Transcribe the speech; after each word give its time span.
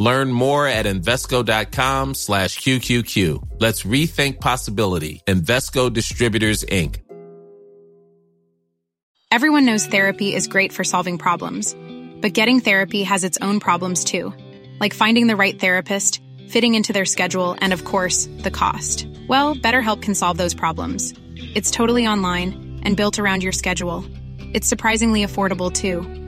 Learn 0.00 0.30
more 0.30 0.66
at 0.66 0.86
Invesco.com 0.86 2.14
slash 2.14 2.58
QQQ. 2.58 3.60
Let's 3.60 3.82
rethink 3.82 4.40
possibility. 4.40 5.22
Invesco 5.26 5.92
Distributors, 5.92 6.64
Inc. 6.64 7.00
Everyone 9.30 9.66
knows 9.66 9.86
therapy 9.86 10.34
is 10.34 10.48
great 10.48 10.72
for 10.72 10.84
solving 10.84 11.18
problems, 11.18 11.76
but 12.22 12.32
getting 12.32 12.60
therapy 12.60 13.02
has 13.02 13.24
its 13.24 13.36
own 13.42 13.60
problems 13.60 14.04
too, 14.04 14.32
like 14.80 14.94
finding 14.94 15.26
the 15.26 15.36
right 15.36 15.60
therapist, 15.60 16.22
fitting 16.48 16.74
into 16.74 16.94
their 16.94 17.04
schedule, 17.04 17.54
and 17.60 17.74
of 17.74 17.84
course, 17.84 18.26
the 18.38 18.50
cost. 18.50 19.06
Well, 19.28 19.54
BetterHelp 19.54 20.00
can 20.00 20.14
solve 20.14 20.38
those 20.38 20.54
problems. 20.54 21.12
It's 21.54 21.70
totally 21.70 22.06
online 22.06 22.80
and 22.84 22.96
built 22.96 23.18
around 23.18 23.42
your 23.42 23.52
schedule. 23.52 24.04
It's 24.54 24.66
surprisingly 24.66 25.24
affordable 25.24 25.70
too. 25.70 26.27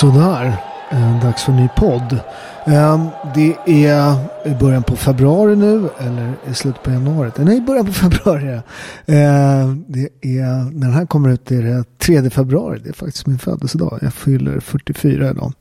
Sådär, 0.00 0.56
eh, 0.90 1.22
dags 1.22 1.42
för 1.42 1.52
en 1.52 1.58
ny 1.58 1.68
podd. 1.76 2.18
Ehm, 2.66 3.06
det 3.34 3.56
är 3.66 4.14
i 4.44 4.54
början 4.60 4.82
på 4.82 4.96
februari 4.96 5.56
nu, 5.56 5.88
eller 5.98 6.34
i 6.50 6.54
slutet 6.54 6.82
på 6.82 6.90
januari. 6.90 7.30
Nej, 7.36 7.56
i 7.56 7.60
början 7.60 7.86
på 7.86 7.92
februari. 8.04 8.60
Ehm, 9.06 9.84
det 9.88 10.08
är, 10.20 10.64
när 10.64 10.86
den 10.86 10.92
här 10.92 11.06
kommer 11.06 11.28
ut 11.28 11.50
är 11.50 11.62
det 11.62 11.84
3 11.98 12.30
februari. 12.30 12.80
Det 12.84 12.88
är 12.88 12.92
faktiskt 12.92 13.26
min 13.26 13.38
födelsedag. 13.38 13.98
Jag 14.02 14.14
fyller 14.14 14.60
44 14.60 15.30
idag. 15.30 15.52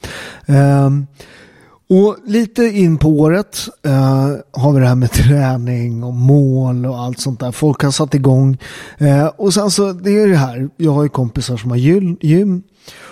Ehm, 0.45 1.07
och 1.89 2.17
lite 2.25 2.63
in 2.63 2.97
på 2.97 3.09
året 3.09 3.57
eh, 3.85 4.31
har 4.51 4.73
vi 4.73 4.79
det 4.79 4.87
här 4.87 4.95
med 4.95 5.11
träning 5.11 6.03
och 6.03 6.13
mål 6.13 6.85
och 6.85 6.99
allt 6.99 7.19
sånt 7.19 7.39
där. 7.39 7.51
Folk 7.51 7.83
har 7.83 7.91
satt 7.91 8.13
igång. 8.13 8.57
Eh, 8.97 9.27
och 9.27 9.53
sen 9.53 9.71
så, 9.71 9.93
det 9.93 10.11
är 10.11 10.27
det 10.27 10.35
här. 10.35 10.69
Jag 10.77 10.91
har 10.91 11.03
ju 11.03 11.09
kompisar 11.09 11.57
som 11.57 11.69
har 11.69 11.77
gym. 11.77 12.63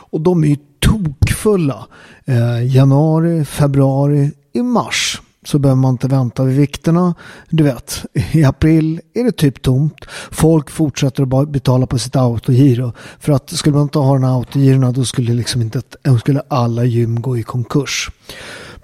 Och 0.10 0.22
de 0.22 0.44
är 0.44 0.48
ju 0.48 0.58
tokfulla. 0.80 1.88
Eh, 2.26 2.76
januari, 2.76 3.46
februari, 3.46 4.32
i 4.54 4.62
mars 4.62 5.22
så 5.46 5.60
behöver 5.60 5.82
man 5.82 5.92
inte 5.92 6.08
vänta 6.08 6.44
vid 6.44 6.58
vikterna. 6.58 7.16
Du 7.50 7.64
vet, 7.64 8.06
i 8.32 8.44
april 8.44 9.02
är 9.14 9.24
det 9.24 9.32
typ 9.32 9.62
tomt. 9.62 10.06
Folk 10.32 10.70
fortsätter 10.70 11.42
att 11.42 11.50
betala 11.50 11.88
på 11.88 12.00
sitt 12.00 12.16
autogiro. 12.16 12.94
För 13.20 13.34
att 13.34 13.50
skulle 13.50 13.76
man 13.76 13.84
inte 13.84 14.00
ha 14.00 14.14
den 14.14 14.24
här 14.24 14.34
autogirona 14.38 14.92
då 14.92 15.06
skulle, 15.06 15.34
liksom 15.34 15.62
inte, 15.62 15.82
skulle 16.20 16.42
alla 16.48 16.84
gym 16.84 17.22
gå 17.22 17.38
i 17.38 17.44
konkurs. 17.44 18.12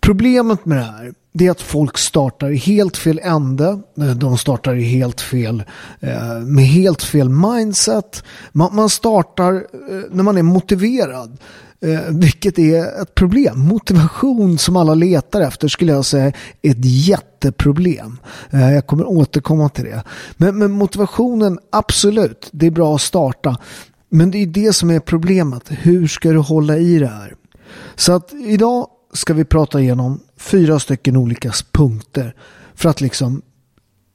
Problemet 0.02 0.66
med 0.66 0.78
det 0.78 0.84
här 0.84 1.14
det 1.34 1.48
är 1.48 1.52
att 1.52 1.62
folk 1.62 1.98
startar 1.98 2.50
i 2.50 2.56
helt 2.56 2.98
fel 2.98 3.20
ände. 3.24 3.80
Eh, 3.98 4.06
de 4.06 4.38
startar 4.38 4.76
i 4.76 4.84
helt 4.84 5.22
fel, 5.22 5.64
eh, 6.00 6.40
med 6.40 6.66
helt 6.66 7.04
fel 7.04 7.30
mindset. 7.30 8.24
Man, 8.52 8.90
startar 8.90 9.54
eh, 9.54 10.02
när 10.12 10.24
man 10.24 10.38
är 10.38 10.44
motiverad. 10.44 11.38
Eh, 11.84 12.02
vilket 12.10 12.60
är 12.60 13.02
ett 13.02 13.16
problem. 13.16 13.60
Motivation 13.60 14.58
som 14.58 14.76
alla 14.76 14.94
letar 14.94 15.42
efter 15.42 15.68
skulle 15.68 15.92
jag 15.92 16.06
säga 16.06 16.26
är 16.62 16.72
ett 16.72 16.86
jätteproblem. 16.86 18.20
Eh, 18.52 18.74
jag 18.74 18.88
kommer 18.88 19.06
återkomma 19.06 19.70
till 19.70 19.84
det. 19.84 20.04
Men, 20.38 20.58
men 20.58 20.72
motivationen, 20.72 21.60
absolut, 21.72 22.50
det 22.52 22.68
är 22.68 22.72
bra 22.72 22.96
att 22.96 23.02
starta. 23.02 23.58
Men 24.10 24.32
det 24.32 24.38
är 24.38 24.46
det 24.46 24.74
som 24.74 24.90
är 24.90 25.00
problemet. 25.00 25.64
Hur 25.70 26.08
ska 26.08 26.30
du 26.32 26.38
hålla 26.38 26.78
i 26.78 27.00
det 27.00 27.08
här? 27.08 27.36
Så 27.96 28.14
att 28.14 28.34
idag 28.34 28.88
ska 29.14 29.34
vi 29.34 29.46
prata 29.46 29.82
igenom 29.82 30.20
fyra 30.38 30.80
stycken 30.80 31.18
olika 31.18 31.52
punkter 31.72 32.36
för 32.76 32.90
att 32.90 33.02
liksom 33.02 33.42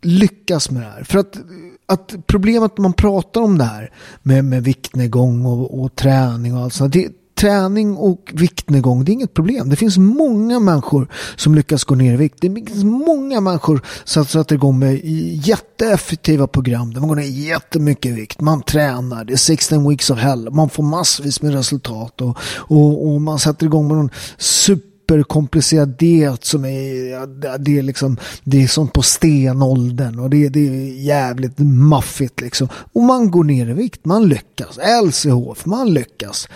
lyckas 0.02 0.70
med 0.70 0.82
det 0.82 0.88
här. 0.88 1.04
För 1.04 1.18
att, 1.18 1.38
att 1.86 2.14
problemet 2.26 2.78
när 2.78 2.82
man 2.82 2.92
pratar 2.92 3.40
om 3.40 3.58
det 3.58 3.64
här 3.64 3.92
med, 4.22 4.44
med 4.44 4.64
viktnedgång 4.64 5.46
och, 5.46 5.82
och 5.82 5.96
träning 5.96 6.56
och 6.56 6.62
allt 6.62 6.74
sånt. 6.74 6.92
Det, 6.92 7.08
träning 7.38 7.96
och 7.96 8.32
viktnedgång, 8.34 9.04
det 9.04 9.10
är 9.10 9.14
inget 9.14 9.34
problem. 9.34 9.68
Det 9.68 9.76
finns 9.76 9.98
många 9.98 10.60
människor 10.60 11.08
som 11.36 11.54
lyckas 11.54 11.84
gå 11.84 11.94
ner 11.94 12.14
i 12.14 12.16
vikt. 12.16 12.36
Det 12.40 12.54
finns 12.54 12.84
många 12.84 13.40
människor 13.40 13.80
som 14.04 14.24
sätter 14.24 14.54
igång 14.54 14.78
med 14.78 15.00
jätteeffektiva 15.46 16.46
program 16.46 16.94
där 16.94 17.00
man 17.00 17.08
går 17.08 17.16
ner 17.16 17.22
jättemycket 17.22 18.06
i 18.06 18.14
vikt. 18.14 18.40
Man 18.40 18.62
tränar, 18.62 19.24
det 19.24 19.32
är 19.32 19.36
16 19.36 19.88
weeks 19.88 20.10
of 20.10 20.18
hell, 20.18 20.50
man 20.50 20.70
får 20.70 20.82
massvis 20.82 21.42
med 21.42 21.54
resultat 21.54 22.20
och, 22.20 22.38
och, 22.56 23.06
och 23.06 23.20
man 23.20 23.38
sätter 23.38 23.66
igång 23.66 23.88
med 23.88 23.96
någon 23.96 24.10
superkomplicerad 24.38 25.88
diet 25.88 26.44
som 26.44 26.64
är, 26.64 27.58
det 27.58 27.78
är 27.78 27.82
liksom, 27.82 28.16
det 28.44 28.62
är 28.62 28.66
sånt 28.66 28.92
på 28.92 29.02
stenåldern 29.02 30.18
och 30.18 30.30
det, 30.30 30.48
det 30.48 30.68
är 30.68 31.04
jävligt 31.04 31.58
maffigt 31.58 32.40
liksom. 32.40 32.68
Och 32.92 33.02
man 33.02 33.30
går 33.30 33.44
ner 33.44 33.70
i 33.70 33.72
vikt, 33.72 34.04
man 34.04 34.28
lyckas. 34.28 34.78
LCHF, 35.04 35.66
man 35.66 35.94
lyckas. 35.94 36.48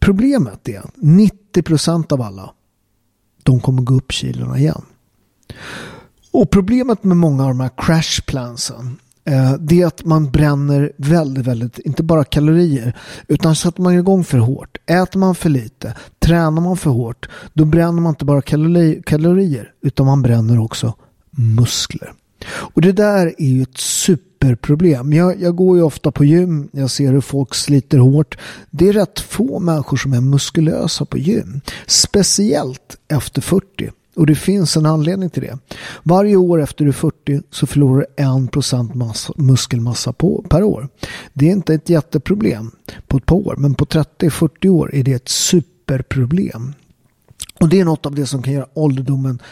Problemet 0.00 0.68
är 0.68 0.78
att 0.78 0.94
90% 0.96 2.12
av 2.12 2.22
alla 2.22 2.54
de 3.42 3.60
kommer 3.60 3.82
gå 3.82 3.94
upp 3.94 4.12
kilorna 4.12 4.58
igen. 4.58 4.82
Och 6.32 6.50
problemet 6.50 7.04
med 7.04 7.16
många 7.16 7.42
av 7.42 7.48
de 7.48 7.60
här 7.60 7.70
crash 7.76 8.22
plansen 8.26 8.98
eh, 9.24 9.52
det 9.52 9.82
är 9.82 9.86
att 9.86 10.04
man 10.04 10.30
bränner 10.30 10.92
väldigt, 10.96 11.46
väldigt, 11.46 11.78
inte 11.78 12.02
bara 12.02 12.24
kalorier, 12.24 12.96
utan 13.28 13.56
sätter 13.56 13.82
man 13.82 13.94
igång 13.94 14.24
för 14.24 14.38
hårt, 14.38 14.78
äter 14.86 15.18
man 15.18 15.34
för 15.34 15.48
lite, 15.48 15.94
tränar 16.18 16.62
man 16.62 16.76
för 16.76 16.90
hårt, 16.90 17.28
då 17.52 17.64
bränner 17.64 18.00
man 18.00 18.10
inte 18.10 18.24
bara 18.24 18.42
kalorier, 19.02 19.72
utan 19.82 20.06
man 20.06 20.22
bränner 20.22 20.58
också 20.58 20.94
muskler. 21.30 22.12
Och 22.46 22.82
det 22.82 22.92
där 22.92 23.34
är 23.38 23.48
ju 23.48 23.62
ett 23.62 23.78
superproblem. 24.40 25.12
Jag, 25.12 25.40
jag 25.40 25.56
går 25.56 25.76
ju 25.76 25.82
ofta 25.82 26.12
på 26.12 26.24
gym, 26.24 26.68
jag 26.72 26.90
ser 26.90 27.12
hur 27.12 27.20
folk 27.20 27.54
sliter 27.54 27.98
hårt. 27.98 28.38
Det 28.70 28.88
är 28.88 28.92
rätt 28.92 29.20
få 29.20 29.58
människor 29.58 29.96
som 29.96 30.12
är 30.12 30.20
muskulösa 30.20 31.04
på 31.04 31.18
gym. 31.18 31.60
Speciellt 31.86 32.96
efter 33.08 33.42
40. 33.42 33.90
Och 34.16 34.26
det 34.26 34.34
finns 34.34 34.76
en 34.76 34.86
anledning 34.86 35.30
till 35.30 35.42
det. 35.42 35.58
Varje 36.02 36.36
år 36.36 36.62
efter 36.62 36.84
du 36.84 36.88
är 36.90 36.92
40 36.92 37.42
så 37.50 37.66
förlorar 37.66 38.06
du 38.16 38.22
1% 38.22 39.32
muskelmassa 39.36 40.12
på, 40.12 40.44
per 40.48 40.62
år. 40.62 40.88
Det 41.32 41.48
är 41.48 41.52
inte 41.52 41.74
ett 41.74 41.88
jätteproblem 41.88 42.70
på 43.06 43.16
ett 43.16 43.26
par 43.26 43.36
år, 43.36 43.54
men 43.58 43.74
på 43.74 43.84
30-40 43.84 44.68
år 44.68 44.94
är 44.94 45.02
det 45.02 45.12
ett 45.12 45.28
superproblem. 45.28 46.74
Och 47.60 47.68
det 47.68 47.80
är 47.80 47.84
något 47.84 48.06
av 48.06 48.14
det 48.14 48.26
som 48.26 48.42
kan 48.42 48.52
göra 48.52 48.66
ålderdomen 48.74 49.42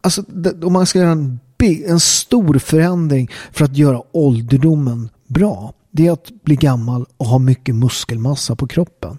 Alltså, 0.00 0.24
om 0.62 0.72
man 0.72 0.86
ska 0.86 0.98
göra 0.98 1.10
en, 1.10 1.40
en 1.64 2.00
stor 2.00 2.58
förändring 2.58 3.30
för 3.52 3.64
att 3.64 3.76
göra 3.76 4.02
ålderdomen 4.12 5.08
bra. 5.26 5.72
det 5.90 6.06
är 6.06 6.12
att 6.12 6.30
bli 6.44 6.56
gammal 6.56 7.06
och 7.16 7.26
ha 7.26 7.38
mycket 7.38 7.74
muskelmassa 7.74 8.56
på 8.56 8.66
kroppen. 8.66 9.18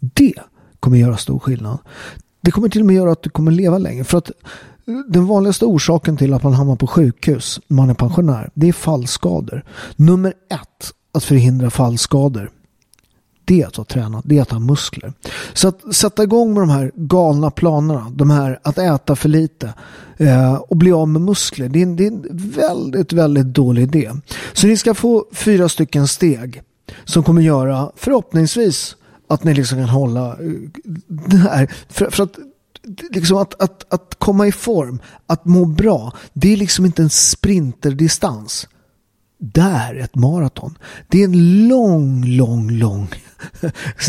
Det 0.00 0.34
kommer 0.80 0.96
göra 0.96 1.16
stor 1.16 1.38
skillnad. 1.38 1.78
Det 2.40 2.50
kommer 2.50 2.68
till 2.68 2.80
och 2.80 2.86
med 2.86 2.96
göra 2.96 3.12
att 3.12 3.22
du 3.22 3.30
kommer 3.30 3.52
leva 3.52 3.78
längre. 3.78 4.04
För 4.04 4.18
att 4.18 4.30
eh, 4.30 4.94
den 5.08 5.26
vanligaste 5.26 5.64
orsaken 5.64 6.16
till 6.16 6.34
att 6.34 6.42
man 6.42 6.52
hamnar 6.52 6.76
på 6.76 6.86
sjukhus 6.86 7.60
när 7.66 7.76
man 7.76 7.90
är 7.90 7.94
pensionär, 7.94 8.50
det 8.54 8.68
är 8.68 8.72
fallskador. 8.72 9.64
Nummer 9.96 10.34
ett, 10.50 10.92
att 11.12 11.24
förhindra 11.24 11.70
fallskador 11.70 12.50
det 13.44 13.62
är 13.62 13.66
att 13.66 13.76
ha 13.76 13.84
tränat, 13.84 14.24
det 14.26 14.38
är 14.38 14.42
att 14.42 14.50
ha 14.50 14.58
muskler. 14.58 15.12
Så 15.52 15.68
att 15.68 15.94
sätta 15.94 16.22
igång 16.22 16.54
med 16.54 16.62
de 16.62 16.70
här 16.70 16.92
galna 16.94 17.50
planerna, 17.50 18.12
de 18.14 18.30
här 18.30 18.58
att 18.62 18.78
äta 18.78 19.16
för 19.16 19.28
lite 19.28 19.74
eh, 20.16 20.54
och 20.54 20.76
bli 20.76 20.92
av 20.92 21.08
med 21.08 21.22
muskler, 21.22 21.68
det 21.68 21.82
är, 21.82 21.86
det 21.86 22.04
är 22.04 22.08
en 22.08 22.26
väldigt, 22.56 23.12
väldigt 23.12 23.46
dålig 23.46 23.82
idé. 23.82 24.10
Så 24.52 24.66
ni 24.66 24.76
ska 24.76 24.94
få 24.94 25.26
fyra 25.32 25.68
stycken 25.68 26.08
steg 26.08 26.62
som 27.04 27.22
kommer 27.22 27.42
göra 27.42 27.90
förhoppningsvis 27.96 28.96
att 29.28 29.44
ni 29.44 29.54
liksom 29.54 29.78
kan 29.78 29.88
hålla 29.88 30.28
eh, 30.28 30.36
det 31.06 31.36
här. 31.36 31.74
För, 31.88 32.10
för 32.10 32.22
att 32.22 32.38
liksom 33.10 33.36
att, 33.36 33.62
att, 33.62 33.92
att 33.92 34.14
komma 34.18 34.46
i 34.46 34.52
form, 34.52 34.98
att 35.26 35.44
må 35.44 35.64
bra, 35.64 36.12
det 36.32 36.52
är 36.52 36.56
liksom 36.56 36.86
inte 36.86 37.02
en 37.02 37.10
sprinterdistans. 37.10 38.68
Där 39.44 39.94
ett 39.94 40.14
maraton. 40.14 40.78
Det 41.08 41.20
är 41.20 41.24
en 41.24 41.68
lång, 41.68 42.24
lång, 42.24 42.70
lång 42.70 43.08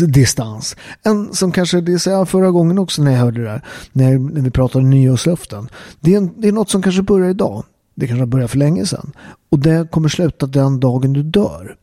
distans. 0.00 0.76
En 1.02 1.34
som 1.34 1.52
kanske, 1.52 1.80
det 1.80 1.98
sa 1.98 2.10
jag 2.10 2.28
förra 2.28 2.50
gången 2.50 2.78
också 2.78 3.02
när 3.02 3.12
jag 3.12 3.18
hörde 3.18 3.40
det 3.40 3.48
där, 3.48 3.62
när, 3.92 4.18
när 4.18 4.40
vi 4.40 4.50
pratade 4.50 4.84
nyårslöften. 4.84 5.68
Det 6.00 6.14
är, 6.14 6.16
en, 6.16 6.40
det 6.40 6.48
är 6.48 6.52
något 6.52 6.70
som 6.70 6.82
kanske 6.82 7.02
börjar 7.02 7.30
idag. 7.30 7.64
Det 7.94 8.06
kanske 8.06 8.26
börjar 8.26 8.48
för 8.48 8.58
länge 8.58 8.86
sedan. 8.86 9.12
Och 9.50 9.58
det 9.58 9.90
kommer 9.90 10.08
sluta 10.08 10.46
den 10.46 10.80
dagen 10.80 11.12
du 11.12 11.22
dör. 11.22 11.76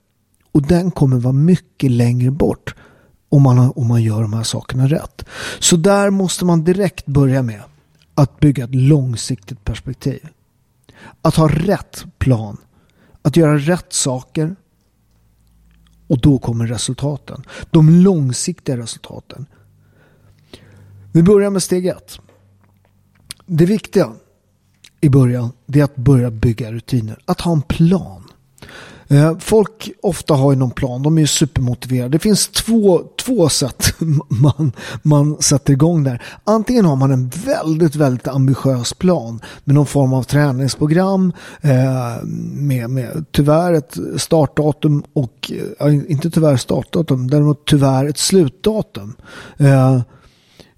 Och 0.52 0.62
den 0.62 0.92
kommer 0.92 1.18
vara 1.18 1.34
mycket 1.34 1.92
längre 1.92 2.32
bort 2.32 2.76
om 3.30 3.42
man, 3.42 3.72
om 3.76 3.88
man 3.88 4.04
gör 4.04 4.22
de 4.22 4.34
här 4.34 4.44
sakerna 4.44 4.88
rätt. 4.88 5.26
Så 5.60 5.76
där 5.78 6.10
måste 6.10 6.46
man 6.46 6.64
direkt 6.64 7.06
börja 7.06 7.42
med 7.42 7.62
att 8.16 8.40
bygga 8.40 8.64
ett 8.64 8.76
långsiktigt 8.76 9.64
perspektiv. 9.64 10.28
Att 11.22 11.36
ha 11.36 11.48
rätt 11.48 12.06
plan. 12.18 12.58
Att 13.22 13.38
göra 13.38 13.58
rätt 13.58 13.94
saker 13.94 14.56
och 16.08 16.22
då 16.22 16.40
kommer 16.40 16.68
resultaten. 16.68 17.44
De 17.72 17.90
långsiktiga 17.90 18.78
resultaten. 18.78 19.46
Vi 21.12 21.24
börjar 21.24 21.50
med 21.50 21.64
steg 21.64 21.88
ett. 21.88 22.20
Det 23.46 23.66
viktiga 23.66 24.14
i 25.02 25.10
början 25.10 25.52
är 25.74 25.84
att 25.84 25.96
börja 25.96 26.32
bygga 26.32 26.72
rutiner. 26.72 27.20
Att 27.26 27.42
ha 27.42 27.52
en 27.52 27.62
plan. 27.62 28.21
Eh, 29.12 29.38
folk 29.40 29.92
ofta 30.02 30.34
har 30.34 30.52
ju 30.52 30.58
någon 30.58 30.72
plan, 30.72 31.04
de 31.04 31.18
är 31.18 31.22
ju 31.22 31.28
supermotiverade. 31.28 32.10
Det 32.10 32.20
finns 32.20 32.48
två, 32.48 33.02
två 33.26 33.50
sätt 33.50 33.94
man, 34.28 34.72
man 35.02 35.42
sätter 35.42 35.74
igång 35.74 36.04
där. 36.04 36.24
Antingen 36.44 36.86
har 36.86 36.96
man 36.96 37.12
en 37.12 37.30
väldigt, 37.46 37.96
väldigt 37.96 38.28
ambitiös 38.28 38.94
plan 38.94 39.40
med 39.64 39.76
någon 39.76 39.86
form 39.86 40.14
av 40.14 40.24
träningsprogram 40.24 41.34
eh, 41.62 42.24
med, 42.54 42.90
med 42.90 43.26
tyvärr 43.32 43.74
ett 43.74 43.98
startdatum 44.18 45.04
och, 45.14 45.52
eh, 45.80 46.12
inte 46.12 46.30
tyvärr 46.30 46.58
startdatum, 46.58 47.30
däremot 47.30 47.66
tyvärr 47.66 48.06
ett 48.06 48.18
slutdatum. 48.18 49.16
Eh, 49.58 49.96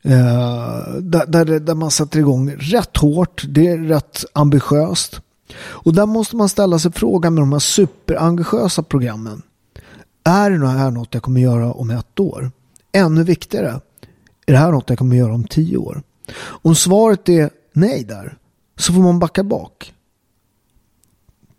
eh, 0.02 0.78
där, 1.00 1.26
där, 1.28 1.60
där 1.60 1.76
man 1.76 1.92
sätter 1.92 2.20
igång 2.20 2.52
rätt 2.60 2.98
hårt, 2.98 3.44
det 3.48 3.68
är 3.68 3.78
rätt 3.78 4.26
ambitiöst. 4.34 5.22
Och 5.56 5.94
där 5.96 6.06
måste 6.06 6.36
man 6.36 6.50
ställa 6.50 6.80
sig 6.80 6.92
frågan 6.92 7.34
med 7.34 7.42
de 7.42 7.52
här 7.52 7.60
superambitiösa 7.60 8.84
programmen. 8.84 9.42
Är 10.24 10.50
det 10.50 10.68
här 10.68 10.92
något 10.92 11.14
jag 11.14 11.24
kommer 11.24 11.42
göra 11.42 11.74
om 11.74 11.90
ett 11.90 12.20
år? 12.20 12.52
Ännu 12.92 13.24
viktigare, 13.24 13.82
är 14.46 14.54
det 14.54 14.58
här 14.58 14.72
något 14.72 14.90
jag 14.90 14.98
kommer 14.98 15.16
göra 15.16 15.34
om 15.34 15.44
tio 15.44 15.78
år? 15.78 16.02
Om 16.40 16.76
svaret 16.76 17.30
är 17.30 17.50
nej 17.74 18.04
där, 18.04 18.38
så 18.76 18.94
får 18.94 19.02
man 19.02 19.20
backa 19.20 19.44
bak. 19.44 19.94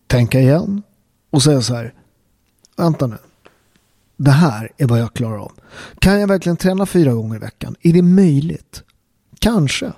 Tänka 0.07 0.41
igen 0.41 0.83
och 1.31 1.43
säga 1.43 1.63
så 1.63 1.75
här, 1.75 1.95
vänta 2.77 3.07
nu. 3.07 3.17
Det 4.17 4.31
här 4.31 4.73
är 4.77 4.87
vad 4.87 5.01
jag 5.01 5.15
klarar 5.15 5.39
av. 5.39 5.53
Kan 5.99 6.21
jag 6.21 6.29
verkligen 6.29 6.57
träna 6.57 6.87
fyra 6.87 7.13
gånger 7.13 7.37
i 7.37 7.39
veckan? 7.39 7.77
Är 7.83 7.93
det 7.93 8.03
möjligt? 8.03 8.83
Kanske. 9.39 9.93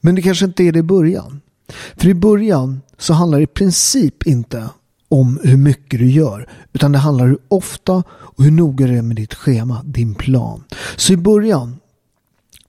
Men 0.00 0.14
det 0.14 0.22
kanske 0.22 0.44
inte 0.44 0.62
är 0.62 0.72
det 0.72 0.78
i 0.78 0.82
början. 0.82 1.40
För 1.96 2.08
i 2.08 2.14
början 2.14 2.80
så 3.00 3.14
handlar 3.14 3.38
det 3.38 3.44
i 3.44 3.46
princip 3.46 4.26
inte 4.26 4.68
om 5.08 5.40
hur 5.44 5.56
mycket 5.56 6.00
du 6.00 6.10
gör 6.10 6.48
utan 6.72 6.92
det 6.92 6.98
handlar 6.98 7.26
hur 7.26 7.38
ofta 7.48 8.02
och 8.10 8.44
hur 8.44 8.50
noga 8.50 8.86
du 8.86 8.98
är 8.98 9.02
med 9.02 9.16
ditt 9.16 9.34
schema, 9.34 9.82
din 9.84 10.14
plan. 10.14 10.64
Så 10.96 11.12
i 11.12 11.16
början 11.16 11.76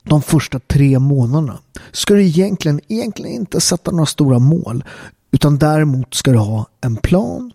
de 0.03 0.21
första 0.21 0.59
tre 0.59 0.99
månaderna 0.99 1.59
ska 1.91 2.13
du 2.13 2.25
egentligen, 2.25 2.79
egentligen 2.87 3.35
inte 3.35 3.61
sätta 3.61 3.91
några 3.91 4.05
stora 4.05 4.39
mål 4.39 4.83
utan 5.31 5.57
däremot 5.57 6.13
ska 6.13 6.31
du 6.31 6.37
ha 6.37 6.67
en 6.81 6.95
plan 6.95 7.51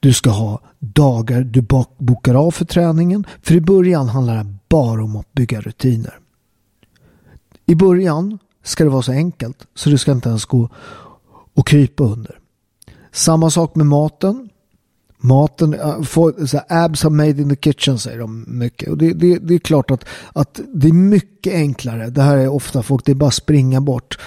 du 0.00 0.12
ska 0.12 0.30
ha 0.30 0.60
dagar 0.78 1.40
du 1.40 1.62
bokar 1.98 2.34
av 2.34 2.50
för 2.50 2.64
träningen. 2.64 3.26
För 3.42 3.54
i 3.54 3.60
början 3.60 4.08
handlar 4.08 4.36
det 4.36 4.54
bara 4.68 5.04
om 5.04 5.16
att 5.16 5.32
bygga 5.32 5.60
rutiner. 5.60 6.18
I 7.66 7.74
början 7.74 8.38
ska 8.62 8.84
det 8.84 8.90
vara 8.90 9.02
så 9.02 9.12
enkelt 9.12 9.66
så 9.74 9.90
du 9.90 9.98
ska 9.98 10.12
inte 10.12 10.28
ens 10.28 10.44
gå 10.44 10.68
och 11.54 11.66
krypa 11.66 12.04
under. 12.04 12.38
Samma 13.12 13.50
sak 13.50 13.74
med 13.74 13.86
maten. 13.86 14.48
Maten, 15.24 15.74
äh, 15.74 16.02
for, 16.02 16.46
så 16.46 16.60
abs 16.68 17.04
are 17.04 17.10
made 17.10 17.42
in 17.42 17.48
the 17.48 17.56
kitchen 17.56 17.98
säger 17.98 18.18
de 18.18 18.44
mycket. 18.48 18.88
Och 18.88 18.98
det, 18.98 19.12
det, 19.12 19.38
det 19.38 19.54
är 19.54 19.58
klart 19.58 19.90
att, 19.90 20.04
att 20.32 20.60
det 20.74 20.88
är 20.88 20.92
mycket 20.92 21.54
enklare. 21.54 22.10
Det 22.10 22.22
här 22.22 22.36
är 22.36 22.48
ofta 22.48 22.82
folk, 22.82 23.04
det 23.04 23.12
är 23.12 23.16
bara 23.16 23.30
springa 23.30 23.80
bort. 23.80 24.18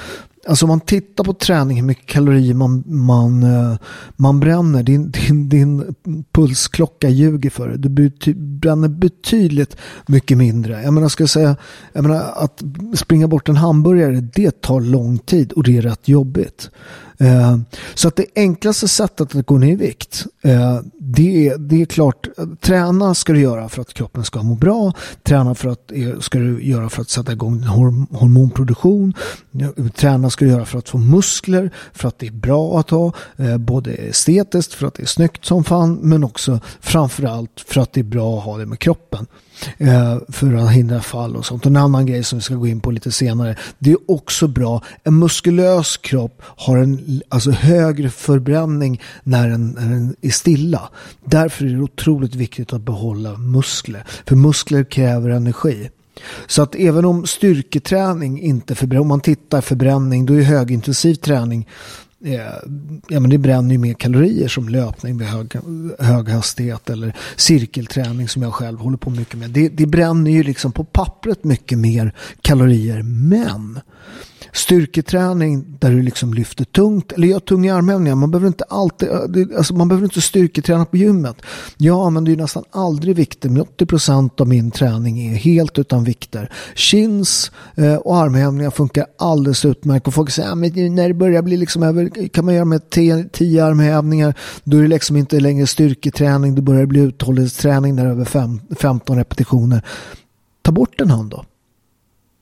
Alltså 0.48 0.66
om 0.66 0.70
man 0.70 0.80
tittar 0.80 1.24
på 1.24 1.34
träning, 1.34 1.78
hur 1.78 1.84
mycket 1.84 2.06
kalorier 2.06 2.54
man, 2.54 2.84
man, 2.88 3.44
äh, 3.44 3.78
man 4.16 4.40
bränner. 4.40 4.84
Din, 4.84 5.12
din, 5.12 5.50
din 5.50 5.96
pulsklocka 6.32 7.10
ljuger 7.10 7.50
för 7.50 7.68
dig. 7.68 7.78
Du 7.78 7.90
bety, 7.90 8.34
bränner 8.34 8.88
betydligt 8.88 9.78
mycket 10.08 10.38
mindre. 10.38 10.84
Jag 10.84 10.94
menar, 10.94 11.10
ska 11.10 11.24
jag 11.24 11.30
säga, 11.30 11.56
jag 11.94 12.04
menar, 12.04 12.34
att 12.36 12.64
springa 12.94 13.28
bort 13.28 13.50
en 13.50 13.56
hamburgare, 13.56 14.30
det 14.34 14.62
tar 14.62 14.82
lång 14.82 15.18
tid 15.18 15.52
och 15.52 15.64
det 15.64 15.78
är 15.78 15.82
rätt 15.82 16.08
jobbigt. 16.08 16.70
Eh, 17.18 17.58
så 17.94 18.08
att 18.08 18.16
det 18.16 18.26
enklaste 18.36 18.88
sättet 18.88 19.36
att 19.36 19.46
gå 19.46 19.58
ner 19.58 19.72
i 19.72 19.76
vikt, 19.76 20.26
eh, 20.42 20.80
det, 21.00 21.48
är, 21.48 21.58
det 21.58 21.82
är 21.82 21.86
klart, 21.86 22.28
träna 22.62 23.16
ska 23.16 23.34
du 23.34 23.42
göra 23.42 23.70
för 23.70 23.82
att 23.82 23.94
kroppen 23.94 24.24
ska 24.24 24.44
må 24.44 24.56
bra. 24.56 24.94
Träna 25.24 25.56
för 25.56 25.70
att, 25.70 25.92
eh, 25.92 26.20
ska 26.20 26.40
du 26.40 26.64
göra 26.64 26.90
för 26.90 27.02
att 27.02 27.10
sätta 27.10 27.32
igång 27.32 27.64
hormonproduktion. 28.12 29.14
Träna 29.96 30.30
ska 30.30 30.46
du 30.46 30.52
göra 30.52 30.66
för 30.66 30.80
att 30.80 30.90
få 30.90 30.98
muskler, 30.98 31.72
för 31.94 32.08
att 32.08 32.20
det 32.20 32.28
är 32.28 32.32
bra 32.32 32.80
att 32.80 32.90
ha, 32.90 33.12
både 33.60 33.92
estetiskt, 33.92 34.74
för 34.74 34.88
att 34.88 34.94
det 34.94 35.04
är 35.04 35.08
snyggt 35.08 35.46
som 35.46 35.64
fan, 35.64 36.00
men 36.02 36.24
också 36.24 36.60
framförallt 36.80 37.64
för 37.68 37.82
att 37.82 37.94
det 37.94 38.00
är 38.00 38.04
bra 38.04 38.38
att 38.38 38.44
ha 38.44 38.58
det 38.58 38.66
med 38.66 38.80
kroppen. 38.80 39.28
Eh, 39.78 40.18
för 40.30 40.54
att 40.54 40.72
hindra 40.72 41.02
fall 41.02 41.36
och 41.36 41.46
sånt. 41.46 41.66
En 41.66 41.76
annan 41.76 42.06
grej 42.06 42.24
som 42.24 42.40
vi 42.40 42.44
ska 42.44 42.56
gå 42.56 42.68
in 42.68 42.80
på 42.80 42.92
lite 42.92 43.12
senare. 43.12 43.56
Det 43.80 43.92
är 43.92 43.98
också 44.08 44.48
bra. 44.48 44.82
En 45.04 45.20
muskulös 45.20 45.98
kropp 45.98 46.42
har 46.46 46.78
en 46.78 47.22
alltså, 47.30 47.52
högre 47.52 48.10
förbränning 48.10 49.02
när 49.24 49.50
den, 49.50 49.70
när 49.70 49.90
den 49.90 50.16
är 50.22 50.30
stilla. 50.30 50.90
Därför 51.26 51.66
är 51.66 51.70
det 51.70 51.82
otroligt 51.82 52.36
viktigt 52.36 52.74
att 52.74 52.82
behålla 52.82 53.38
muskler. 53.38 54.04
För 54.26 54.36
muskler 54.36 54.84
kräver 54.84 55.30
energi. 55.30 55.90
Så 56.48 56.62
att 56.62 56.76
även 56.76 57.06
om 57.06 57.26
styrketräning 57.26 58.42
inte 58.42 58.76
förbränner, 58.76 59.02
om 59.02 59.08
man 59.08 59.22
tittar 59.22 59.62
förbränning, 59.62 60.26
då 60.26 60.34
är 60.34 60.42
högintensiv 60.42 61.16
träning 61.16 61.68
Eh, 62.26 62.40
ja, 63.10 63.20
men 63.20 63.30
det 63.30 63.38
bränner 63.38 63.72
ju 63.72 63.78
mer 63.78 63.94
kalorier 63.94 64.48
som 64.48 64.70
löpning 64.70 65.18
vid 65.18 65.28
hög, 65.28 65.54
hög 66.00 66.30
hastighet 66.30 66.90
eller 66.90 67.16
cirkelträning 67.36 68.28
som 68.28 68.42
jag 68.42 68.54
själv 68.54 68.80
håller 68.80 68.98
på 68.98 69.10
mycket 69.10 69.40
med. 69.40 69.50
Det, 69.50 69.70
det 69.70 69.86
bränner 69.86 70.32
ju 70.32 70.44
liksom 70.44 70.72
på 70.72 70.84
pappret 70.84 71.44
mycket 71.44 71.78
mer 71.78 72.14
kalorier 72.42 73.02
men 73.04 73.80
styrketräning 74.56 75.78
där 75.80 75.92
du 75.92 76.02
liksom 76.02 76.34
lyfter 76.34 76.66
tungt 76.66 77.12
eller 77.12 77.28
gör 77.28 77.40
tunga 77.40 77.76
armhävningar. 77.76 78.16
Man 78.16 78.32
behöver 78.32 78.48
inte 78.48 78.64
alltid, 78.64 79.10
eh, 79.10 79.58
alltså 79.58 79.74
man 79.74 79.88
behöver 79.88 80.06
inte 80.06 80.22
styrketräna 80.22 80.86
på 80.86 80.98
gymmet. 80.98 81.36
Jag 81.78 82.06
använder 82.06 82.32
ju 82.32 82.38
nästan 82.38 82.64
aldrig 82.72 83.16
vikter, 83.16 83.50
men 83.50 83.62
80% 83.62 84.42
av 84.42 84.48
min 84.48 84.72
träning 84.72 85.28
är 85.28 85.36
helt 85.36 85.80
utan 85.80 86.04
vikter. 86.04 86.52
Chins 86.76 87.52
eh, 87.76 87.96
och 87.96 88.18
armhävningar 88.18 88.72
funkar 88.72 89.06
alldeles 89.18 89.66
utmärkt 89.66 90.08
och 90.08 90.14
folk 90.14 90.30
säger 90.30 90.50
ah, 90.50 90.52
att 90.52 90.76
när 90.76 91.08
det 91.08 91.14
börjar 91.14 91.42
bli 91.42 91.58
liksom 91.58 91.84
över, 91.84 92.28
kan 92.28 92.46
man 92.46 92.54
göra 92.54 92.66
med 92.66 92.90
10 92.90 93.66
armhävningar, 93.66 94.34
då 94.64 94.78
är 94.78 94.82
det 94.82 94.88
liksom 94.88 95.18
inte 95.18 95.40
längre 95.40 95.68
styrketräning, 95.68 96.56
då 96.56 96.62
börjar 96.62 96.82
det 96.82 96.88
bli 96.88 97.00
uthållighetsträning 97.00 97.96
där 97.96 98.06
över 98.06 98.26
15 98.76 99.18
repetitioner. 99.18 99.86
Ta 100.62 100.72
bort 100.72 101.02
en 101.02 101.10
hand 101.10 101.30
då. 101.30 101.46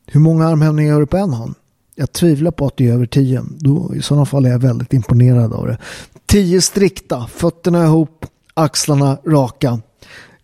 Hur 0.08 0.20
många 0.20 0.48
armhävningar 0.48 0.89
gör 0.89 1.00
du 1.00 1.05
på 1.05 1.17
en 1.17 1.34
hand? 1.34 1.55
Jag 1.96 2.12
tvivlar 2.12 2.52
på 2.52 2.66
att 2.66 2.78
det 2.78 2.88
är 2.88 2.94
över 2.94 3.06
tio. 3.06 3.44
Då, 3.50 3.96
I 3.96 4.02
sådana 4.02 4.26
fall 4.26 4.46
är 4.46 4.50
jag 4.50 4.60
väldigt 4.60 4.94
imponerad 4.94 5.54
av 5.54 5.68
det. 5.68 5.78
10 6.26 6.62
strikta, 6.62 7.28
fötterna 7.28 7.84
ihop, 7.84 8.26
axlarna 8.54 9.18
raka. 9.26 9.80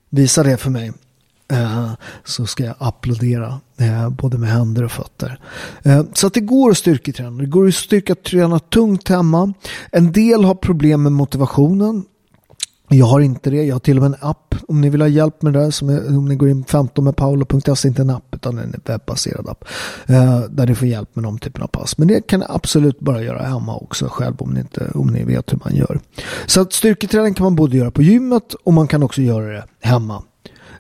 Visa 0.09 0.43
det 0.43 0.57
för 0.57 0.69
mig. 0.69 0.91
Eh, 1.51 1.91
så 2.23 2.45
ska 2.45 2.63
jag 2.63 2.75
applådera 2.77 3.59
eh, 3.77 4.09
både 4.09 4.37
med 4.37 4.49
händer 4.49 4.83
och 4.83 4.91
fötter. 4.91 5.39
Eh, 5.83 6.03
så 6.13 6.27
att 6.27 6.33
det 6.33 6.39
går 6.39 6.71
att 6.71 6.77
styrketräna. 6.77 7.37
Det 7.37 7.45
går 7.45 7.67
att 7.67 7.75
styrketräna 7.75 8.59
tungt 8.59 9.07
hemma. 9.07 9.53
En 9.91 10.11
del 10.11 10.43
har 10.43 10.55
problem 10.55 11.03
med 11.03 11.11
motivationen. 11.11 12.05
Jag 12.89 13.05
har 13.05 13.19
inte 13.19 13.49
det. 13.49 13.63
Jag 13.63 13.75
har 13.75 13.79
till 13.79 13.97
och 13.97 14.01
med 14.01 14.19
en 14.19 14.29
app 14.29 14.55
om 14.67 14.81
ni 14.81 14.89
vill 14.89 15.01
ha 15.01 15.07
hjälp 15.07 15.41
med 15.41 15.53
det 15.53 15.59
där. 15.59 15.71
Som 15.71 15.89
är, 15.89 16.17
om 16.17 16.25
ni 16.25 16.35
går 16.35 16.49
in 16.49 16.63
15 16.63 17.05
med 17.05 17.15
paolo.se, 17.15 17.87
inte 17.87 18.01
en 18.01 18.09
app 18.09 18.35
utan 18.35 18.57
en 18.57 18.81
webbaserad 18.85 19.49
app. 19.49 19.63
Eh, 20.07 20.39
där 20.39 20.67
ni 20.67 20.75
får 20.75 20.87
hjälp 20.87 21.15
med 21.15 21.23
de 21.23 21.39
typerna 21.39 21.65
av 21.65 21.67
pass. 21.67 21.97
Men 21.97 22.07
det 22.07 22.27
kan 22.27 22.39
ni 22.39 22.45
absolut 22.49 22.99
bara 22.99 23.23
göra 23.23 23.43
hemma 23.43 23.75
också 23.75 24.07
själv 24.07 24.35
om 24.37 24.49
ni, 24.49 24.59
inte, 24.59 24.91
om 24.93 25.07
ni 25.07 25.23
vet 25.23 25.53
hur 25.53 25.59
man 25.63 25.75
gör. 25.75 25.99
Så 26.45 26.61
att 26.61 26.73
styrketräning 26.73 27.33
kan 27.33 27.43
man 27.43 27.55
både 27.55 27.77
göra 27.77 27.91
på 27.91 28.01
gymmet 28.01 28.53
och 28.63 28.73
man 28.73 28.87
kan 28.87 29.03
också 29.03 29.21
göra 29.21 29.53
det 29.53 29.63
hemma. 29.81 30.23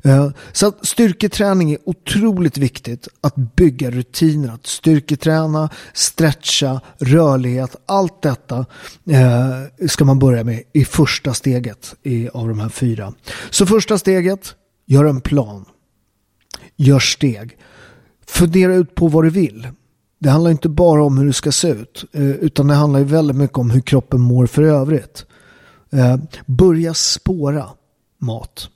Eh, 0.03 0.29
så 0.51 0.67
att 0.67 0.85
styrketräning 0.85 1.71
är 1.71 1.77
otroligt 1.85 2.57
viktigt 2.57 3.07
att 3.21 3.35
bygga 3.35 3.91
rutiner, 3.91 4.53
att 4.53 4.67
styrketräna, 4.67 5.69
stretcha, 5.93 6.81
rörlighet, 6.97 7.75
allt 7.85 8.21
detta 8.21 8.65
eh, 9.09 9.87
ska 9.87 10.05
man 10.05 10.19
börja 10.19 10.43
med 10.43 10.63
i 10.73 10.85
första 10.85 11.33
steget 11.33 11.95
av 12.33 12.47
de 12.47 12.59
här 12.59 12.69
fyra. 12.69 13.13
Så 13.49 13.65
första 13.65 13.97
steget, 13.97 14.55
gör 14.85 15.05
en 15.05 15.21
plan. 15.21 15.65
Gör 16.75 16.99
steg. 16.99 17.57
Fundera 18.27 18.75
ut 18.75 18.95
på 18.95 19.07
vad 19.07 19.23
du 19.23 19.29
vill. 19.29 19.67
Det 20.19 20.29
handlar 20.29 20.51
inte 20.51 20.69
bara 20.69 21.03
om 21.03 21.17
hur 21.17 21.25
det 21.25 21.33
ska 21.33 21.51
se 21.51 21.69
ut, 21.69 22.05
eh, 22.11 22.29
utan 22.29 22.67
det 22.67 22.73
handlar 22.73 22.99
väldigt 22.99 23.37
mycket 23.37 23.57
om 23.57 23.69
hur 23.69 23.81
kroppen 23.81 24.21
mår 24.21 24.45
för 24.45 24.63
övrigt. 24.63 25.25
Börja 26.45 26.93
spåra 26.93 27.69
mat 28.19 28.69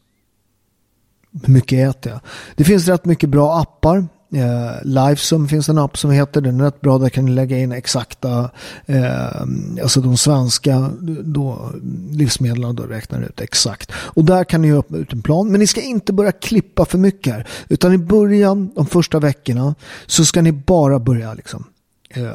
hur 1.46 1.54
mycket 1.54 1.90
äter 1.90 2.12
jag? 2.12 2.22
Det 2.56 2.63
finns 2.63 2.88
rätt 2.88 3.06
mycket 3.06 3.30
bra 3.30 3.60
appar. 3.62 4.08
Eh, 4.34 4.72
Lifesum 4.84 5.48
finns 5.48 5.70
en 5.70 5.78
app 5.78 5.98
som 5.98 6.12
heter, 6.12 6.42
den 6.42 6.60
är 6.60 6.66
rätt 6.66 6.82
bra, 6.82 6.98
där 6.98 7.10
kan 7.10 7.25
ni 7.25 7.32
lägga 7.32 7.58
in 7.58 7.72
exakta, 7.72 8.50
eh, 8.86 9.42
alltså 9.82 10.02
de 10.02 10.18
svenska 10.18 10.90
då, 11.24 11.72
livsmedlen 12.12 12.75
då 12.75 12.84
räknar 12.84 13.22
ut 13.22 13.42
exakt. 13.42 13.92
Och 13.96 14.25
där 14.25 14.44
kan 14.44 14.62
ni 14.62 14.68
göra 14.68 14.98
ut 14.98 15.13
en 15.13 15.22
plan, 15.22 15.52
men 15.52 15.60
ni 15.60 15.68
ska 15.68 15.82
inte 15.82 16.13
börja 16.13 16.32
klippa 16.32 16.86
för 16.86 16.98
mycket 16.98 17.34
här, 17.34 17.48
utan 17.70 17.94
i 17.94 17.98
början, 17.98 18.72
de 18.75 18.86
första 18.86 19.20
veckorna, 19.20 19.75
så 20.06 20.25
ska 20.25 20.42
ni 20.42 20.52
bara 20.52 21.00
börja 21.00 21.34
liksom 21.34 21.63
eh, 22.10 22.32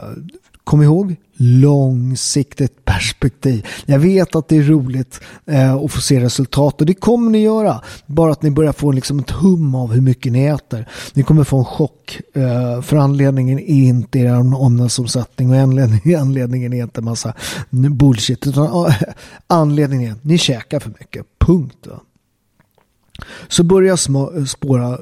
Kom 0.68 0.82
ihåg, 0.82 1.16
långsiktigt 1.36 2.84
perspektiv. 2.84 3.66
Jag 3.86 3.98
vet 3.98 4.36
att 4.36 4.48
det 4.48 4.56
är 4.56 4.62
roligt 4.62 5.20
eh, 5.46 5.74
att 5.74 5.92
få 5.92 6.00
se 6.00 6.20
resultat 6.20 6.80
och 6.80 6.86
det 6.86 6.94
kommer 6.94 7.30
ni 7.30 7.42
göra. 7.42 7.80
Bara 8.06 8.32
att 8.32 8.42
ni 8.42 8.50
börjar 8.50 8.72
få 8.72 8.92
liksom 8.92 9.18
ett 9.18 9.30
hum 9.30 9.74
av 9.74 9.92
hur 9.92 10.00
mycket 10.00 10.32
ni 10.32 10.44
äter. 10.44 10.88
Ni 11.14 11.22
kommer 11.22 11.44
få 11.44 11.58
en 11.58 11.64
chock 11.64 12.20
eh, 12.34 12.82
för 12.82 12.96
anledningen 12.96 13.58
är 13.58 13.88
inte 13.88 14.18
er 14.18 14.54
omsättning 14.54 15.50
och 15.50 15.56
anledningen, 15.56 16.20
anledningen 16.20 16.72
är 16.72 16.82
inte 16.82 17.00
en 17.00 17.04
massa 17.04 17.34
bullshit 17.70 18.46
utan 18.46 18.66
uh, 18.66 18.94
anledningen 19.46 20.10
är 20.10 20.12
att 20.12 20.24
ni 20.24 20.38
käkar 20.38 20.80
för 20.80 20.90
mycket. 21.00 21.26
Punkt. 21.38 21.86
Va? 21.86 22.00
Så 23.48 23.62
börja 23.62 23.96
spåra, 24.46 24.98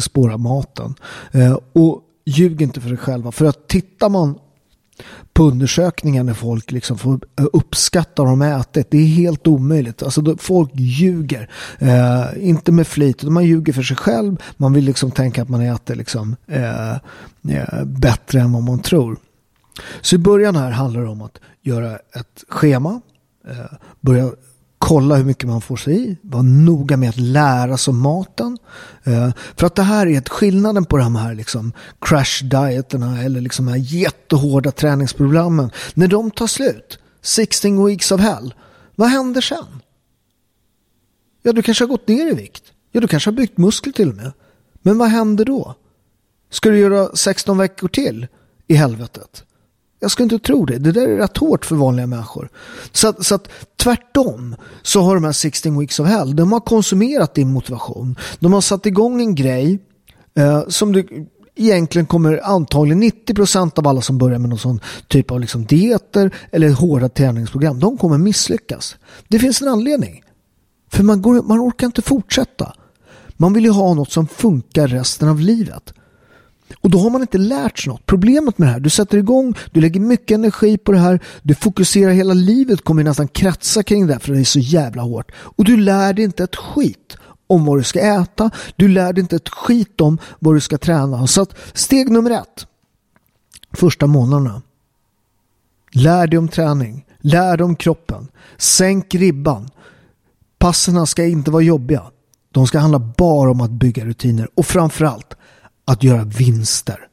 spåra 0.00 0.36
maten. 0.36 0.94
Eh, 1.32 1.58
och 1.72 2.00
ljug 2.24 2.62
inte 2.62 2.80
för 2.80 2.92
er 2.92 2.96
själva. 2.96 3.32
För 3.32 3.44
att 3.44 3.68
tittar 3.68 4.08
man 4.08 4.38
på 5.32 5.42
undersökningar 5.42 6.22
när 6.22 6.34
folk 6.34 6.70
liksom 6.70 6.98
får 6.98 7.20
uppskatta 7.34 8.22
vad 8.22 8.32
de 8.32 8.42
ätit. 8.42 8.90
Det 8.90 8.98
är 8.98 9.06
helt 9.06 9.46
omöjligt. 9.46 10.02
Alltså, 10.02 10.36
folk 10.38 10.70
ljuger. 10.74 11.50
Eh, 11.78 12.48
inte 12.48 12.72
med 12.72 12.86
flit, 12.86 13.22
man 13.22 13.44
ljuger 13.44 13.72
för 13.72 13.82
sig 13.82 13.96
själv. 13.96 14.36
Man 14.56 14.72
vill 14.72 14.84
liksom 14.84 15.10
tänka 15.10 15.42
att 15.42 15.48
man 15.48 15.60
äter 15.60 15.94
liksom, 15.94 16.36
eh, 16.46 16.92
eh, 17.56 17.84
bättre 17.84 18.40
än 18.40 18.52
vad 18.52 18.62
man 18.62 18.78
tror. 18.78 19.16
Så 20.00 20.14
i 20.14 20.18
början 20.18 20.56
här 20.56 20.70
handlar 20.70 21.00
det 21.00 21.08
om 21.08 21.22
att 21.22 21.38
göra 21.62 21.96
ett 21.96 22.44
schema. 22.48 23.00
Eh, 23.48 23.76
börja 24.00 24.30
kolla 24.86 25.16
hur 25.16 25.24
mycket 25.24 25.48
man 25.48 25.60
får 25.60 25.76
sig 25.76 26.08
i, 26.08 26.16
var 26.22 26.42
noga 26.42 26.96
med 26.96 27.08
att 27.08 27.16
lära 27.16 27.76
sig 27.76 27.90
om 27.90 28.00
maten. 28.00 28.58
Eh, 29.04 29.30
för 29.56 29.66
att 29.66 29.74
det 29.74 29.82
här 29.82 30.06
är 30.06 30.18
ett 30.18 30.28
skillnaden 30.28 30.84
på 30.84 30.96
de 30.96 31.16
här 31.16 31.34
liksom 31.34 31.72
crash 32.00 32.44
dieterna 32.44 33.22
eller 33.22 33.40
liksom 33.40 33.66
de 33.66 33.72
här 33.72 33.78
jättehårda 33.78 34.70
träningsprogrammen. 34.70 35.70
När 35.94 36.08
de 36.08 36.30
tar 36.30 36.46
slut, 36.46 36.98
16 37.22 37.86
weeks 37.86 38.12
of 38.12 38.20
hell, 38.20 38.54
vad 38.94 39.08
händer 39.08 39.40
sen? 39.40 39.82
Ja, 41.42 41.52
du 41.52 41.62
kanske 41.62 41.84
har 41.84 41.88
gått 41.88 42.08
ner 42.08 42.32
i 42.32 42.34
vikt. 42.34 42.64
Ja, 42.92 43.00
du 43.00 43.08
kanske 43.08 43.30
har 43.30 43.36
byggt 43.36 43.58
muskler 43.58 43.92
till 43.92 44.08
och 44.08 44.16
med. 44.16 44.32
Men 44.82 44.98
vad 44.98 45.08
händer 45.08 45.44
då? 45.44 45.74
Ska 46.50 46.70
du 46.70 46.78
göra 46.78 47.16
16 47.16 47.58
veckor 47.58 47.88
till 47.88 48.26
i 48.66 48.74
helvetet? 48.74 49.45
Jag 50.00 50.10
skulle 50.10 50.24
inte 50.24 50.38
tro 50.38 50.64
det. 50.64 50.78
Det 50.78 50.92
där 50.92 51.08
är 51.08 51.16
rätt 51.16 51.36
hårt 51.36 51.64
för 51.64 51.76
vanliga 51.76 52.06
människor. 52.06 52.48
Så 52.92 53.08
att, 53.08 53.26
så 53.26 53.34
att 53.34 53.48
tvärtom 53.76 54.56
så 54.82 55.00
har 55.00 55.14
de 55.14 55.24
här 55.24 55.32
16 55.32 55.78
weeks 55.78 56.00
of 56.00 56.08
hell, 56.08 56.36
de 56.36 56.52
har 56.52 56.60
konsumerat 56.60 57.34
din 57.34 57.52
motivation. 57.52 58.16
De 58.38 58.52
har 58.52 58.60
satt 58.60 58.86
igång 58.86 59.20
en 59.20 59.34
grej 59.34 59.78
eh, 60.38 60.68
som 60.68 60.92
du 60.92 61.26
egentligen 61.56 62.06
kommer 62.06 62.40
antagligen 62.44 63.02
90% 63.02 63.78
av 63.78 63.88
alla 63.88 64.00
som 64.00 64.18
börjar 64.18 64.38
med 64.38 64.50
någon 64.50 64.58
sån 64.58 64.80
typ 65.08 65.30
av 65.30 65.40
liksom 65.40 65.64
dieter 65.64 66.34
eller 66.52 66.70
hårda 66.70 67.08
träningsprogram, 67.08 67.80
de 67.80 67.98
kommer 67.98 68.18
misslyckas. 68.18 68.96
Det 69.28 69.38
finns 69.38 69.62
en 69.62 69.68
anledning. 69.68 70.22
För 70.92 71.02
man, 71.02 71.22
går, 71.22 71.42
man 71.42 71.60
orkar 71.60 71.86
inte 71.86 72.02
fortsätta. 72.02 72.72
Man 73.36 73.52
vill 73.52 73.64
ju 73.64 73.70
ha 73.70 73.94
något 73.94 74.12
som 74.12 74.26
funkar 74.26 74.88
resten 74.88 75.28
av 75.28 75.40
livet. 75.40 75.94
Och 76.80 76.90
då 76.90 76.98
har 76.98 77.10
man 77.10 77.20
inte 77.20 77.38
lärt 77.38 77.78
sig 77.78 77.92
något. 77.92 78.06
Problemet 78.06 78.58
med 78.58 78.68
det 78.68 78.72
här, 78.72 78.80
du 78.80 78.90
sätter 78.90 79.18
igång, 79.18 79.54
du 79.70 79.80
lägger 79.80 80.00
mycket 80.00 80.34
energi 80.34 80.78
på 80.78 80.92
det 80.92 80.98
här, 80.98 81.20
du 81.42 81.54
fokuserar 81.54 82.12
hela 82.12 82.34
livet, 82.34 82.84
kommer 82.84 83.04
nästan 83.04 83.28
kratsa 83.28 83.82
kring 83.82 84.06
det 84.06 84.12
här 84.12 84.20
för 84.20 84.32
det 84.32 84.40
är 84.40 84.44
så 84.44 84.58
jävla 84.58 85.02
hårt. 85.02 85.32
Och 85.36 85.64
du 85.64 85.76
lär 85.76 86.12
dig 86.12 86.24
inte 86.24 86.44
ett 86.44 86.56
skit 86.56 87.16
om 87.46 87.64
vad 87.64 87.78
du 87.78 87.82
ska 87.82 88.00
äta, 88.00 88.50
du 88.76 88.88
lär 88.88 89.12
dig 89.12 89.20
inte 89.20 89.36
ett 89.36 89.48
skit 89.48 90.00
om 90.00 90.18
vad 90.38 90.54
du 90.54 90.60
ska 90.60 90.78
träna. 90.78 91.26
Så 91.26 91.42
att 91.42 91.56
steg 91.72 92.10
nummer 92.10 92.30
ett, 92.30 92.66
första 93.72 94.06
månaderna. 94.06 94.62
Lär 95.92 96.26
dig 96.26 96.38
om 96.38 96.48
träning, 96.48 97.04
lär 97.20 97.56
dig 97.56 97.64
om 97.64 97.76
kroppen, 97.76 98.28
sänk 98.56 99.14
ribban. 99.14 99.68
Passerna 100.58 101.06
ska 101.06 101.24
inte 101.24 101.50
vara 101.50 101.62
jobbiga. 101.62 102.02
De 102.52 102.66
ska 102.66 102.78
handla 102.78 102.98
bara 102.98 103.50
om 103.50 103.60
att 103.60 103.70
bygga 103.70 104.04
rutiner 104.04 104.48
och 104.54 104.66
framförallt 104.66 105.36
att 105.86 106.02
göra 106.02 106.24
vinster. 106.24 107.08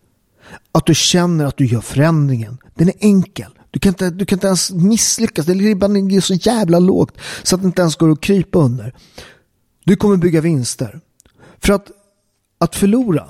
Att 0.71 0.85
du 0.85 0.95
känner 0.95 1.45
att 1.45 1.57
du 1.57 1.65
gör 1.65 1.81
förändringen. 1.81 2.57
Den 2.75 2.87
är 2.87 2.95
enkel. 2.99 3.51
Du 3.71 3.79
kan 3.79 3.89
inte, 3.89 4.09
du 4.09 4.25
kan 4.25 4.35
inte 4.35 4.47
ens 4.47 4.71
misslyckas. 4.71 5.47
Ribban 5.47 5.93
ligger 5.93 6.21
så 6.21 6.33
jävla 6.33 6.79
lågt 6.79 7.17
så 7.43 7.55
att 7.55 7.61
det 7.61 7.65
inte 7.65 7.81
ens 7.81 7.95
går 7.95 8.11
att 8.11 8.21
krypa 8.21 8.59
under. 8.59 8.93
Du 9.83 9.95
kommer 9.95 10.17
bygga 10.17 10.41
vinster. 10.41 10.99
För 11.59 11.73
att, 11.73 11.91
att 12.57 12.75
förlora, 12.75 13.29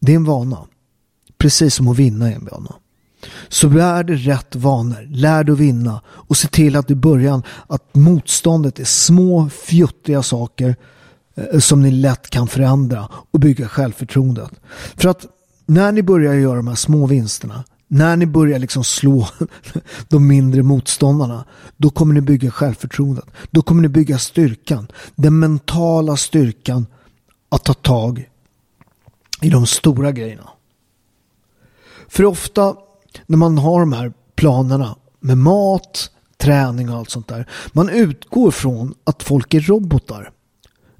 det 0.00 0.12
är 0.12 0.16
en 0.16 0.24
vana. 0.24 0.66
Precis 1.38 1.74
som 1.74 1.88
att 1.88 1.96
vinna 1.96 2.30
är 2.30 2.34
en 2.34 2.48
vana. 2.50 2.74
Så 3.48 3.68
lär 3.68 4.04
dig 4.04 4.16
rätt 4.16 4.56
vanor, 4.56 5.06
lär 5.10 5.44
dig 5.44 5.52
att 5.52 5.58
vinna 5.58 6.02
och 6.08 6.36
se 6.36 6.48
till 6.48 6.76
att 6.76 6.90
i 6.90 6.94
början 6.94 7.42
att 7.66 7.94
motståndet 7.94 8.78
är 8.78 8.84
små 8.84 9.48
fjuttiga 9.48 10.22
saker 10.22 10.76
Eh, 11.40 11.58
som 11.58 11.82
ni 11.82 11.90
lätt 11.90 12.30
kan 12.30 12.48
förändra 12.48 13.08
och 13.30 13.40
bygga 13.40 13.68
självförtroendet. 13.68 14.50
För 14.96 15.08
att 15.08 15.26
när 15.66 15.92
ni 15.92 16.02
börjar 16.02 16.34
göra 16.34 16.56
de 16.56 16.68
här 16.68 16.74
små 16.74 17.06
vinsterna, 17.06 17.64
när 17.88 18.16
ni 18.16 18.26
börjar 18.26 18.58
liksom 18.58 18.84
slå 18.84 19.28
de 20.08 20.26
mindre 20.28 20.62
motståndarna, 20.62 21.44
då 21.76 21.90
kommer 21.90 22.14
ni 22.14 22.20
bygga 22.20 22.50
självförtroendet. 22.50 23.24
Då 23.50 23.62
kommer 23.62 23.82
ni 23.82 23.88
bygga 23.88 24.18
styrkan, 24.18 24.86
den 25.14 25.38
mentala 25.38 26.16
styrkan 26.16 26.86
att 27.48 27.64
ta 27.64 27.74
tag 27.74 28.28
i 29.42 29.50
de 29.50 29.66
stora 29.66 30.12
grejerna. 30.12 30.48
För 32.08 32.24
ofta 32.24 32.76
när 33.26 33.36
man 33.36 33.58
har 33.58 33.80
de 33.80 33.92
här 33.92 34.12
planerna 34.34 34.96
med 35.20 35.38
mat, 35.38 36.10
träning 36.38 36.90
och 36.90 36.96
allt 36.96 37.10
sånt 37.10 37.28
där, 37.28 37.48
man 37.72 37.88
utgår 37.88 38.50
från 38.50 38.94
att 39.04 39.22
folk 39.22 39.54
är 39.54 39.60
robotar. 39.60 40.30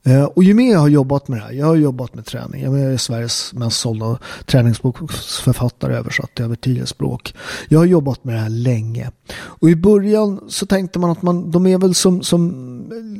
Eh, 0.02 0.25
och 0.25 0.45
ju 0.45 0.54
mer 0.54 0.73
jag 0.73 0.80
har 0.80 0.88
jobbat 0.88 1.28
med 1.28 1.38
det 1.38 1.42
här, 1.42 1.52
jag 1.52 1.66
har 1.66 1.76
jobbat 1.76 2.14
med 2.14 2.26
träning, 2.26 2.62
jag 2.62 2.80
är 2.80 2.97
Sveriges 2.97 3.52
mest 3.52 3.80
sålda 3.80 4.19
träningsboksförfattare 4.47 5.97
översatt 5.97 6.40
över 6.40 6.57
tio 6.57 6.87
språk. 6.87 7.35
Jag 7.69 7.78
har 7.78 7.87
jobbat 7.87 8.25
med 8.25 8.35
det 8.35 8.40
här 8.40 8.49
länge. 8.49 9.11
Och 9.33 9.71
i 9.71 9.76
början 9.76 10.40
så 10.49 10.66
tänkte 10.66 10.99
man 10.99 11.11
att 11.11 11.23
man, 11.23 11.50
de 11.50 11.66
är 11.66 11.78
väl 11.78 11.95
som, 11.95 12.23
som, 12.23 12.42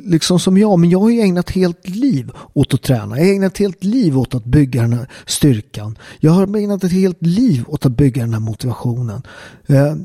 liksom 0.05 0.39
som 0.39 0.57
jag, 0.57 0.79
men 0.79 0.89
jag 0.89 0.99
har 0.99 1.09
ju 1.09 1.19
ägnat 1.19 1.49
helt 1.49 1.89
liv 1.89 2.31
åt 2.53 2.73
att 2.73 2.81
träna. 2.81 3.17
Jag 3.17 3.25
har 3.25 3.33
ägnat 3.33 3.57
helt 3.57 3.83
liv 3.83 4.19
åt 4.19 4.35
att 4.35 4.45
bygga 4.45 4.81
den 4.81 4.93
här 4.93 5.07
styrkan. 5.25 5.97
Jag 6.19 6.31
har 6.31 6.57
ägnat 6.57 6.83
ett 6.83 6.91
helt 6.91 7.25
liv 7.25 7.63
åt 7.67 7.85
att 7.85 7.97
bygga 7.97 8.21
den 8.21 8.33
här 8.33 8.39
motivationen. 8.39 9.21
Eh, 9.67 9.95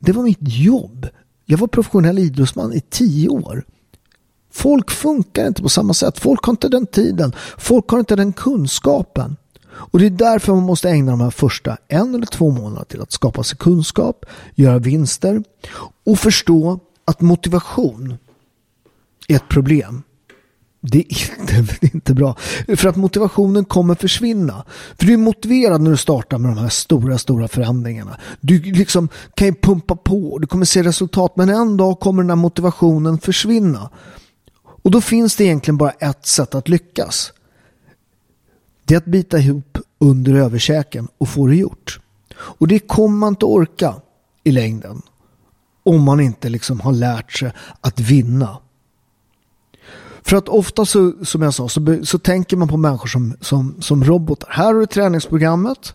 det 0.00 0.12
var 0.12 0.22
mitt 0.22 0.38
jobb. 0.40 1.06
Jag 1.44 1.58
var 1.58 1.66
professionell 1.66 2.18
idrottsman 2.18 2.72
i 2.72 2.80
tio 2.80 3.28
år. 3.28 3.64
Folk 4.54 4.90
funkar 4.90 5.46
inte 5.46 5.62
på 5.62 5.68
samma 5.68 5.94
sätt. 5.94 6.18
Folk 6.18 6.44
har 6.44 6.52
inte 6.52 6.68
den 6.68 6.86
tiden. 6.86 7.32
Folk 7.58 7.88
har 7.88 7.98
inte 7.98 8.16
den 8.16 8.32
kunskapen. 8.32 9.36
Och 9.66 9.98
det 9.98 10.06
är 10.06 10.10
därför 10.10 10.54
man 10.54 10.62
måste 10.62 10.90
ägna 10.90 11.10
de 11.10 11.20
här 11.20 11.30
första 11.30 11.76
en 11.88 12.14
eller 12.14 12.26
två 12.26 12.50
månaderna 12.50 12.84
till 12.84 13.00
att 13.00 13.12
skapa 13.12 13.42
sig 13.42 13.58
kunskap, 13.58 14.24
göra 14.54 14.78
vinster 14.78 15.42
och 16.06 16.18
förstå 16.18 16.78
att 17.04 17.20
motivation 17.20 18.14
är 19.28 19.36
ett 19.36 19.48
problem. 19.48 20.02
Det 20.80 20.98
är, 20.98 21.40
inte, 21.40 21.54
det 21.80 21.86
är 21.86 21.94
inte 21.94 22.14
bra. 22.14 22.36
För 22.76 22.88
att 22.88 22.96
motivationen 22.96 23.64
kommer 23.64 23.94
försvinna. 23.94 24.64
För 24.98 25.06
du 25.06 25.12
är 25.12 25.16
motiverad 25.16 25.80
när 25.80 25.90
du 25.90 25.96
startar 25.96 26.38
med 26.38 26.50
de 26.50 26.58
här 26.58 26.68
stora, 26.68 27.18
stora 27.18 27.48
förändringarna. 27.48 28.16
Du 28.40 28.62
liksom 28.62 29.08
kan 29.34 29.48
ju 29.48 29.54
pumpa 29.54 29.96
på, 29.96 30.38
du 30.38 30.46
kommer 30.46 30.64
se 30.64 30.82
resultat. 30.82 31.36
Men 31.36 31.48
en 31.48 31.76
dag 31.76 32.00
kommer 32.00 32.22
den 32.22 32.30
här 32.30 32.36
motivationen 32.36 33.18
försvinna. 33.18 33.90
Och 34.84 34.90
då 34.90 35.00
finns 35.00 35.36
det 35.36 35.44
egentligen 35.44 35.76
bara 35.76 35.90
ett 35.90 36.26
sätt 36.26 36.54
att 36.54 36.68
lyckas. 36.68 37.32
Det 38.84 38.94
är 38.94 38.98
att 38.98 39.04
bita 39.04 39.38
ihop 39.38 39.78
under 39.98 40.34
överkäken 40.34 41.08
och 41.18 41.28
få 41.28 41.46
det 41.46 41.56
gjort. 41.56 42.00
Och 42.36 42.68
det 42.68 42.78
kommer 42.78 43.16
man 43.16 43.28
inte 43.28 43.44
orka 43.44 43.94
i 44.44 44.52
längden. 44.52 45.02
Om 45.82 46.02
man 46.02 46.20
inte 46.20 46.48
liksom 46.48 46.80
har 46.80 46.92
lärt 46.92 47.32
sig 47.32 47.52
att 47.80 48.00
vinna. 48.00 48.58
För 50.22 50.36
att 50.36 50.48
ofta 50.48 50.84
så, 50.84 51.24
som 51.24 51.42
jag 51.42 51.54
sa, 51.54 51.68
så, 51.68 51.98
så 52.04 52.18
tänker 52.18 52.56
man 52.56 52.68
på 52.68 52.76
människor 52.76 53.06
som, 53.06 53.36
som, 53.40 53.82
som 53.82 54.04
robotar. 54.04 54.48
Här 54.50 54.64
har 54.64 54.74
du 54.74 54.86
träningsprogrammet. 54.86 55.94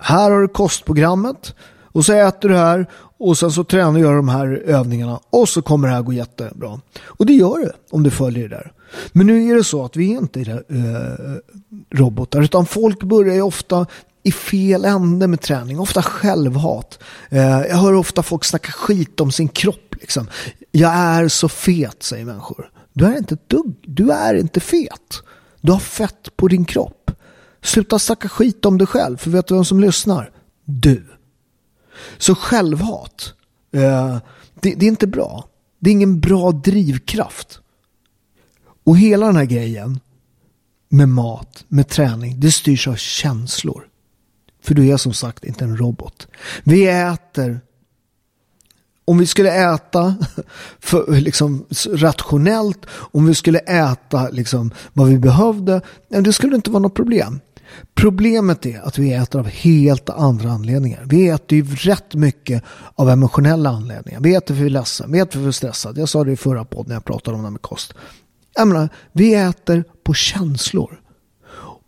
Här 0.00 0.30
har 0.30 0.40
du 0.40 0.48
kostprogrammet. 0.48 1.54
Och 1.92 2.04
så 2.04 2.12
äter 2.12 2.48
du 2.48 2.56
här 2.56 2.86
och 3.18 3.38
sen 3.38 3.50
så 3.50 3.64
tränar 3.64 4.00
du 4.00 4.02
de 4.02 4.28
här 4.28 4.62
övningarna 4.66 5.20
och 5.30 5.48
så 5.48 5.62
kommer 5.62 5.88
det 5.88 5.94
här 5.94 6.02
gå 6.02 6.12
jättebra. 6.12 6.80
Och 7.04 7.26
det 7.26 7.32
gör 7.32 7.58
det 7.64 7.72
om 7.90 8.02
du 8.02 8.10
följer 8.10 8.48
det 8.48 8.56
där. 8.56 8.72
Men 9.12 9.26
nu 9.26 9.48
är 9.50 9.54
det 9.54 9.64
så 9.64 9.84
att 9.84 9.96
vi 9.96 10.12
är 10.12 10.18
inte 10.18 10.40
är 10.40 10.64
äh, 10.68 11.36
robotar 11.90 12.42
utan 12.42 12.66
folk 12.66 13.02
börjar 13.02 13.34
ju 13.34 13.42
ofta 13.42 13.86
i 14.22 14.32
fel 14.32 14.84
ände 14.84 15.26
med 15.26 15.40
träning, 15.40 15.80
ofta 15.80 16.02
självhat. 16.02 16.98
Äh, 17.28 17.40
jag 17.40 17.76
hör 17.76 17.94
ofta 17.94 18.22
folk 18.22 18.44
snacka 18.44 18.72
skit 18.72 19.20
om 19.20 19.32
sin 19.32 19.48
kropp. 19.48 19.94
Liksom. 20.00 20.26
Jag 20.70 20.92
är 20.94 21.28
så 21.28 21.48
fet, 21.48 22.02
säger 22.02 22.24
människor. 22.24 22.70
Du 22.92 23.04
är 23.04 23.18
inte 23.18 23.36
dugg, 23.46 23.74
du 23.82 24.10
är 24.10 24.34
inte 24.34 24.60
fet. 24.60 25.22
Du 25.60 25.72
har 25.72 25.78
fett 25.78 26.36
på 26.36 26.48
din 26.48 26.64
kropp. 26.64 27.10
Sluta 27.62 27.98
snacka 27.98 28.28
skit 28.28 28.64
om 28.64 28.78
dig 28.78 28.86
själv, 28.86 29.16
för 29.16 29.30
vet 29.30 29.46
du 29.46 29.54
vem 29.54 29.64
som 29.64 29.80
lyssnar? 29.80 30.30
Du. 30.64 31.04
Så 32.18 32.34
självhat, 32.34 33.34
eh, 33.72 34.18
det, 34.60 34.74
det 34.74 34.86
är 34.86 34.88
inte 34.88 35.06
bra. 35.06 35.48
Det 35.78 35.90
är 35.90 35.92
ingen 35.92 36.20
bra 36.20 36.52
drivkraft. 36.52 37.60
Och 38.84 38.98
hela 38.98 39.26
den 39.26 39.36
här 39.36 39.44
grejen 39.44 40.00
med 40.88 41.08
mat, 41.08 41.64
med 41.68 41.88
träning, 41.88 42.40
det 42.40 42.52
styrs 42.52 42.88
av 42.88 42.96
känslor. 42.96 43.86
För 44.62 44.74
du 44.74 44.88
är 44.88 44.96
som 44.96 45.12
sagt 45.12 45.44
inte 45.44 45.64
en 45.64 45.76
robot. 45.76 46.28
Vi 46.64 46.86
äter 46.88 47.60
om 49.04 49.18
vi 49.18 49.26
skulle 49.26 49.74
äta 49.74 50.14
för, 50.80 51.20
liksom, 51.20 51.66
rationellt, 51.88 52.86
om 52.90 53.26
vi 53.26 53.34
skulle 53.34 53.58
äta 53.58 54.28
liksom, 54.28 54.70
vad 54.92 55.08
vi 55.08 55.18
behövde, 55.18 55.80
det 56.08 56.32
skulle 56.32 56.56
inte 56.56 56.70
vara 56.70 56.82
något 56.82 56.94
problem. 56.94 57.40
Problemet 57.94 58.66
är 58.66 58.80
att 58.80 58.98
vi 58.98 59.12
äter 59.12 59.38
av 59.38 59.46
helt 59.46 60.10
andra 60.10 60.50
anledningar. 60.50 61.02
Vi 61.06 61.28
äter 61.28 61.58
ju 61.58 61.74
rätt 61.74 62.14
mycket 62.14 62.64
av 62.94 63.10
emotionella 63.10 63.70
anledningar. 63.70 64.20
Vi 64.20 64.34
äter 64.34 64.54
för 64.54 64.60
vi 64.60 64.66
är 64.66 64.70
ledsen, 64.70 65.12
vi 65.12 65.18
äter 65.18 65.32
för 65.32 65.40
vi 65.40 65.48
är 65.48 65.52
stressade. 65.52 66.00
Jag 66.00 66.08
sa 66.08 66.24
det 66.24 66.32
i 66.32 66.36
förra 66.36 66.64
podden 66.64 66.88
när 66.88 66.96
jag 66.96 67.04
pratade 67.04 67.34
om 67.34 67.42
det 67.42 67.46
här 67.46 67.52
med 67.52 67.62
kost. 67.62 67.94
Jag 68.54 68.68
menar, 68.68 68.88
vi 69.12 69.34
äter 69.34 69.84
på 70.04 70.14
känslor. 70.14 71.00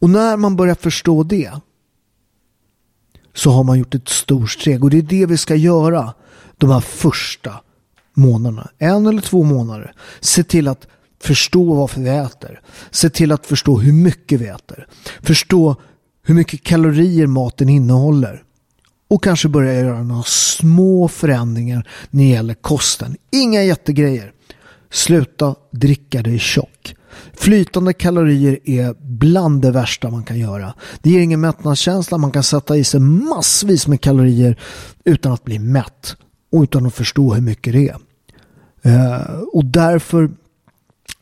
Och 0.01 0.11
när 0.11 0.37
man 0.37 0.57
börjar 0.57 0.75
förstå 0.75 1.23
det 1.23 1.51
så 3.35 3.51
har 3.51 3.65
man 3.65 3.79
gjort 3.79 3.95
ett 3.95 4.09
stort 4.09 4.51
steg. 4.51 4.85
Och 4.85 4.91
det 4.91 4.99
är 4.99 5.03
det 5.03 5.27
vi 5.27 5.37
ska 5.37 5.55
göra 5.55 6.15
de 6.59 6.71
här 6.71 6.81
första 6.81 7.61
månaderna. 8.15 8.71
En 8.79 9.07
eller 9.07 9.23
två 9.23 9.43
månader. 9.43 9.95
Se 10.21 10.45
till 10.45 10.69
att 10.69 10.87
förstå 11.23 11.75
varför 11.75 12.01
vi 12.01 12.09
äter. 12.09 12.61
Se 12.91 13.11
till 13.11 13.33
att 13.33 13.47
förstå 13.47 13.79
hur 13.79 13.93
mycket 13.93 14.41
vi 14.41 14.47
äter. 14.47 14.87
Förstå 15.23 15.77
hur 16.25 16.35
mycket 16.35 16.63
kalorier 16.63 17.27
maten 17.27 17.69
innehåller. 17.69 18.43
Och 19.09 19.25
kanske 19.25 19.49
börja 19.49 19.75
göra 19.75 20.03
några 20.03 20.23
små 20.23 21.09
förändringar 21.09 21.89
när 22.11 22.25
det 22.25 22.31
gäller 22.31 22.55
kosten. 22.55 23.17
Inga 23.31 23.63
jättegrejer. 23.63 24.33
Sluta 24.91 25.55
dricka 25.71 26.23
dig 26.23 26.39
tjock. 26.39 26.95
Flytande 27.35 27.93
kalorier 27.93 28.59
är 28.65 28.95
bland 29.01 29.63
det 29.63 29.71
värsta 29.71 30.11
man 30.11 30.25
kan 30.25 30.39
göra. 30.39 30.75
Det 31.03 31.11
ger 31.11 31.21
ingen 31.21 31.41
mättnadskänsla. 31.41 32.19
Man 32.19 32.31
kan 32.31 32.43
sätta 32.43 32.77
i 32.77 32.85
sig 32.85 33.01
massvis 33.01 33.87
med 33.87 34.01
kalorier 34.01 34.61
utan 35.05 35.33
att 35.33 35.45
bli 35.45 35.59
mätt 35.59 36.17
och 36.53 36.63
utan 36.63 36.87
att 36.87 36.95
förstå 36.95 37.35
hur 37.35 37.43
mycket 37.43 37.73
det 37.73 37.89
är. 37.89 37.97
Eh, 38.83 39.39
och 39.53 39.65
därför, 39.65 40.31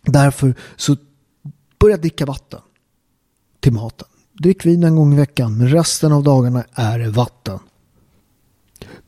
därför 0.02 0.54
så 0.76 0.96
börja 1.78 1.96
dricka 1.96 2.26
vatten 2.26 2.60
till 3.60 3.72
maten. 3.72 4.08
Drick 4.32 4.66
vin 4.66 4.84
en 4.84 4.96
gång 4.96 5.14
i 5.14 5.16
veckan, 5.16 5.58
men 5.58 5.68
resten 5.68 6.12
av 6.12 6.22
dagarna 6.22 6.64
är 6.72 6.98
det 6.98 7.10
vatten. 7.10 7.58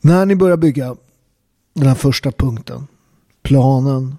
När 0.01 0.25
ni 0.25 0.35
börjar 0.35 0.57
bygga 0.57 0.95
den 1.73 1.87
här 1.87 1.95
första 1.95 2.31
punkten, 2.31 2.87
planen, 3.41 4.15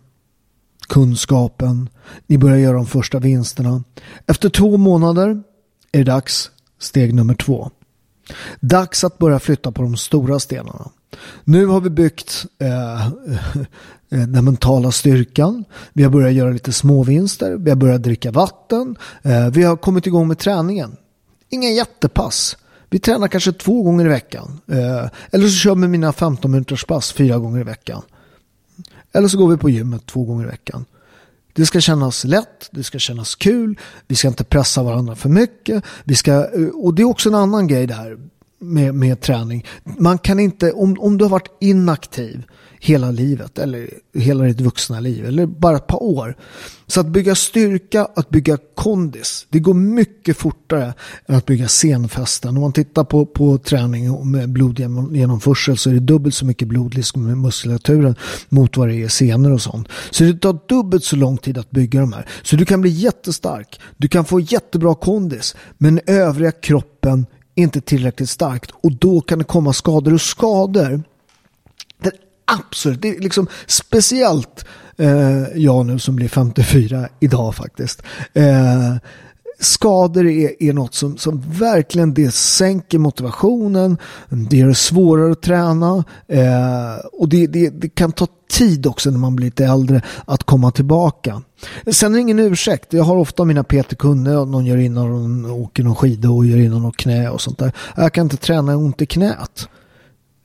kunskapen, 0.89 1.89
ni 2.27 2.39
börjar 2.39 2.57
göra 2.57 2.77
de 2.77 2.87
första 2.87 3.19
vinsterna. 3.19 3.85
Efter 4.27 4.49
två 4.49 4.77
månader 4.77 5.43
är 5.93 5.99
det 5.99 6.05
dags, 6.05 6.51
steg 6.79 7.15
nummer 7.15 7.35
två. 7.35 7.71
Dags 8.61 9.05
att 9.05 9.19
börja 9.19 9.39
flytta 9.39 9.73
på 9.73 9.83
de 9.83 9.97
stora 9.97 10.39
stenarna. 10.39 10.91
Nu 11.45 11.67
har 11.67 11.81
vi 11.81 11.91
byggt 11.91 12.47
eh, 12.59 13.07
eh, 13.07 13.13
den 14.09 14.45
mentala 14.45 14.93
styrkan. 14.93 15.65
Vi 15.93 16.03
har 16.03 16.11
börjat 16.11 16.33
göra 16.33 16.51
lite 16.51 16.73
småvinster. 16.73 17.57
Vi 17.57 17.71
har 17.71 17.77
börjat 17.77 18.03
dricka 18.03 18.31
vatten. 18.31 18.97
Eh, 19.23 19.51
vi 19.51 19.63
har 19.63 19.77
kommit 19.77 20.07
igång 20.07 20.29
med 20.29 20.39
träningen. 20.39 20.97
Inga 21.51 21.69
jättepass. 21.69 22.57
Vi 22.91 22.99
tränar 22.99 23.29
kanske 23.29 23.53
två 23.53 23.83
gånger 23.83 24.05
i 24.05 24.09
veckan. 24.09 24.61
Eh, 24.67 25.09
eller 25.31 25.49
så 25.49 25.55
kör 25.55 25.75
vi 25.75 25.89
mina 25.89 26.13
15 26.13 26.51
minuters 26.51 26.85
pass 26.85 27.13
fyra 27.13 27.39
gånger 27.39 27.61
i 27.61 27.65
veckan. 27.65 28.03
Eller 29.13 29.29
så 29.29 29.39
går 29.39 29.49
vi 29.49 29.57
på 29.57 29.71
gymmet 29.71 30.07
två 30.07 30.25
gånger 30.25 30.45
i 30.45 30.49
veckan. 30.49 30.85
Det 31.53 31.67
ska 31.67 31.81
kännas 31.81 32.25
lätt, 32.25 32.69
det 32.71 32.85
ska 32.85 32.99
kännas 32.99 33.35
kul, 33.35 33.79
vi 34.07 34.17
ska 34.17 34.29
inte 34.29 34.45
pressa 34.45 34.83
varandra 34.83 35.15
för 35.15 35.29
mycket. 35.29 35.85
Vi 36.05 36.15
ska, 36.15 36.33
eh, 36.33 36.69
och 36.75 36.95
det 36.95 37.03
är 37.03 37.07
också 37.07 37.29
en 37.29 37.35
annan 37.35 37.67
grej 37.67 37.87
där 37.87 38.19
med, 38.73 38.95
med 38.95 39.21
träning. 39.21 39.65
Man 39.99 40.19
kan 40.19 40.41
inte, 40.41 40.73
om, 40.73 40.97
om 41.01 41.19
du 41.19 41.25
har 41.25 41.31
varit 41.31 41.57
inaktiv 41.61 42.45
hela 42.85 43.11
livet 43.11 43.59
eller 43.59 43.91
hela 44.15 44.45
ditt 44.45 44.61
vuxna 44.61 45.01
liv 45.01 45.27
eller 45.27 45.47
bara 45.47 45.77
ett 45.77 45.87
par 45.87 46.03
år. 46.03 46.37
Så 46.87 47.01
att 47.01 47.07
bygga 47.07 47.35
styrka, 47.35 48.09
att 48.17 48.31
bygga 48.31 48.59
kondis, 48.75 49.47
det 49.49 49.59
går 49.59 49.75
mycket 49.75 50.37
fortare 50.37 50.95
än 51.27 51.35
att 51.35 51.47
bygga 51.47 51.69
senfästen. 51.69 52.57
Om 52.57 52.61
man 52.61 52.73
tittar 52.73 53.05
på, 53.05 53.27
på 53.27 53.59
träning 53.59 54.31
med 54.31 54.49
blodgenomförsel 54.49 55.79
så 55.79 55.91
är 55.91 55.95
det 55.95 56.01
dubbelt 56.01 56.35
så 56.35 56.47
mycket 56.47 56.69
blodlisk 56.69 57.17
med 57.17 57.39
muskulaturen 57.39 58.17
mot 58.49 58.77
vad 58.77 58.89
det 58.89 59.03
är 59.03 59.09
senor 59.09 59.53
och 59.53 59.63
sånt. 59.63 59.89
Så 60.11 60.25
det 60.25 60.39
tar 60.39 60.59
dubbelt 60.69 61.05
så 61.05 61.17
lång 61.17 61.39
tid 61.39 61.59
att 61.59 61.71
bygga 61.71 62.01
de 62.01 62.13
här. 62.13 62.29
Så 62.43 62.57
du 62.57 62.65
kan 62.65 62.81
bli 62.81 62.91
jättestark, 62.91 63.81
du 63.97 64.09
kan 64.09 64.25
få 64.25 64.41
jättebra 64.41 64.95
kondis, 64.95 65.57
men 65.79 66.01
övriga 66.07 66.53
kroppen 66.53 67.27
inte 67.55 67.81
tillräckligt 67.81 68.31
starkt 68.31 68.71
och 68.71 68.93
då 68.93 69.21
kan 69.21 69.39
det 69.39 69.45
komma 69.45 69.73
skador 69.73 70.15
och 70.15 70.21
skador. 70.21 71.03
Det 72.03 72.09
är 72.09 72.15
absolut, 72.45 73.03
det 73.03 73.09
är 73.09 73.21
liksom 73.21 73.47
speciellt 73.67 74.65
eh, 74.97 75.43
jag 75.55 75.87
nu 75.87 75.99
som 75.99 76.17
blir 76.17 76.29
54 76.29 77.09
idag 77.21 77.55
faktiskt. 77.55 78.03
Eh, 78.33 78.97
skador 79.65 80.27
är, 80.27 80.63
är 80.63 80.73
något 80.73 80.95
som, 80.95 81.17
som 81.17 81.43
verkligen 81.51 82.15
det 82.15 82.35
sänker 82.35 82.99
motivationen, 82.99 83.99
det 84.29 84.57
gör 84.57 84.69
det 84.69 84.75
svårare 84.75 85.33
att 85.33 85.43
träna 85.43 86.05
eh, 86.29 87.07
och 87.13 87.29
det, 87.29 87.47
det, 87.47 87.71
det, 87.71 87.89
kan 87.89 88.13
ta 88.13 88.27
tid 88.51 88.87
också 88.87 89.11
när 89.11 89.19
man 89.19 89.37
blir 89.37 89.47
lite 89.47 89.65
äldre 89.65 90.03
att 90.25 90.45
komma 90.45 90.71
tillbaka. 90.71 91.43
Sen 91.93 92.13
är 92.13 92.17
det 92.17 92.21
ingen 92.21 92.39
ursäkt. 92.39 92.93
Jag 92.93 93.05
har 93.05 93.17
ofta 93.17 93.45
mina 93.45 93.65
PT-kunder, 93.65 94.45
någon 94.47 94.67
gör 94.67 94.77
innan 94.77 95.11
de 95.11 95.51
åker 95.51 95.83
någon 95.83 95.95
skida 95.95 96.31
och 96.31 96.47
gör 96.47 96.59
innan 96.59 96.83
någon 96.83 96.93
knä 96.93 97.29
och 97.29 97.41
sånt 97.41 97.59
där. 97.59 97.73
Jag 97.97 98.13
kan 98.13 98.27
inte 98.27 98.37
träna 98.37 98.77
ont 98.77 99.03
i 99.03 99.07
knät. 99.07 99.69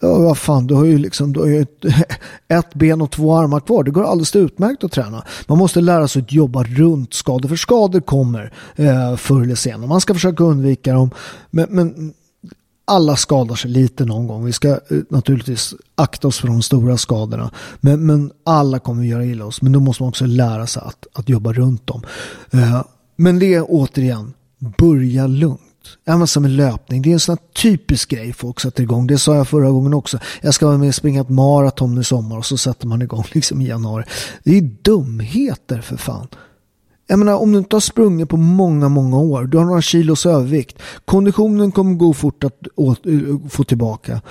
Ja, 0.02 0.20
vad 0.20 0.38
fan, 0.38 0.68
du 0.68 0.74
har 0.74 0.86
ju 0.86 0.98
liksom 0.98 1.34
du 1.34 1.40
har 1.40 1.48
ju 1.48 1.62
ett, 1.62 1.86
ett, 2.48 2.74
ben 2.74 3.02
och 3.02 3.12
två 3.12 3.36
armar 3.36 3.60
kvar. 3.60 3.84
Det 3.84 3.92
går 3.92 4.04
alldeles 4.04 4.36
utmärkt 4.36 4.84
att 4.84 4.92
träna. 4.92 5.24
Man 5.48 5.58
måste 5.58 5.82
lära 5.82 6.08
sig 6.08 6.22
att 6.22 6.34
jobba 6.34 6.64
runt 6.64 7.14
skador, 7.14 7.50
för 7.50 7.56
skador 7.56 8.00
kommer 8.00 8.54
eh, 8.76 9.16
förr 9.16 9.42
eller 9.42 9.56
senare. 9.56 9.88
Man 9.88 10.02
ska 10.02 10.14
försöka 10.14 10.44
undvika 10.44 10.94
dem. 10.94 11.10
Men, 11.52 11.68
men 11.70 12.14
alla 12.86 13.16
skadar 13.16 13.56
sig 13.56 13.72
lite 13.72 14.06
någon 14.06 14.28
gång. 14.28 14.46
Vi 14.46 14.52
ska 14.52 14.70
eh, 14.70 14.78
naturligtvis 15.10 15.76
akta 15.96 16.28
oss 16.28 16.40
för 16.40 16.48
de 16.48 16.62
stora 16.62 16.98
skadorna. 16.98 17.52
Men, 17.80 18.06
men 18.06 18.32
alla 18.44 18.80
kommer 18.80 19.02
att 19.02 19.08
göra 19.08 19.26
illa 19.26 19.46
oss. 19.46 19.62
Men 19.62 19.72
då 19.72 19.80
måste 19.80 20.04
man 20.04 20.10
också 20.10 20.26
lära 20.26 20.68
sig 20.68 20.84
att, 20.86 21.08
att 21.14 21.30
jobba 21.30 21.54
runt 21.54 21.88
dem. 21.88 22.02
Eh, 22.52 22.84
men 23.16 23.40
det 23.40 23.54
är 23.54 23.66
återigen, 23.68 24.34
börja 24.78 25.28
lugnt. 25.28 25.62
Även 26.06 26.28
som 26.28 26.46
en 26.46 26.56
löpning. 26.56 27.02
Det 27.02 27.10
är 27.10 27.14
en 27.14 27.20
sån 27.20 27.38
här 27.38 27.62
typisk 27.62 28.10
grej 28.10 28.34
folk 28.34 28.60
sätter 28.60 28.84
igång. 28.84 29.08
Det 29.08 29.18
sa 29.18 29.36
jag 29.36 29.48
förra 29.48 29.70
gången 29.70 29.94
också. 29.94 30.20
Jag 30.42 30.54
ska 30.54 30.68
vara 30.68 30.78
med 30.78 30.88
och 30.88 30.96
springa 30.96 31.22
ett 31.22 31.30
maraton 31.30 31.98
i 31.98 32.04
sommar 32.04 32.38
och 32.38 32.46
så 32.46 32.58
sätter 32.58 32.88
man 32.88 33.02
igång 33.02 33.24
liksom 33.32 33.62
i 33.62 33.68
januari. 33.68 34.04
Det 34.44 34.58
är 34.58 34.62
dumheter 34.82 35.82
för 35.82 35.98
fan. 35.98 36.28
Jag 37.08 37.20
menar 37.20 37.36
om 37.36 37.52
du 37.52 37.58
inte 37.58 37.76
har 37.76 37.82
sprungit 37.82 38.30
på 38.30 38.38
många, 38.38 38.90
många 38.90 39.18
år. 39.18 39.44
Du 39.44 39.58
har 39.58 39.66
några 39.66 39.82
kilos 39.82 40.26
övervikt. 40.26 40.78
Konditionen 41.06 41.72
kommer 41.72 41.96
gå 41.96 42.14
fort 42.14 42.44
att 42.44 42.54
få 43.50 43.64
tillbaka. 43.64 44.22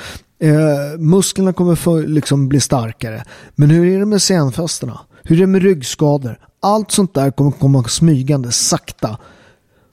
Eh, 0.41 0.99
musklerna 0.99 1.53
kommer 1.53 1.75
få, 1.75 1.99
liksom 1.99 2.49
bli 2.49 2.61
starkare. 2.61 3.25
Men 3.55 3.71
hur 3.71 3.87
är 3.87 3.99
det 3.99 4.07
med 4.07 4.23
senfästena? 4.23 5.01
Hur 5.23 5.37
är 5.37 5.41
det 5.41 5.47
med 5.47 5.63
ryggskador? 5.63 6.39
Allt 6.61 6.91
sånt 6.91 7.15
där 7.15 7.31
kommer 7.31 7.51
komma 7.51 7.85
smygande 7.85 8.53
sakta. 8.53 9.19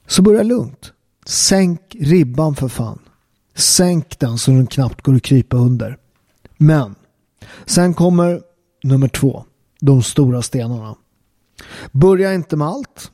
Så 0.08 0.22
börja 0.22 0.44
lugnt. 0.44 0.92
Sänk 1.26 1.96
ribban 2.00 2.56
för 2.56 2.68
fan. 2.68 3.00
Sänk 3.56 4.20
den 4.20 4.38
så 4.38 4.52
den 4.52 4.68
knappt 4.68 5.02
går 5.02 5.16
att 5.16 5.22
krypa 5.22 5.58
under. 5.58 5.98
Men 6.58 6.96
sen 7.66 7.94
kommer 7.94 8.42
nummer 8.84 9.08
två. 9.08 9.46
De 9.82 10.04
stora 10.04 10.42
stenarna. 10.42 10.96
Börja 11.92 12.34
inte 12.34 12.56
med 12.56 12.68
allt. 12.68 13.12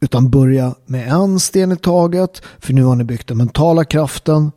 Utan 0.00 0.30
börja 0.30 0.74
med 0.86 1.08
en 1.08 1.40
sten 1.40 1.72
i 1.72 1.76
taget. 1.76 2.42
För 2.58 2.72
nu 2.72 2.84
har 2.84 2.96
ni 2.96 3.04
byggt 3.04 3.28
den 3.28 3.36
mentala 3.36 3.84
kraften. 3.84 4.52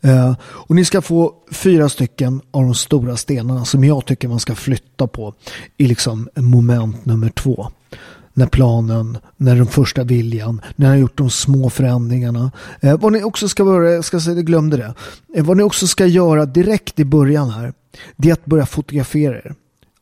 Eh, 0.00 0.34
och 0.42 0.74
ni 0.74 0.84
ska 0.84 1.02
få 1.02 1.34
fyra 1.52 1.88
stycken 1.88 2.40
av 2.50 2.62
de 2.62 2.74
stora 2.74 3.16
stenarna 3.16 3.64
som 3.64 3.84
jag 3.84 4.06
tycker 4.06 4.28
man 4.28 4.40
ska 4.40 4.54
flytta 4.54 5.06
på 5.06 5.34
i 5.76 5.86
liksom 5.86 6.28
moment 6.34 7.04
nummer 7.04 7.28
två. 7.28 7.70
När 8.34 8.46
planen, 8.46 9.18
när 9.36 9.56
den 9.56 9.66
första 9.66 10.04
viljan, 10.04 10.60
när 10.76 10.86
ni 10.86 10.92
har 10.94 11.00
gjort 11.00 11.18
de 11.18 11.30
små 11.30 11.70
förändringarna. 11.70 12.52
Eh, 12.80 13.00
vad 13.00 13.12
ni 13.12 13.22
också 13.22 13.48
ska 13.48 13.64
börja, 13.64 13.92
jag 13.92 14.04
ska 14.04 14.20
säga, 14.20 14.36
jag 14.36 14.46
glömde 14.46 14.76
det. 14.76 14.94
Eh, 15.34 15.44
vad 15.44 15.56
ni 15.56 15.62
också 15.62 15.86
ska 15.86 16.06
göra 16.06 16.46
direkt 16.46 17.00
i 17.00 17.04
början 17.04 17.50
här, 17.50 17.72
det 18.16 18.28
är 18.28 18.32
att 18.32 18.44
börja 18.44 18.66
fotografera 18.66 19.36
er 19.36 19.54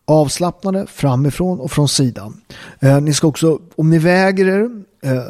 avslappnade 0.09 0.87
framifrån 0.87 1.61
och 1.61 1.71
från 1.71 1.88
sidan. 1.88 2.41
Eh, 2.81 3.01
ni 3.01 3.14
ska 3.14 3.27
också, 3.27 3.59
om 3.77 3.91
ni 3.91 3.99
väger 3.99 4.47
er, 4.47 4.71
eh, 5.03 5.23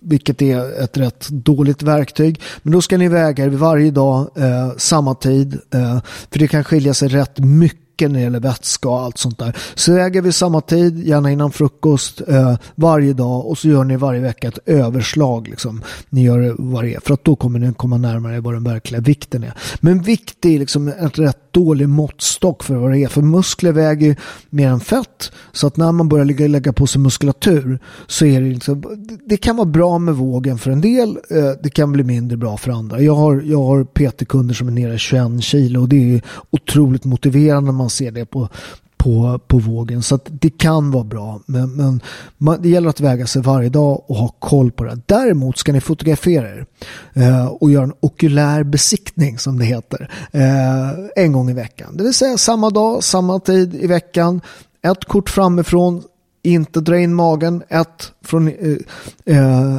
vilket 0.00 0.42
är 0.42 0.82
ett 0.82 0.96
rätt 0.96 1.28
dåligt 1.28 1.82
verktyg, 1.82 2.40
men 2.62 2.72
då 2.72 2.82
ska 2.82 2.98
ni 2.98 3.08
väga 3.08 3.44
er 3.44 3.48
varje 3.48 3.90
dag, 3.90 4.30
eh, 4.36 4.70
samma 4.76 5.14
tid, 5.14 5.58
eh, 5.74 6.00
för 6.30 6.38
det 6.38 6.48
kan 6.48 6.64
skilja 6.64 6.94
sig 6.94 7.08
rätt 7.08 7.38
mycket 7.38 7.87
mycket 7.98 8.10
när 8.10 8.18
det 8.18 8.24
gäller 8.24 8.40
vätska 8.40 8.88
och 8.88 9.00
allt 9.00 9.18
sånt 9.18 9.38
där. 9.38 9.56
Så 9.74 9.96
äger 9.96 10.22
vi 10.22 10.32
samma 10.32 10.60
tid, 10.60 11.06
gärna 11.06 11.32
innan 11.32 11.52
frukost, 11.52 12.20
eh, 12.28 12.56
varje 12.74 13.12
dag 13.12 13.46
och 13.46 13.58
så 13.58 13.68
gör 13.68 13.84
ni 13.84 13.96
varje 13.96 14.20
vecka 14.20 14.48
ett 14.48 14.58
överslag. 14.66 15.48
Liksom. 15.48 15.82
Ni 16.10 16.24
gör 16.24 16.38
det 16.38 16.54
varje, 16.58 17.00
för 17.00 17.14
att 17.14 17.24
då 17.24 17.36
kommer 17.36 17.58
ni 17.58 17.72
komma 17.74 17.96
närmare 17.96 18.40
vad 18.40 18.54
den 18.54 18.64
verkliga 18.64 19.00
vikten 19.00 19.44
är. 19.44 19.52
Men 19.80 20.02
vikt 20.02 20.44
är 20.44 20.58
liksom 20.58 20.88
en 20.88 21.10
rätt 21.10 21.48
dålig 21.50 21.88
måttstock 21.88 22.62
för 22.62 22.74
vad 22.74 22.92
det 22.92 22.98
är. 22.98 23.08
För 23.08 23.22
muskler 23.22 23.72
väger 23.72 24.16
mer 24.50 24.68
än 24.68 24.80
fett. 24.80 25.32
Så 25.52 25.66
att 25.66 25.76
när 25.76 25.92
man 25.92 26.08
börjar 26.08 26.24
lägga, 26.24 26.46
lägga 26.46 26.72
på 26.72 26.86
sig 26.86 27.00
muskulatur 27.00 27.78
så 28.06 28.24
är 28.24 28.40
det 28.40 28.48
liksom, 28.48 28.82
det 29.26 29.36
kan 29.36 29.56
vara 29.56 29.66
bra 29.66 29.98
med 29.98 30.14
vågen 30.14 30.58
för 30.58 30.70
en 30.70 30.80
del. 30.80 31.08
Eh, 31.30 31.50
det 31.62 31.70
kan 31.70 31.92
bli 31.92 32.04
mindre 32.04 32.36
bra 32.36 32.56
för 32.56 32.70
andra. 32.70 33.00
Jag 33.00 33.14
har, 33.14 33.42
jag 33.46 33.62
har 33.62 33.84
PT-kunder 33.84 34.54
som 34.54 34.68
är 34.68 34.72
nere 34.72 34.94
i 34.94 34.98
21 34.98 35.42
kilo 35.42 35.80
och 35.80 35.88
det 35.88 36.14
är 36.14 36.22
otroligt 36.50 37.04
motiverande 37.04 37.72
när 37.72 37.78
man 37.78 37.87
man 37.88 37.90
ser 37.90 38.10
det 38.10 38.26
på, 38.26 38.48
på, 38.96 39.40
på 39.46 39.58
vågen. 39.58 40.02
Så 40.02 40.18
det 40.24 40.50
kan 40.50 40.90
vara 40.90 41.04
bra. 41.04 41.40
Men, 41.46 41.76
men 41.76 42.00
man, 42.38 42.62
det 42.62 42.68
gäller 42.68 42.88
att 42.88 43.00
väga 43.00 43.26
sig 43.26 43.42
varje 43.42 43.68
dag 43.68 44.02
och 44.06 44.16
ha 44.16 44.28
koll 44.28 44.70
på 44.70 44.84
det. 44.84 45.00
Däremot 45.06 45.58
ska 45.58 45.72
ni 45.72 45.80
fotografera 45.80 46.48
er 46.48 46.66
eh, 47.14 47.46
och 47.46 47.70
göra 47.70 47.84
en 47.84 47.94
okulär 48.00 48.62
besiktning 48.62 49.38
som 49.38 49.58
det 49.58 49.64
heter. 49.64 50.10
Eh, 50.32 51.24
en 51.24 51.32
gång 51.32 51.50
i 51.50 51.54
veckan. 51.54 51.96
Det 51.96 52.04
vill 52.04 52.14
säga 52.14 52.38
samma 52.38 52.70
dag, 52.70 53.04
samma 53.04 53.40
tid 53.40 53.74
i 53.74 53.86
veckan. 53.86 54.40
Ett 54.82 55.04
kort 55.04 55.30
framifrån, 55.30 56.02
inte 56.42 56.80
dra 56.80 56.98
in 56.98 57.14
magen. 57.14 57.62
Ett 57.68 58.12
från, 58.24 58.48
eh, 58.48 58.76
eh 59.24 59.76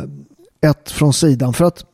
ett 0.61 0.91
från 0.91 1.13
sidan. 1.13 1.53
För 1.53 1.65
att 1.65 1.85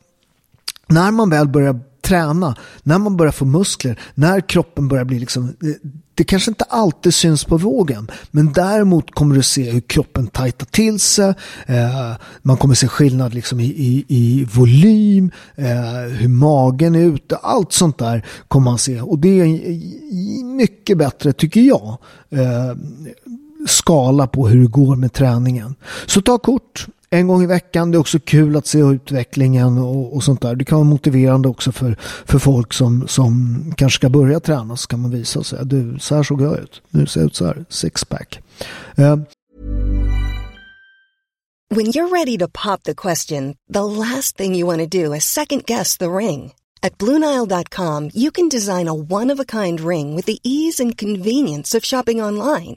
när 0.86 1.10
man 1.10 1.30
väl 1.30 1.48
börjar 1.48 1.80
träna, 2.06 2.56
när 2.82 2.98
man 2.98 3.16
börjar 3.16 3.32
få 3.32 3.44
muskler, 3.44 4.00
när 4.14 4.40
kroppen 4.40 4.88
börjar 4.88 5.04
bli 5.04 5.18
liksom, 5.18 5.44
eh, 5.44 5.90
det 6.14 6.24
kanske 6.24 6.50
inte 6.50 6.64
alltid 6.64 7.14
syns 7.14 7.44
på 7.44 7.56
vågen, 7.56 8.10
men 8.30 8.52
däremot 8.52 9.14
kommer 9.14 9.34
du 9.34 9.42
se 9.42 9.70
hur 9.70 9.80
kroppen 9.80 10.26
tajtar 10.26 10.66
till 10.66 11.00
sig, 11.00 11.34
eh, 11.66 12.12
man 12.42 12.56
kommer 12.56 12.74
se 12.74 12.88
skillnad 12.88 13.34
liksom 13.34 13.60
i, 13.60 13.64
i, 13.64 14.04
i 14.08 14.44
volym, 14.54 15.30
eh, 15.54 15.66
hur 16.10 16.28
magen 16.28 16.94
är 16.94 17.00
ute, 17.00 17.36
allt 17.36 17.72
sånt 17.72 17.98
där 17.98 18.26
kommer 18.48 18.64
man 18.64 18.78
se. 18.78 19.00
Och 19.00 19.18
det 19.18 19.40
är 19.40 20.44
mycket 20.44 20.98
bättre 20.98 21.32
tycker 21.32 21.60
jag 21.60 21.98
eh, 22.30 22.76
skala 23.66 24.26
på 24.26 24.48
hur 24.48 24.60
det 24.60 24.68
går 24.68 24.96
med 24.96 25.12
träningen. 25.12 25.74
Så 26.06 26.20
ta 26.20 26.38
kort, 26.38 26.86
en 27.10 27.26
gång 27.26 27.42
i 27.42 27.46
veckan. 27.46 27.90
Det 27.90 27.96
är 27.96 28.00
också 28.00 28.18
kul 28.18 28.56
att 28.56 28.66
se 28.66 28.78
utvecklingen 28.78 29.78
och, 29.78 30.16
och, 30.16 30.24
sånt 30.24 30.42
där. 30.42 30.54
Det 30.54 30.64
kan 30.64 30.78
vara 30.78 30.88
motiverande 30.88 31.48
också 31.48 31.72
för, 31.72 31.96
för 32.24 32.38
folk 32.38 32.72
som, 32.72 33.08
som 33.08 33.56
kanske 33.76 33.96
ska 33.96 34.08
börja 34.08 34.40
träna. 34.40 34.76
Så 34.76 34.88
kan 34.88 35.00
man 35.00 35.10
visa 35.10 35.42
sig. 35.42 35.58
Du, 35.62 35.98
så 35.98 36.14
här 36.14 36.22
såg 36.22 36.42
jag 36.42 36.58
ut. 36.58 36.82
Nu 36.90 37.06
ser 37.06 37.20
jag 37.20 37.26
ut 37.26 37.36
så 37.36 37.46
här. 37.46 37.64
Sixpack. 37.68 38.40
Uh. 38.98 39.16
When 41.68 41.86
you're 41.86 42.08
ready 42.08 42.38
to 42.38 42.48
pop 42.48 42.84
the 42.84 42.94
question, 42.94 43.56
the 43.68 43.84
last 43.84 44.36
thing 44.36 44.54
you 44.54 44.66
want 44.66 44.90
to 44.90 45.04
do 45.04 45.12
is 45.12 45.24
second 45.24 45.64
guess 45.66 45.96
the 45.96 46.10
ring. 46.10 46.52
At 46.82 46.98
BlueNile.com 46.98 48.10
you 48.14 48.30
can 48.30 48.48
design 48.48 48.88
a 48.88 48.94
one-of-a-kind 48.94 49.80
ring 49.80 50.16
with 50.16 50.26
the 50.26 50.38
ease 50.44 50.82
and 50.84 50.96
convenience 50.96 51.74
of 51.74 51.84
shopping 51.84 52.22
online. 52.22 52.76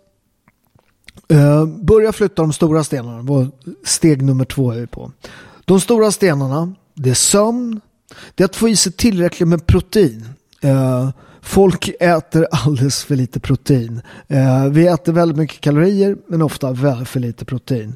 uh, 1.31 1.65
börja 1.65 2.13
flytta 2.13 2.41
de 2.41 2.53
stora 2.53 2.83
stenarna 2.83 3.51
steg 3.83 4.21
nummer 4.21 4.45
två 4.45 4.71
är 4.71 4.79
vi 4.79 4.87
på. 4.87 5.11
De 5.65 5.81
stora 5.81 6.11
stenarna, 6.11 6.75
det 6.93 7.09
är 7.09 7.13
sömn, 7.13 7.81
det 8.35 8.43
är 8.43 8.45
att 8.45 8.55
få 8.55 8.69
i 8.69 8.75
sig 8.75 8.91
tillräckligt 8.91 9.49
med 9.49 9.67
protein. 9.67 10.29
Uh, 10.65 11.09
folk 11.41 11.89
äter 11.99 12.47
alldeles 12.51 13.03
för 13.03 13.15
lite 13.15 13.39
protein. 13.39 14.01
Uh, 14.31 14.67
vi 14.67 14.87
äter 14.87 15.13
väldigt 15.13 15.37
mycket 15.37 15.61
kalorier 15.61 16.17
men 16.27 16.41
ofta 16.41 16.71
väldigt 16.71 17.07
för 17.07 17.19
lite 17.19 17.45
protein. 17.45 17.95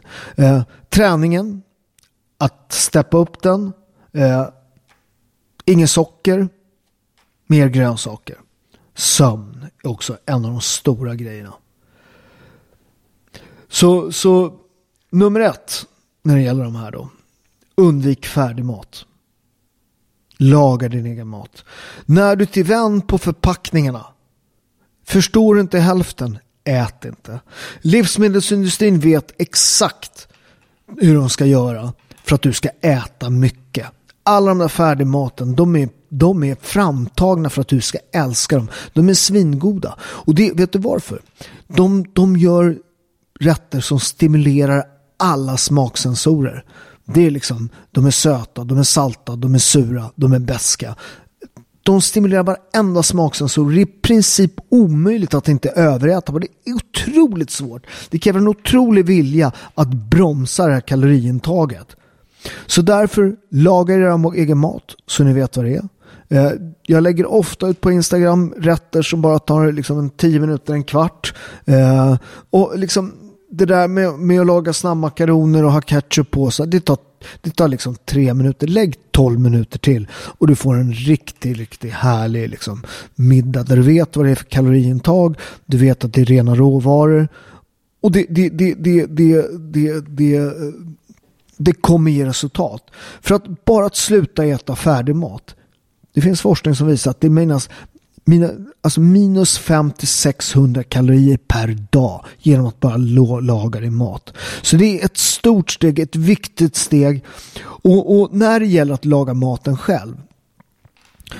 Träningen, 0.90 1.62
att 2.38 2.74
steppa 2.74 3.18
upp 3.18 3.42
den. 3.42 3.74
ingen 5.66 5.88
socker, 5.88 6.50
mer 7.48 7.68
grönsaker. 7.68 8.36
Sömn 8.96 9.66
är 9.84 9.90
också 9.90 10.18
en 10.26 10.46
av 10.46 10.52
de 10.52 10.62
stora 10.62 11.16
grejerna. 11.16 11.54
Så, 13.76 14.12
så 14.12 14.54
nummer 15.12 15.40
ett 15.40 15.86
när 16.24 16.36
det 16.36 16.42
gäller 16.42 16.64
de 16.64 16.76
här 16.76 16.92
då. 16.92 17.10
Undvik 17.76 18.26
färdig 18.26 18.66
mat. 18.66 19.06
Laga 20.38 20.90
din 20.90 21.06
egen 21.06 21.28
mat. 21.28 21.66
När 22.06 22.36
du 22.36 22.46
till 22.46 22.64
vän 22.64 23.02
på 23.02 23.18
förpackningarna. 23.18 24.06
Förstår 25.06 25.56
du 25.56 25.62
inte 25.62 25.80
hälften? 25.80 26.40
ät 26.64 27.06
inte. 27.06 27.40
Livsmedelsindustrin 27.82 29.00
vet 29.00 29.42
exakt 29.42 30.28
hur 30.98 31.16
de 31.16 31.30
ska 31.30 31.46
göra 31.46 31.94
för 32.24 32.36
att 32.36 32.42
du 32.42 32.54
ska 32.54 32.70
äta 32.82 33.30
mycket. 33.30 33.88
Alla 34.24 34.48
de 34.48 34.58
där 34.58 34.68
färdigmaten, 34.68 35.56
de 35.56 35.76
är, 35.76 35.90
de 36.10 36.44
är 36.44 36.58
framtagna 36.62 37.50
för 37.50 37.62
att 37.62 37.68
du 37.68 37.82
ska 37.82 37.98
älska 38.14 38.56
dem. 38.56 38.70
De 38.94 39.10
är 39.10 39.14
svingoda. 39.14 39.96
Och 40.02 40.36
det, 40.36 40.52
vet 40.52 40.72
du 40.72 40.80
varför? 40.80 41.22
De, 41.68 42.06
de 42.14 42.38
gör 42.38 42.78
rätter 43.40 43.80
som 43.80 44.00
stimulerar 44.00 44.84
alla 45.18 45.58
smaksensorer. 45.58 46.66
Det 47.06 47.26
är 47.26 47.32
liksom, 47.32 47.70
de 47.92 48.06
är 48.06 48.12
söta, 48.12 48.64
de 48.64 48.78
är 48.78 48.84
salta, 48.84 49.36
de 49.36 49.56
är 49.56 49.60
sura, 49.60 50.12
de 50.16 50.34
är 50.34 50.40
beska. 50.40 50.96
De 51.84 52.02
stimulerar 52.02 52.44
varenda 52.44 53.04
smaksensor. 53.04 53.72
Det 53.72 53.80
är 53.80 53.82
i 53.82 53.86
princip 53.86 54.52
omöjligt 54.70 55.34
att 55.34 55.48
inte 55.48 55.70
överäta. 55.70 56.32
Det 56.32 56.48
är 56.66 56.74
otroligt 56.74 57.50
svårt. 57.50 57.86
Det 58.10 58.20
kräver 58.20 58.40
en 58.40 58.48
otrolig 58.48 59.06
vilja 59.06 59.52
att 59.76 59.88
bromsa 59.88 60.68
det 60.68 60.74
här 60.74 60.82
kaloriintaget. 60.82 61.96
Så 62.66 62.82
därför, 62.82 63.36
laga 63.52 63.96
er 63.96 64.36
egen 64.36 64.58
mat 64.58 64.84
så 65.08 65.24
ni 65.24 65.34
vet 65.34 65.58
vad 65.58 65.66
det 65.66 65.76
är. 65.76 65.88
Eh, 66.30 66.52
jag 66.84 67.04
lägger 67.04 67.26
ofta 67.26 67.68
ut 67.68 67.82
på 67.82 67.92
Instagram 67.92 68.54
rätter 68.58 69.02
som 69.02 69.22
bara 69.22 69.40
tar 69.40 69.72
liksom 69.72 70.00
en 70.00 70.10
tio 70.10 70.40
minuter, 70.40 70.74
en 70.74 70.84
kvart. 70.84 71.34
Eh, 71.66 72.18
och 72.50 72.80
liksom 72.80 73.14
det 73.50 73.66
där 73.66 73.88
med, 73.88 74.14
med 74.14 74.42
att 74.42 74.48
laga 74.48 74.74
snabbmakaroner 74.74 75.66
och 75.66 75.72
ha 75.72 75.82
ketchup 75.82 76.32
på 76.32 76.52
sig, 76.52 76.68
det 76.68 76.80
tar, 76.80 76.98
det 77.42 77.50
tar 77.50 77.68
liksom 77.68 77.96
tre 78.06 78.34
minuter. 78.34 78.68
Lägg 78.68 78.96
tolv 79.12 79.40
minuter 79.40 79.80
till 79.80 80.08
och 80.12 80.48
du 80.48 80.56
får 80.56 80.76
en 80.76 80.94
riktigt, 80.94 81.58
riktigt 81.58 81.94
härlig 81.94 82.50
liksom, 82.50 82.84
middag 83.16 83.64
där 83.64 83.76
du 83.76 83.82
vet 83.82 84.16
vad 84.16 84.26
det 84.26 84.32
är 84.32 84.36
för 84.36 84.46
kaloriintag, 84.46 85.38
du 85.66 85.78
vet 85.78 86.04
att 86.04 86.14
det 86.14 86.22
är 86.22 86.26
rena 86.26 86.56
råvaror 86.56 87.28
och 88.02 88.12
det, 88.12 88.26
det, 88.30 88.50
det, 88.50 88.74
det, 88.74 89.06
det, 89.06 89.58
det, 89.58 90.00
det, 90.08 90.54
det 91.58 91.74
kommer 91.74 92.12
ge 92.12 92.26
resultat. 92.26 92.84
För 93.22 93.36
att 93.36 93.66
bara 93.66 93.86
att 93.86 93.96
sluta 93.96 94.46
äta 94.46 94.76
färdig 94.76 95.16
mat, 95.16 95.56
det 96.14 96.22
finns 96.22 96.42
forskning 96.42 96.76
som 96.76 96.88
visar 96.88 97.12
att 97.12 97.22
det 97.22 97.30
menas 97.30 97.70
mina, 98.26 98.50
alltså 98.82 99.00
minus 99.00 99.60
50-600 99.60 100.84
kalorier 100.84 101.38
per 101.38 101.68
dag 101.92 102.26
genom 102.40 102.66
att 102.66 102.80
bara 102.80 102.98
laga 103.40 103.80
din 103.80 103.96
mat. 103.96 104.34
Så 104.62 104.78
det 104.78 105.02
är 105.02 105.06
ett 105.06 105.18
stort 105.18 105.72
steg, 105.72 106.00
ett 106.00 106.16
viktigt 106.16 106.76
steg. 106.76 107.24
Och, 107.64 108.20
och 108.20 108.34
när 108.34 108.60
det 108.60 108.66
gäller 108.66 108.94
att 108.94 109.06
laga 109.06 109.34
maten 109.34 109.78
själv 109.78 110.16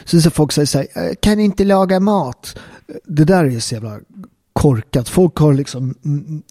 så, 0.06 0.22
så 0.22 0.32
folk 0.32 0.52
säger 0.52 0.66
så 0.66 0.78
här, 0.78 0.88
eh, 1.10 1.16
kan 1.20 1.40
inte 1.40 1.64
laga 1.64 2.00
mat. 2.00 2.58
Det 3.06 3.24
där 3.24 3.46
är 3.46 3.60
så 3.60 3.76
jävla 3.76 4.00
korkat. 4.66 5.10
Folk 5.10 5.38
har 5.38 5.54
liksom 5.54 5.96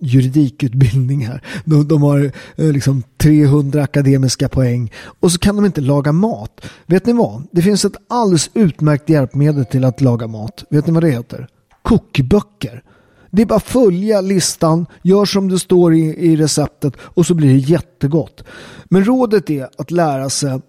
juridikutbildning 0.01 1.27
här. 1.27 1.43
De, 1.65 1.89
de 1.89 2.03
har 2.03 2.33
eh, 2.57 2.73
liksom 2.73 3.03
300 3.17 3.83
akademiska 3.83 4.49
poäng 4.49 4.93
och 5.21 5.33
så 5.33 5.39
kan 5.39 5.57
de 5.57 5.65
inte 5.65 5.81
laga 5.81 6.13
mat. 6.13 6.61
Vet 6.87 7.07
ni 7.07 7.13
vad? 7.13 7.43
Det 7.53 7.63
finns 7.63 7.85
ett 7.85 7.97
alldeles 8.09 8.51
utmärkt 8.55 9.09
hjälpmedel 9.09 9.65
till 9.65 9.85
att 9.85 10.01
laga 10.01 10.27
mat. 10.27 10.65
Vet 10.71 10.87
ni 10.87 10.93
vad 10.93 11.03
det 11.03 11.11
heter? 11.11 11.49
Kokböcker. 11.83 12.83
Det 13.31 13.43
är 13.43 13.47
bara 13.47 13.57
att 13.57 13.65
följa 13.65 14.21
listan, 14.21 14.87
gör 15.03 15.25
som 15.25 15.49
det 15.49 15.59
står 15.59 15.95
i, 15.95 16.01
i 16.01 16.37
receptet 16.37 16.95
och 16.99 17.27
så 17.27 17.35
blir 17.35 17.49
det 17.49 17.59
jättegott. 17.59 18.45
Men 18.85 19.05
rådet 19.05 19.51
är 19.51 19.69
att 19.79 19.91
lära 19.91 20.31
sig 20.31 20.51
eh, 20.51 20.61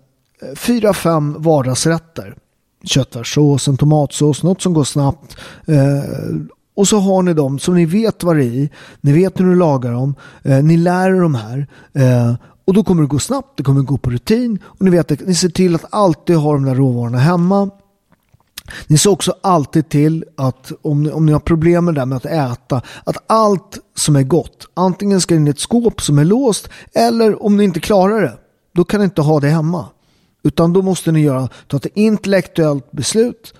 fyra, 0.55 0.93
fem 0.93 1.35
vardagsrätter 1.37 2.35
köttfärssås, 2.83 3.67
en 3.67 3.77
tomatsås, 3.77 4.43
något 4.43 4.61
som 4.61 4.73
går 4.73 4.83
snabbt 4.83 5.37
eh, 5.65 6.03
och 6.75 6.87
så 6.87 6.99
har 6.99 7.23
ni 7.23 7.33
dem 7.33 7.59
som 7.59 7.75
ni 7.75 7.85
vet 7.85 8.23
vad 8.23 8.35
det 8.35 8.43
är 8.43 8.47
i. 8.47 8.69
Ni 9.01 9.11
vet 9.11 9.39
hur 9.39 9.45
ni 9.45 9.55
lagar 9.55 9.91
dem. 9.91 10.15
Eh, 10.43 10.63
ni 10.63 10.77
lär 10.77 11.09
er 11.09 11.21
de 11.21 11.35
här. 11.35 11.67
Eh, 11.93 12.35
och 12.65 12.73
då 12.73 12.83
kommer 12.83 13.01
det 13.01 13.07
gå 13.07 13.19
snabbt. 13.19 13.57
Det 13.57 13.63
kommer 13.63 13.81
gå 13.81 13.97
på 13.97 14.09
rutin. 14.09 14.59
Och 14.65 14.81
ni 14.81 14.91
vet 14.91 15.11
att 15.11 15.27
ni 15.27 15.35
ser 15.35 15.49
till 15.49 15.75
att 15.75 15.85
alltid 15.89 16.35
ha 16.35 16.53
de 16.53 16.65
där 16.65 16.75
råvarorna 16.75 17.17
hemma. 17.17 17.69
Ni 18.87 18.97
ser 18.97 19.09
också 19.09 19.35
alltid 19.41 19.89
till 19.89 20.25
att 20.37 20.71
om 20.81 21.03
ni, 21.03 21.11
om 21.11 21.25
ni 21.25 21.31
har 21.31 21.39
problem 21.39 21.85
med 21.85 21.93
det 21.93 22.01
där 22.01 22.05
med 22.05 22.17
att 22.17 22.25
äta, 22.25 22.81
att 23.03 23.17
allt 23.27 23.77
som 23.95 24.15
är 24.15 24.23
gott, 24.23 24.67
antingen 24.73 25.21
ska 25.21 25.35
in 25.35 25.47
i 25.47 25.49
ett 25.49 25.59
skåp 25.59 26.01
som 26.01 26.19
är 26.19 26.25
låst 26.25 26.69
eller 26.93 27.43
om 27.43 27.57
ni 27.57 27.63
inte 27.63 27.79
klarar 27.79 28.21
det, 28.21 28.37
då 28.73 28.83
kan 28.83 28.99
ni 28.99 29.03
inte 29.03 29.21
ha 29.21 29.39
det 29.39 29.47
hemma. 29.47 29.85
Utan 30.43 30.73
då 30.73 30.81
måste 30.81 31.11
ni 31.11 31.21
göra, 31.21 31.49
ta 31.67 31.77
ett 31.77 31.87
intellektuellt 31.93 32.91
beslut. 32.91 33.53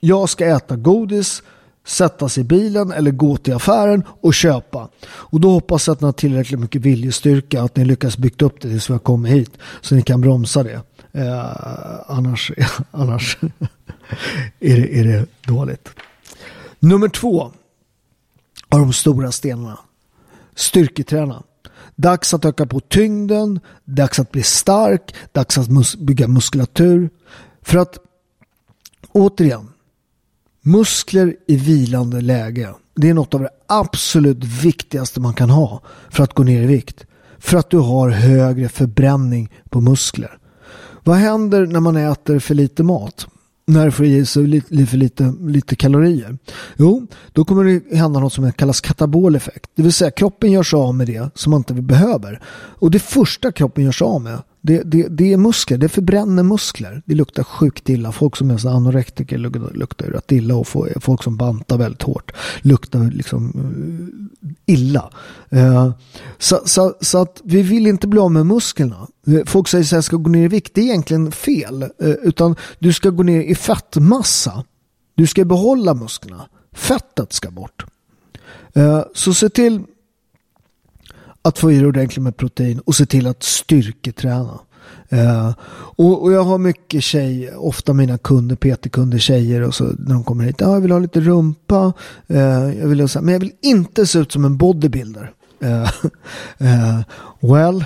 Jag 0.00 0.28
ska 0.28 0.46
äta 0.46 0.76
godis 0.76 1.42
sätta 1.84 2.28
sig 2.28 2.40
i 2.40 2.44
bilen 2.44 2.92
eller 2.92 3.10
gå 3.10 3.36
till 3.36 3.54
affären 3.54 4.04
och 4.20 4.34
köpa. 4.34 4.88
Och 5.04 5.40
då 5.40 5.50
hoppas 5.50 5.86
jag 5.86 5.94
att 5.94 6.00
ni 6.00 6.04
har 6.04 6.12
tillräckligt 6.12 6.60
mycket 6.60 6.82
viljestyrka 6.82 7.62
att 7.62 7.76
ni 7.76 7.84
lyckas 7.84 8.18
bygga 8.18 8.46
upp 8.46 8.60
det 8.60 8.68
tills 8.68 8.90
vi 8.90 8.94
har 8.94 8.98
kommit 8.98 9.32
hit 9.32 9.58
så 9.80 9.94
ni 9.94 10.02
kan 10.02 10.20
bromsa 10.20 10.62
det. 10.62 10.80
Eh, 11.12 11.46
annars 12.06 12.52
annars 12.90 13.38
är, 14.60 14.80
det, 14.80 14.98
är 15.00 15.04
det 15.04 15.26
dåligt. 15.46 15.88
Nummer 16.78 17.08
två 17.08 17.52
av 18.68 18.80
de 18.80 18.92
stora 18.92 19.32
stenarna. 19.32 19.78
Styrketräna. 20.54 21.42
Dags 21.96 22.34
att 22.34 22.44
öka 22.44 22.66
på 22.66 22.80
tyngden, 22.80 23.60
dags 23.84 24.18
att 24.18 24.32
bli 24.32 24.42
stark, 24.42 25.14
dags 25.32 25.58
att 25.58 25.70
mus 25.70 25.96
bygga 25.96 26.28
muskulatur. 26.28 27.10
För 27.62 27.78
att 27.78 27.98
återigen, 29.12 29.71
Muskler 30.64 31.36
i 31.46 31.56
vilande 31.56 32.20
läge. 32.20 32.68
Det 32.96 33.08
är 33.08 33.14
något 33.14 33.34
av 33.34 33.40
det 33.40 33.50
absolut 33.68 34.44
viktigaste 34.44 35.20
man 35.20 35.34
kan 35.34 35.50
ha 35.50 35.80
för 36.10 36.24
att 36.24 36.34
gå 36.34 36.42
ner 36.42 36.62
i 36.62 36.66
vikt. 36.66 37.06
För 37.38 37.58
att 37.58 37.70
du 37.70 37.78
har 37.78 38.08
högre 38.08 38.68
förbränning 38.68 39.50
på 39.70 39.80
muskler. 39.80 40.38
Vad 41.04 41.16
händer 41.16 41.66
när 41.66 41.80
man 41.80 41.96
äter 41.96 42.38
för 42.38 42.54
lite 42.54 42.82
mat? 42.82 43.26
När 43.66 43.84
du 43.84 43.90
får 43.90 44.06
i 44.06 44.26
sig 44.26 44.46
lite, 44.46 44.86
för 44.86 44.96
lite, 44.96 45.34
lite 45.40 45.76
kalorier? 45.76 46.38
Jo, 46.76 47.06
då 47.32 47.44
kommer 47.44 47.64
det 47.64 47.96
hända 47.96 48.20
något 48.20 48.32
som 48.32 48.52
kallas 48.52 48.80
kataboleffekt. 48.80 49.70
Det 49.74 49.82
vill 49.82 49.92
säga 49.92 50.10
kroppen 50.10 50.52
gör 50.52 50.62
sig 50.62 50.76
av 50.76 50.94
med 50.94 51.06
det 51.06 51.30
som 51.34 51.50
man 51.50 51.60
inte 51.60 51.74
behöver. 51.74 52.40
Och 52.78 52.90
det 52.90 52.98
första 52.98 53.52
kroppen 53.52 53.84
gör 53.84 53.92
sig 53.92 54.04
av 54.04 54.22
med 54.22 54.38
det, 54.64 54.82
det, 54.82 55.08
det 55.08 55.32
är 55.32 55.36
muskler, 55.36 55.78
det 55.78 55.88
förbränner 55.88 56.42
muskler. 56.42 57.02
Det 57.04 57.14
luktar 57.14 57.44
sjukt 57.44 57.88
illa. 57.88 58.12
Folk 58.12 58.36
som 58.36 58.50
är 58.50 58.66
anorektiker 58.66 59.38
luktar 59.74 60.06
rätt 60.06 60.32
illa 60.32 60.54
och 60.54 60.68
folk 61.00 61.22
som 61.22 61.36
bantar 61.36 61.78
väldigt 61.78 62.02
hårt 62.02 62.32
luktar 62.60 63.10
liksom 63.10 63.52
eh, 63.56 64.74
illa. 64.74 65.10
Eh, 65.50 65.90
så, 66.38 66.60
så, 66.64 66.94
så, 67.00 67.18
att 67.18 67.40
vi 67.44 67.62
vill 67.62 67.86
inte 67.86 68.06
bli 68.06 68.20
av 68.20 68.30
med 68.30 68.46
musklerna. 68.46 69.06
Folk 69.46 69.68
säger 69.68 69.84
att 69.84 69.92
jag 69.92 70.04
ska 70.04 70.16
gå 70.16 70.30
ner 70.30 70.44
i 70.44 70.48
vikt. 70.48 70.74
Det 70.74 70.80
är 70.80 70.84
egentligen 70.84 71.32
fel. 71.32 71.82
Eh, 71.82 71.88
utan 72.08 72.56
du 72.78 72.92
ska 72.92 73.10
gå 73.10 73.22
ner 73.22 73.40
i 73.40 73.54
fettmassa. 73.54 74.64
Du 75.14 75.26
ska 75.26 75.44
behålla 75.44 75.94
musklerna. 75.94 76.48
Fettet 76.72 77.32
ska 77.32 77.50
bort. 77.50 77.84
Så 79.14 79.34
se 79.34 79.48
till 79.48 79.80
att 81.42 81.58
få 81.58 81.72
i 81.72 81.76
dig 81.76 81.86
ordentligt 81.86 82.22
med 82.22 82.36
protein 82.36 82.78
och 82.78 82.94
se 82.94 83.06
till 83.06 83.26
att 83.26 83.42
styrketräna. 83.42 84.60
Uh, 85.12 85.52
och, 85.96 86.22
och, 86.22 86.32
jag 86.32 86.44
har 86.44 86.58
mycket 86.58 87.02
tjej, 87.02 87.54
ofta 87.56 87.92
mina 87.92 88.18
kunder, 88.18 88.56
PT-kunder, 88.56 89.18
tjejer 89.18 89.62
och 89.62 89.74
så 89.74 89.84
när 89.84 90.14
de 90.14 90.24
kommer 90.24 90.44
hit. 90.44 90.62
Ah, 90.62 90.72
jag 90.72 90.80
vill 90.80 90.90
ha 90.90 90.98
lite 90.98 91.20
rumpa. 91.20 91.92
Uh, 92.30 92.78
jag 92.78 92.88
vill 92.88 93.00
ha, 93.00 93.20
men 93.20 93.32
jag 93.32 93.40
vill 93.40 93.52
inte 93.60 94.06
se 94.06 94.18
ut 94.18 94.32
som 94.32 94.44
en 94.44 94.56
bodybuilder. 94.56 95.32
Uh, 95.64 95.88
well, 97.52 97.84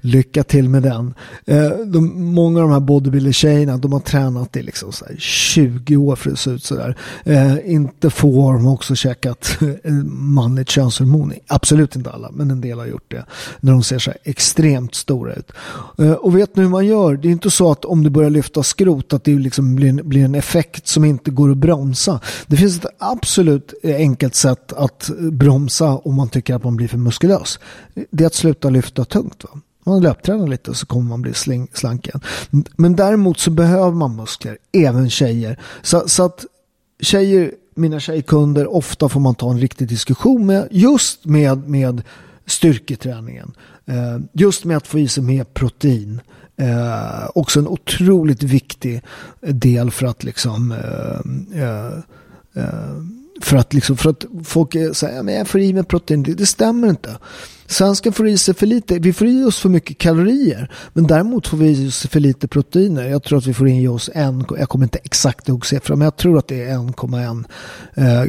Lycka 0.00 0.42
till 0.42 0.68
med 0.68 0.82
den. 0.82 1.14
Eh, 1.46 1.70
de, 1.86 2.24
många 2.24 2.60
av 2.60 2.68
de 2.68 2.72
här 2.72 2.80
bodybuilder-tjejerna 2.80 3.76
de 3.76 3.92
har 3.92 4.00
tränat 4.00 4.56
i 4.56 4.62
liksom 4.62 4.92
så 4.92 5.04
20 5.18 5.96
år 5.96 6.16
för 6.16 6.30
att 6.30 6.38
se 6.38 6.50
ut 6.50 6.64
sådär. 6.64 6.96
Eh, 7.24 7.72
inte 7.72 8.10
få 8.10 8.42
har 8.42 8.52
de 8.52 8.66
också 8.66 8.94
käkat 8.94 9.58
manligt 10.12 10.68
könshormon. 10.68 11.32
Absolut 11.46 11.96
inte 11.96 12.10
alla, 12.10 12.30
men 12.30 12.50
en 12.50 12.60
del 12.60 12.78
har 12.78 12.86
gjort 12.86 13.10
det. 13.10 13.24
När 13.60 13.72
de 13.72 13.82
ser 13.82 13.98
så 13.98 14.12
extremt 14.24 14.94
stora 14.94 15.34
ut. 15.34 15.52
Eh, 15.98 16.12
och 16.12 16.36
vet 16.36 16.56
ni 16.56 16.62
hur 16.62 16.70
man 16.70 16.86
gör? 16.86 17.16
Det 17.16 17.28
är 17.28 17.32
inte 17.32 17.50
så 17.50 17.72
att 17.72 17.84
om 17.84 18.02
du 18.02 18.10
börjar 18.10 18.30
lyfta 18.30 18.62
skrot 18.62 19.12
att 19.12 19.24
det 19.24 19.34
liksom 19.34 19.76
blir, 19.76 19.88
en, 19.88 20.08
blir 20.08 20.24
en 20.24 20.34
effekt 20.34 20.86
som 20.86 21.04
inte 21.04 21.30
går 21.30 21.50
att 21.50 21.56
bromsa. 21.56 22.20
Det 22.46 22.56
finns 22.56 22.76
ett 22.78 22.90
absolut 22.98 23.74
enkelt 23.82 24.34
sätt 24.34 24.72
att 24.72 25.10
bromsa 25.32 25.96
om 25.96 26.14
man 26.14 26.28
tycker 26.28 26.54
att 26.54 26.64
man 26.64 26.76
blir 26.76 26.88
för 26.88 26.98
muskulös. 26.98 27.58
Det 28.10 28.24
är 28.24 28.26
att 28.26 28.34
sluta 28.34 28.70
lyfta 28.70 29.04
tungt. 29.04 29.44
Va? 29.44 29.59
Man 29.84 30.02
löptränar 30.02 30.46
lite 30.46 30.74
så 30.74 30.86
kommer 30.86 31.08
man 31.08 31.22
bli 31.22 31.34
slank 31.72 32.08
igen. 32.08 32.20
Men 32.76 32.96
däremot 32.96 33.38
så 33.38 33.50
behöver 33.50 33.92
man 33.92 34.16
muskler, 34.16 34.58
även 34.72 35.10
tjejer. 35.10 35.60
Så, 35.82 36.08
så 36.08 36.22
att 36.22 36.44
tjejer, 37.00 37.54
mina 37.74 38.00
tjejkunder, 38.00 38.74
ofta 38.74 39.08
får 39.08 39.20
man 39.20 39.34
ta 39.34 39.50
en 39.50 39.60
riktig 39.60 39.88
diskussion 39.88 40.46
med 40.46 40.68
just 40.70 41.24
med, 41.24 41.68
med 41.68 42.02
styrketräningen. 42.46 43.52
Eh, 43.86 44.18
just 44.32 44.64
med 44.64 44.76
att 44.76 44.86
få 44.86 44.98
i 44.98 45.08
sig 45.08 45.22
mer 45.22 45.44
protein. 45.44 46.20
Eh, 46.56 47.30
också 47.34 47.60
en 47.60 47.68
otroligt 47.68 48.42
viktig 48.42 49.02
del 49.40 49.90
för 49.90 50.06
att 50.06 50.24
liksom 50.24 50.72
eh, 50.72 51.62
eh, 51.62 51.92
eh 52.54 52.96
För 53.42 53.56
att, 53.56 53.74
liksom, 53.74 53.96
för 53.96 54.10
att 54.10 54.24
folk 54.44 54.72
säger 54.72 55.20
att 55.20 55.32
jag 55.32 55.48
får 55.48 55.60
i 55.60 55.72
mig 55.72 55.84
protein. 55.84 56.22
Det, 56.22 56.34
det 56.34 56.46
stämmer 56.46 56.88
inte. 56.88 57.18
Svensken 57.70 58.12
får 58.12 58.28
i 58.28 58.38
sig 58.38 58.54
för 58.54 58.66
lite. 58.66 58.98
Vi 58.98 59.12
får 59.12 59.26
i 59.26 59.44
oss 59.44 59.58
för 59.58 59.68
mycket 59.68 59.98
kalorier. 59.98 60.70
Men 60.92 61.06
däremot 61.06 61.46
får 61.46 61.56
vi 61.56 61.70
i 61.70 61.88
oss 61.88 62.06
för 62.06 62.20
lite 62.20 62.48
proteiner. 62.48 63.08
Jag 63.08 63.22
tror 63.22 63.38
att 63.38 63.46
vi 63.46 63.54
får 63.54 63.68
i 63.68 63.88
oss 63.88 64.10
en, 64.14 64.44
jag 64.58 64.68
kommer 64.68 64.84
inte 64.84 64.98
exakt 64.98 65.48
ihåg 65.48 65.66
siffran, 65.66 65.98
men 65.98 66.04
jag 66.04 66.16
tror 66.16 66.38
att 66.38 66.48
det 66.48 66.62
är 66.62 66.78
1,1 66.78 67.44
eh, 67.94 68.22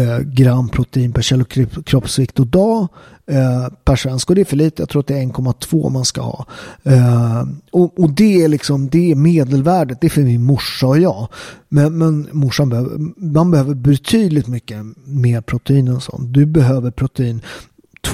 eh, 0.00 0.18
gram 0.18 0.68
protein 0.68 1.12
per 1.12 1.22
kilo 1.22 1.44
kroppsvikt 1.84 2.40
och 2.40 2.46
dag 2.46 2.88
eh, 3.26 3.68
per 3.84 3.96
svensk. 3.96 4.30
Och 4.30 4.34
det 4.34 4.40
är 4.40 4.44
för 4.44 4.56
lite. 4.56 4.82
Jag 4.82 4.88
tror 4.88 5.00
att 5.00 5.06
det 5.06 5.18
är 5.18 5.22
1,2 5.22 5.90
man 5.90 6.04
ska 6.04 6.20
ha. 6.20 6.46
Eh, 6.82 7.42
och, 7.70 7.98
och, 7.98 8.10
det 8.10 8.44
är 8.44 8.48
liksom 8.48 8.88
det 8.88 9.10
är 9.10 9.14
medelvärdet. 9.14 10.00
Det 10.00 10.06
är 10.06 10.10
för 10.10 10.22
min 10.22 10.42
morsa 10.42 10.86
och 10.86 10.98
jag. 10.98 11.28
Men, 11.68 11.98
men 11.98 12.28
morsan 12.32 12.68
behöver, 12.68 12.98
man 13.16 13.50
behöver 13.50 13.74
betydligt 13.74 14.46
mycket 14.46 14.78
mer 15.04 15.40
protein 15.40 15.88
än 15.88 16.00
sånt. 16.00 16.34
Du 16.34 16.46
behöver 16.46 16.90
protein 16.90 17.40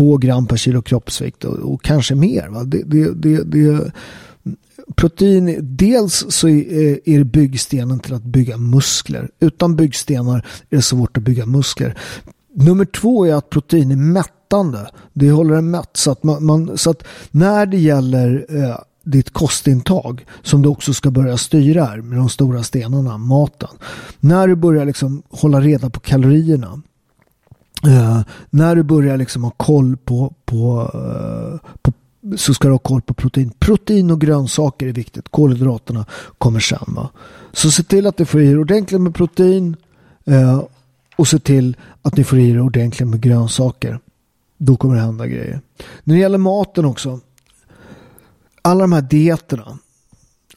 två 0.00 0.16
gram 0.16 0.46
per 0.46 0.56
kilo 0.56 0.82
kroppsvikt 0.82 1.44
och, 1.44 1.54
och 1.54 1.82
kanske 1.82 2.14
mer. 2.14 2.48
Va? 2.48 2.64
Det, 2.64 2.82
det, 2.82 3.14
det, 3.14 3.44
det, 3.44 3.92
protein, 4.96 5.58
dels 5.60 6.26
så 6.28 6.48
är, 6.48 6.88
eh, 6.88 6.96
är 7.04 7.18
det 7.18 7.24
byggstenen 7.24 8.00
till 8.00 8.14
att 8.14 8.22
bygga 8.22 8.56
muskler. 8.56 9.30
Utan 9.40 9.76
byggstenar 9.76 10.46
är 10.70 10.76
det 10.76 10.82
svårt 10.82 11.16
att 11.16 11.22
bygga 11.22 11.46
muskler. 11.46 11.98
Nummer 12.54 12.84
två 12.84 13.26
är 13.26 13.34
att 13.34 13.50
protein 13.50 13.90
är 13.90 13.96
mättande. 13.96 14.90
Det 15.12 15.30
håller 15.30 15.54
en 15.54 15.70
mätt. 15.70 15.90
Så 15.92 16.10
att, 16.10 16.22
man, 16.22 16.44
man, 16.44 16.78
så 16.78 16.90
att 16.90 17.04
när 17.30 17.66
det 17.66 17.78
gäller 17.78 18.46
eh, 18.48 18.76
ditt 19.04 19.30
kostintag 19.30 20.26
som 20.42 20.62
du 20.62 20.68
också 20.68 20.94
ska 20.94 21.10
börja 21.10 21.36
styra 21.36 21.84
här 21.84 21.96
med 21.96 22.18
de 22.18 22.28
stora 22.28 22.62
stenarna, 22.62 23.18
maten. 23.18 23.76
När 24.20 24.48
du 24.48 24.54
börjar 24.54 24.84
liksom 24.84 25.22
hålla 25.30 25.60
reda 25.60 25.90
på 25.90 26.00
kalorierna 26.00 26.82
Uh, 27.86 28.20
när 28.50 28.76
du 28.76 28.82
börjar 28.82 29.16
liksom 29.16 29.44
ha 29.44 29.50
koll 29.50 29.96
på, 29.96 30.34
på, 30.44 30.90
uh, 30.94 31.70
på, 31.82 31.92
så 32.36 32.54
ska 32.54 32.68
du 32.68 32.74
ha 32.74 32.78
koll 32.78 33.02
på 33.02 33.14
protein. 33.14 33.52
Protein 33.58 34.10
och 34.10 34.20
grönsaker 34.20 34.86
är 34.86 34.92
viktigt. 34.92 35.28
Kolhydraterna 35.28 36.06
kommer 36.38 36.60
sen. 36.60 36.84
Va? 36.86 37.10
Så 37.52 37.70
se 37.70 37.82
till 37.82 38.06
att 38.06 38.16
du 38.16 38.24
får 38.24 38.40
i 38.40 38.46
dig 38.46 38.58
ordentligt 38.58 39.00
med 39.00 39.14
protein 39.14 39.76
uh, 40.28 40.64
och 41.16 41.28
se 41.28 41.38
till 41.38 41.76
att 42.02 42.16
ni 42.16 42.24
får 42.24 42.38
i 42.38 42.52
dig 42.52 42.60
ordentligt 42.60 43.08
med 43.08 43.20
grönsaker. 43.20 43.98
Då 44.58 44.76
kommer 44.76 44.94
det 44.94 45.00
hända 45.00 45.26
grejer. 45.26 45.60
När 46.04 46.14
det 46.14 46.20
gäller 46.20 46.38
maten 46.38 46.84
också. 46.84 47.20
Alla 48.62 48.80
de 48.80 48.92
här 48.92 49.02
dieterna 49.02 49.78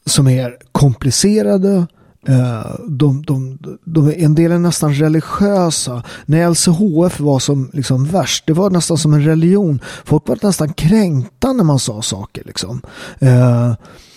som 0.06 0.28
är 0.28 0.56
komplicerade 0.72 1.86
Eh, 2.26 2.76
de, 2.88 3.22
de, 3.22 3.58
de, 3.84 4.12
en 4.16 4.34
del 4.34 4.52
är 4.52 4.58
nästan 4.58 4.94
religiösa. 4.94 6.02
När 6.26 6.50
LCHF 6.50 7.20
var 7.20 7.38
som 7.38 7.70
liksom 7.72 8.04
värst, 8.04 8.46
det 8.46 8.52
var 8.52 8.70
nästan 8.70 8.98
som 8.98 9.14
en 9.14 9.24
religion. 9.24 9.80
Folk 10.04 10.28
var 10.28 10.38
nästan 10.42 10.72
kränkta 10.72 11.52
när 11.52 11.64
man 11.64 11.78
sa 11.78 12.02
saker. 12.02 12.42
Liksom. 12.46 12.82
Eh, 13.18 13.74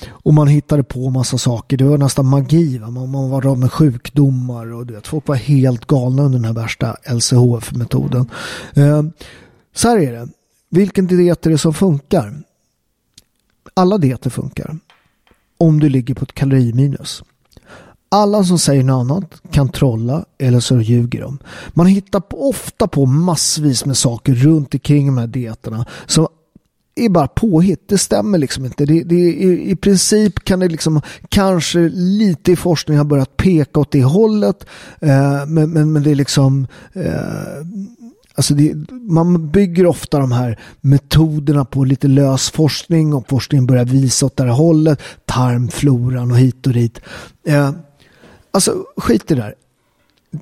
och 0.09 0.33
man 0.33 0.47
hittade 0.47 0.83
på 0.83 1.09
massa 1.09 1.37
saker. 1.37 1.77
Det 1.77 1.83
var 1.83 1.97
nästan 1.97 2.25
magi. 2.25 2.77
Va? 2.77 2.89
Man, 2.89 3.09
man 3.09 3.29
var 3.29 3.47
av 3.47 3.59
med 3.59 3.71
sjukdomar. 3.71 4.73
Och 4.73 4.85
du 4.85 4.93
vet, 4.93 5.07
folk 5.07 5.27
var 5.27 5.35
helt 5.35 5.85
galna 5.85 6.23
under 6.23 6.39
den 6.39 6.45
här 6.45 6.61
värsta 6.61 6.97
LCHF-metoden. 7.05 8.29
Eh, 8.73 9.03
så 9.75 9.89
här 9.89 9.97
är 9.97 10.11
det. 10.11 10.27
Vilken 10.69 11.07
diet 11.07 11.45
är 11.45 11.49
det 11.49 11.57
som 11.57 11.73
funkar? 11.73 12.33
Alla 13.73 13.97
dieter 13.97 14.29
funkar. 14.29 14.77
Om 15.57 15.79
du 15.79 15.89
ligger 15.89 16.13
på 16.13 16.23
ett 16.23 16.33
kaloriminus. 16.33 17.23
Alla 18.09 18.43
som 18.43 18.59
säger 18.59 18.83
något 18.83 19.11
annat 19.11 19.41
kan 19.51 19.69
trolla 19.69 20.25
eller 20.37 20.59
så 20.59 20.81
ljuger 20.81 21.21
de. 21.21 21.39
Man 21.69 21.87
hittar 21.87 22.21
ofta 22.29 22.87
på 22.87 23.05
massvis 23.05 23.85
med 23.85 23.97
saker 23.97 24.33
runt 24.33 24.73
omkring 24.73 25.05
de 25.05 25.17
här 25.17 25.27
dieterna 25.27 25.85
som 26.05 26.27
är 26.95 27.09
bara 27.09 27.27
påhitt. 27.27 27.89
Det 27.89 27.97
stämmer 27.97 28.37
liksom 28.37 28.65
inte. 28.65 28.85
Det, 28.85 29.03
det, 29.03 29.15
i, 29.15 29.71
I 29.71 29.75
princip 29.75 30.43
kan 30.43 30.59
det 30.59 30.67
liksom 30.67 31.01
kanske 31.29 31.79
lite 31.93 32.51
i 32.51 32.55
forskningen 32.55 32.99
ha 32.99 33.05
börjat 33.05 33.37
peka 33.37 33.79
åt 33.79 33.91
det 33.91 34.03
hållet. 34.03 34.65
Eh, 35.01 35.45
men, 35.47 35.69
men, 35.69 35.91
men 35.91 36.03
det 36.03 36.11
är 36.11 36.15
liksom 36.15 36.67
eh, 36.93 37.11
Alltså 38.35 38.53
det, 38.53 38.73
man 38.91 39.51
bygger 39.51 39.85
ofta 39.85 40.19
de 40.19 40.31
här 40.31 40.59
metoderna 40.81 41.65
på 41.65 41.83
lite 41.83 42.07
lös 42.07 42.49
forskning 42.49 43.13
och 43.13 43.29
forskningen 43.29 43.65
börjar 43.65 43.85
visa 43.85 44.25
åt 44.25 44.37
det 44.37 44.43
här 44.43 44.49
hållet. 44.49 45.01
Tarmfloran 45.25 46.31
och 46.31 46.37
hit 46.37 46.67
och 46.67 46.73
dit. 46.73 46.99
Eh, 47.47 47.71
Alltså 48.57 48.85
skit 48.97 49.31
i 49.31 49.35
det 49.35 49.41
där. 49.41 49.55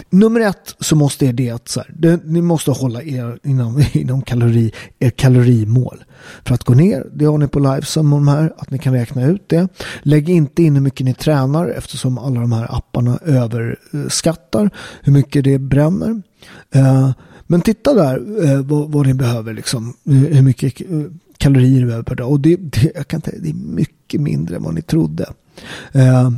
Nummer 0.10 0.40
ett 0.40 0.76
så 0.80 0.96
måste 0.96 1.26
er 1.26 1.34
det 1.34 1.70
så 1.70 1.80
här, 1.80 1.94
det, 1.98 2.26
ni 2.26 2.42
måste 2.42 2.72
hålla 2.72 3.04
er 3.04 3.40
inom, 3.44 3.84
inom 3.94 4.22
kalori, 4.22 4.72
er 5.00 5.10
kalorimål. 5.10 6.04
För 6.46 6.54
att 6.54 6.64
gå 6.64 6.74
ner, 6.74 7.08
det 7.14 7.26
har 7.26 7.38
ni 7.38 7.48
på 7.48 7.60
livesum 7.60 8.10
de 8.10 8.28
här, 8.28 8.54
att 8.58 8.72
ni 8.72 8.78
kan 8.78 8.94
räkna 8.94 9.26
ut 9.26 9.50
det. 9.50 9.68
Lägg 10.02 10.30
inte 10.30 10.64
in 10.64 10.76
hur 10.76 10.82
mycket 10.82 11.06
ni 11.06 11.14
tränar 11.14 11.68
eftersom 11.68 12.18
alla 12.18 12.42
de 12.42 12.52
här 12.52 12.76
apparna 12.78 13.20
överskattar 13.26 14.70
hur 15.02 15.14
mycket 15.14 15.44
det 15.44 15.60
bränner. 15.60 16.22
Eh, 16.72 17.12
men 17.48 17.62
titta 17.62 17.94
där 17.94 18.44
eh, 18.46 18.62
vad, 18.62 18.92
vad, 18.92 19.08
ni 19.08 19.14
behöver, 19.14 19.54
liksom, 19.54 19.94
hur 20.06 20.42
mycket 20.42 20.82
eh, 20.82 20.88
kalorier 21.38 21.80
ni 21.80 21.86
behöver 21.86 22.04
per 22.04 22.16
dag. 22.16 22.32
Och 22.32 22.40
det, 22.40 22.56
det, 22.56 22.92
jag 22.96 23.08
kan 23.08 23.22
säga, 23.22 23.40
det 23.42 23.50
är 23.50 23.54
mycket 23.54 24.22
mindre 24.22 24.56
än 24.56 24.64
vad 24.64 24.74
ni 24.74 24.82
trodde 24.82 25.30
eh, 25.92 26.30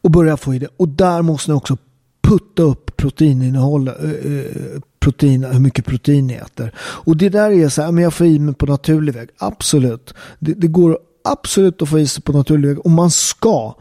och 0.00 0.10
börja 0.10 0.36
få 0.36 0.54
i 0.54 0.58
det. 0.58 0.68
Och 0.76 0.88
där 0.88 1.22
måste 1.22 1.50
ni 1.50 1.56
också 1.56 1.76
putta 2.22 2.62
upp 2.62 2.96
proteininnehåll, 2.96 3.88
eh, 3.88 3.94
eh 3.94 4.80
protein, 4.98 5.44
hur 5.44 5.60
mycket 5.60 5.84
protein 5.84 6.26
ni 6.26 6.34
äter. 6.34 6.74
Och 6.78 7.16
det 7.16 7.28
där 7.28 7.50
är 7.50 7.68
så 7.68 7.82
här, 7.82 7.92
men 7.92 8.04
jag 8.04 8.14
får 8.14 8.26
i 8.26 8.38
mig 8.38 8.54
på 8.54 8.66
naturlig 8.66 9.14
väg. 9.14 9.28
Absolut. 9.38 10.14
Det, 10.38 10.54
det 10.54 10.66
går 10.66 10.98
absolut 11.24 11.82
att 11.82 11.88
få 11.88 11.98
i 11.98 12.06
sig 12.06 12.22
på 12.22 12.32
naturlig 12.32 12.68
väg 12.68 12.78
och 12.78 12.90
man 12.90 13.10
ska 13.10 13.74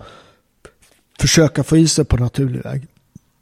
försöka 1.20 1.64
få 1.64 1.78
i 1.78 1.88
sig 1.88 2.06
på 2.06 2.18
naturlig 2.18 2.64
väg. 2.64 2.88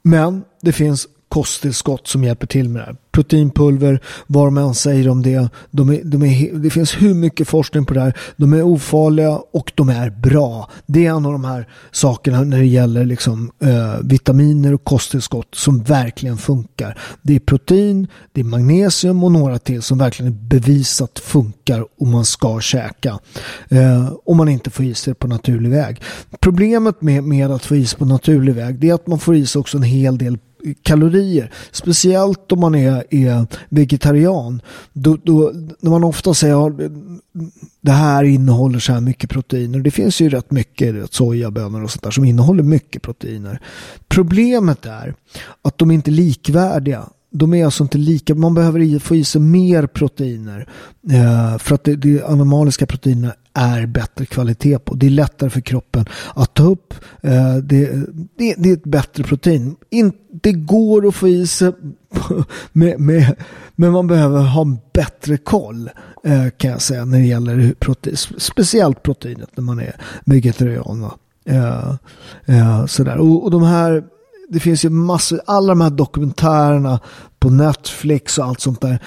Men 0.02 0.44
det 0.60 0.72
finns 0.72 1.08
kosttillskott 1.34 2.06
som 2.06 2.24
hjälper 2.24 2.46
till 2.46 2.68
med 2.68 2.82
det 2.82 2.86
här. 2.86 2.96
Proteinpulver, 3.12 4.00
vad 4.26 4.52
man 4.52 4.64
än 4.64 4.74
säger 4.74 5.08
om 5.08 5.22
det. 5.22 5.48
De 5.70 5.90
är, 5.90 6.00
de 6.04 6.22
är, 6.22 6.52
det 6.52 6.70
finns 6.70 7.02
hur 7.02 7.14
mycket 7.14 7.48
forskning 7.48 7.86
på 7.86 7.94
det 7.94 8.00
här. 8.00 8.18
De 8.36 8.52
är 8.52 8.62
ofarliga 8.62 9.40
och 9.52 9.72
de 9.74 9.88
är 9.88 10.10
bra. 10.10 10.70
Det 10.86 11.06
är 11.06 11.10
en 11.10 11.26
av 11.26 11.32
de 11.32 11.44
här 11.44 11.68
sakerna 11.90 12.42
när 12.42 12.58
det 12.58 12.66
gäller 12.66 13.04
liksom, 13.04 13.50
eh, 13.62 13.94
vitaminer 14.02 14.74
och 14.74 14.84
kosttillskott 14.84 15.54
som 15.54 15.82
verkligen 15.82 16.36
funkar. 16.36 16.98
Det 17.22 17.34
är 17.34 17.40
protein, 17.40 18.06
det 18.32 18.40
är 18.40 18.44
magnesium 18.44 19.24
och 19.24 19.32
några 19.32 19.58
till 19.58 19.82
som 19.82 19.98
verkligen 19.98 20.32
är 20.32 20.36
bevisat 20.36 21.18
funkar 21.18 21.86
och 21.98 22.06
man 22.06 22.24
ska 22.24 22.60
käka. 22.60 23.18
Eh, 23.68 24.12
om 24.24 24.36
man 24.36 24.48
inte 24.48 24.70
får 24.70 24.84
i 24.84 24.94
sig 24.94 25.14
på 25.14 25.26
naturlig 25.26 25.70
väg. 25.70 26.02
Problemet 26.40 27.02
med, 27.02 27.24
med 27.24 27.50
att 27.50 27.64
få 27.64 27.76
i 27.76 27.86
sig 27.86 27.98
på 27.98 28.04
naturlig 28.04 28.54
väg 28.54 28.78
det 28.78 28.90
är 28.90 28.94
att 28.94 29.06
man 29.06 29.18
får 29.18 29.36
i 29.36 29.46
sig 29.46 29.60
också 29.60 29.76
en 29.76 29.82
hel 29.82 30.18
del 30.18 30.38
kalorier. 30.82 31.50
Speciellt 31.72 32.52
om 32.52 32.60
man 32.60 32.74
är, 32.74 33.04
är 33.10 33.46
vegetarian. 33.68 34.62
Då, 34.92 35.16
då, 35.22 35.52
när 35.80 35.90
man 35.90 36.04
ofta 36.04 36.34
säger 36.34 36.66
att 36.66 36.92
det 37.80 37.92
här 37.92 38.24
innehåller 38.24 38.78
så 38.78 38.92
här 38.92 39.00
mycket 39.00 39.30
proteiner. 39.30 39.78
Det 39.78 39.90
finns 39.90 40.20
ju 40.20 40.28
rätt 40.28 40.50
mycket 40.50 41.12
sojabönor 41.12 41.82
och 41.82 41.90
sånt 41.90 42.02
där 42.02 42.10
som 42.10 42.24
innehåller 42.24 42.62
mycket 42.62 43.02
proteiner. 43.02 43.60
Problemet 44.08 44.86
är 44.86 45.14
att 45.62 45.78
de 45.78 45.90
inte 45.90 46.10
är 46.10 46.12
likvärdiga 46.12 47.08
de 47.36 47.54
är 47.54 47.64
alltså 47.64 47.82
inte 47.82 47.98
lika, 47.98 48.34
man 48.34 48.54
behöver 48.54 48.98
få 48.98 49.16
i 49.16 49.24
sig 49.24 49.40
mer 49.40 49.86
proteiner 49.86 50.68
eh, 51.10 51.58
för 51.58 51.74
att 51.74 51.84
det, 51.84 51.96
det 51.96 52.24
animaliska 52.24 52.86
proteinerna 52.86 53.34
är 53.54 53.86
bättre 53.86 54.26
kvalitet 54.26 54.78
på. 54.78 54.94
Det 54.94 55.06
är 55.06 55.10
lättare 55.10 55.50
för 55.50 55.60
kroppen 55.60 56.06
att 56.34 56.54
ta 56.54 56.62
upp. 56.62 56.94
Eh, 57.20 57.56
det, 57.56 57.86
det, 58.36 58.54
det, 58.58 58.70
är 58.70 58.72
ett 58.72 58.84
bättre 58.84 59.22
protein. 59.24 59.76
In, 59.90 60.12
det 60.42 60.52
går 60.52 61.08
att 61.08 61.14
få 61.14 61.28
i 61.28 61.46
sig 61.46 61.72
med, 62.72 63.00
med, 63.00 63.36
men 63.76 63.92
man 63.92 64.06
behöver 64.06 64.42
ha 64.42 64.62
en 64.62 64.78
bättre 64.92 65.36
koll 65.36 65.90
eh, 66.24 66.48
kan 66.56 66.70
jag 66.70 66.82
säga 66.82 67.04
när 67.04 67.18
det 67.18 67.26
gäller 67.26 67.74
protein, 67.78 68.16
speciellt 68.38 69.02
proteinet 69.02 69.56
när 69.56 69.64
man 69.64 69.80
är 69.80 69.96
vegetarian. 70.24 71.10
Eh, 71.44 71.94
eh, 72.44 72.86
sådär. 72.86 73.16
Och, 73.16 73.44
och 73.44 73.50
de 73.50 73.62
här 73.62 74.04
det 74.48 74.60
finns 74.60 74.84
ju 74.84 74.90
massor, 74.90 75.40
alla 75.46 75.68
de 75.68 75.80
här 75.80 75.90
dokumentärerna 75.90 77.00
på 77.38 77.50
Netflix 77.50 78.38
och 78.38 78.44
allt 78.44 78.60
sånt 78.60 78.80
där. 78.80 78.98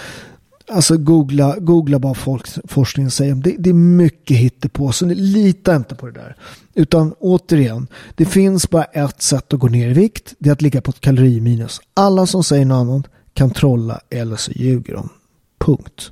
Alltså 0.72 0.98
googla, 0.98 1.56
googla 1.60 2.00
bara 2.00 2.14
folk, 2.14 2.48
forskningen 2.68 3.12
säger. 3.12 3.36
Det, 3.36 3.56
det 3.60 3.70
är 3.70 3.74
mycket 3.74 4.38
hittepå, 4.38 4.92
så 4.92 5.06
lita 5.06 5.76
inte 5.76 5.96
på 5.96 6.06
det 6.06 6.12
där. 6.12 6.36
Utan 6.74 7.14
återigen, 7.20 7.88
det 8.16 8.26
finns 8.26 8.70
bara 8.70 8.84
ett 8.84 9.22
sätt 9.22 9.54
att 9.54 9.60
gå 9.60 9.68
ner 9.68 9.90
i 9.90 9.94
vikt. 9.94 10.34
Det 10.40 10.50
är 10.50 10.54
att 10.54 10.62
ligga 10.62 10.82
på 10.82 10.92
ett 10.92 11.02
kaloriminus. 11.02 11.82
Alla 11.94 12.26
som 12.26 12.44
säger 12.44 12.66
något 12.66 12.76
annat 12.76 13.06
kan 13.34 13.52
trolla 13.52 14.00
eller 14.10 14.36
så 14.36 14.52
ljuger 14.52 14.94
de. 14.94 15.10
Punkt. 15.60 16.12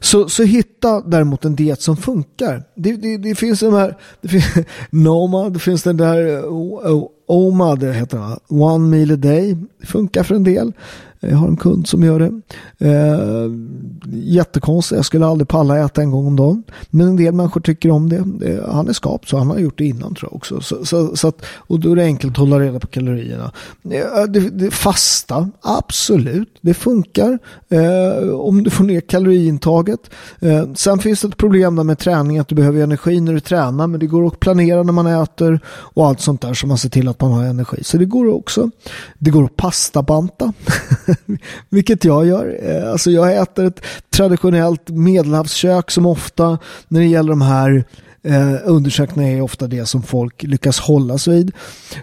Så, 0.00 0.28
så 0.28 0.42
hitta 0.42 1.00
däremot 1.00 1.44
en 1.44 1.56
diet 1.56 1.82
som 1.82 1.96
funkar. 1.96 2.64
Det, 2.74 2.92
det, 2.92 3.16
det 3.16 3.34
finns 3.34 3.60
de 3.60 3.74
här, 3.74 3.96
det 4.20 4.28
finns, 4.28 4.44
Noma, 4.90 5.48
det 5.48 5.58
finns 5.58 5.82
den 5.82 5.96
där 5.96 6.40
oh, 6.40 6.92
oh, 6.92 7.08
OMAD 7.26 7.82
heter 7.82 8.18
den, 8.18 8.60
One 8.60 8.88
Meal 8.96 9.10
a 9.10 9.16
Day. 9.16 9.56
det 9.80 9.86
Funkar 9.86 10.22
för 10.22 10.34
en 10.34 10.44
del. 10.44 10.72
Eh, 11.20 11.30
jag 11.30 11.36
har 11.36 11.48
en 11.48 11.56
kund 11.56 11.86
som 11.86 12.02
gör 12.02 12.18
det. 12.18 12.32
Eh, 12.88 13.50
jättekonstigt, 14.12 14.96
jag 14.96 15.04
skulle 15.04 15.26
aldrig 15.26 15.48
palla 15.48 15.78
äta 15.78 16.02
en 16.02 16.10
gång 16.10 16.26
om 16.26 16.36
dagen. 16.36 16.62
Men 16.90 17.08
en 17.08 17.16
del 17.16 17.34
människor 17.34 17.60
tycker 17.60 17.90
om 17.90 18.08
det. 18.08 18.50
Eh, 18.50 18.70
han 18.74 18.88
är 18.88 18.92
skapt 18.92 19.28
så 19.28 19.38
han 19.38 19.50
har 19.50 19.58
gjort 19.58 19.78
det 19.78 19.84
innan 19.84 20.14
tror 20.14 20.30
jag 20.30 20.36
också. 20.36 20.60
Så, 20.60 20.84
så, 20.84 21.16
så 21.16 21.28
att, 21.28 21.44
och 21.56 21.80
då 21.80 21.92
är 21.92 21.96
det 21.96 22.04
enkelt 22.04 22.32
att 22.32 22.38
hålla 22.38 22.60
reda 22.60 22.80
på 22.80 22.86
kalorierna. 22.86 23.52
Eh, 23.90 24.22
det, 24.28 24.40
det, 24.40 24.70
fasta, 24.70 25.50
absolut, 25.62 26.58
det 26.60 26.74
funkar. 26.74 27.38
Eh, 27.68 28.30
om 28.30 28.62
du 28.62 28.70
får 28.70 28.84
ner 28.84 29.00
kaloriintaget. 29.00 30.10
Eh, 30.40 30.72
sen 30.74 30.98
finns 30.98 31.20
det 31.20 31.28
ett 31.28 31.36
problem 31.36 31.76
där 31.76 31.84
med 31.84 31.98
träning, 31.98 32.38
att 32.38 32.48
du 32.48 32.54
behöver 32.54 32.82
energi 32.82 33.20
när 33.20 33.32
du 33.32 33.40
tränar. 33.40 33.86
Men 33.86 34.00
det 34.00 34.06
går 34.06 34.26
att 34.26 34.40
planera 34.40 34.82
när 34.82 34.92
man 34.92 35.06
äter 35.06 35.60
och 35.66 36.06
allt 36.06 36.20
sånt 36.20 36.40
där 36.40 36.54
så 36.54 36.66
man 36.66 36.78
ser 36.78 36.88
till 36.88 37.08
att 37.08 37.20
man 37.20 37.32
har 37.32 37.44
energi. 37.44 37.84
Så 37.84 37.98
det 37.98 38.04
går 38.04 38.34
också. 38.34 38.70
Det 39.18 39.30
går 39.30 39.44
att 39.44 39.56
pastabanta. 39.56 40.52
Vilket 41.68 42.04
jag 42.04 42.26
gör. 42.26 42.58
Eh, 42.62 42.90
alltså 42.90 43.10
jag 43.10 43.36
äter 43.36 43.66
ett 43.66 43.80
traditionellt 44.10 44.88
medelhavskök 44.90 45.90
som 45.90 46.06
ofta 46.06 46.58
när 46.88 47.00
det 47.00 47.06
gäller 47.06 47.30
de 47.30 47.42
här 47.42 47.84
eh, 48.22 48.54
undersökningarna 48.64 49.36
är 49.36 49.40
ofta 49.40 49.66
det 49.66 49.86
som 49.86 50.02
folk 50.02 50.42
lyckas 50.42 50.78
hålla 50.78 51.18
sig 51.18 51.34
vid. 51.34 51.52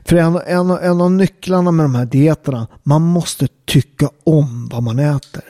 För 0.06 0.16
en, 0.16 0.40
en, 0.48 0.70
en 0.70 1.02
av 1.02 1.12
nycklarna 1.12 1.72
med 1.72 1.84
de 1.86 1.96
här 1.96 2.06
dieterna, 2.06 2.68
man 2.84 3.02
måste 3.02 3.48
tycka 3.66 4.10
om 4.24 4.70
vad 4.72 4.84
man 4.84 5.00
äter. 5.00 5.44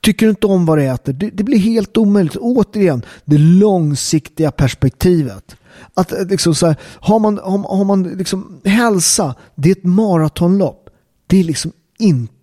Tycker 0.00 0.26
du 0.26 0.30
inte 0.30 0.46
om 0.46 0.66
vad 0.66 0.78
du 0.78 0.84
äter, 0.84 1.12
det, 1.12 1.30
det 1.30 1.44
blir 1.44 1.58
helt 1.58 1.96
omöjligt. 1.96 2.36
Återigen, 2.36 3.02
det 3.24 3.38
långsiktiga 3.38 4.50
perspektivet. 4.50 5.56
Att 5.94 6.12
eh, 6.12 6.24
liksom 6.24 6.54
så 6.54 6.66
här, 6.66 6.76
har 6.82 7.18
man, 7.18 7.38
har, 7.38 7.76
har 7.76 7.84
man 7.84 8.02
liksom 8.02 8.60
hälsa, 8.64 9.34
det 9.54 9.68
är 9.68 9.72
ett 9.72 9.84
maratonlopp. 9.84 10.86
Det 11.26 11.40
är 11.40 11.44
liksom 11.44 11.72
inte 11.98 12.39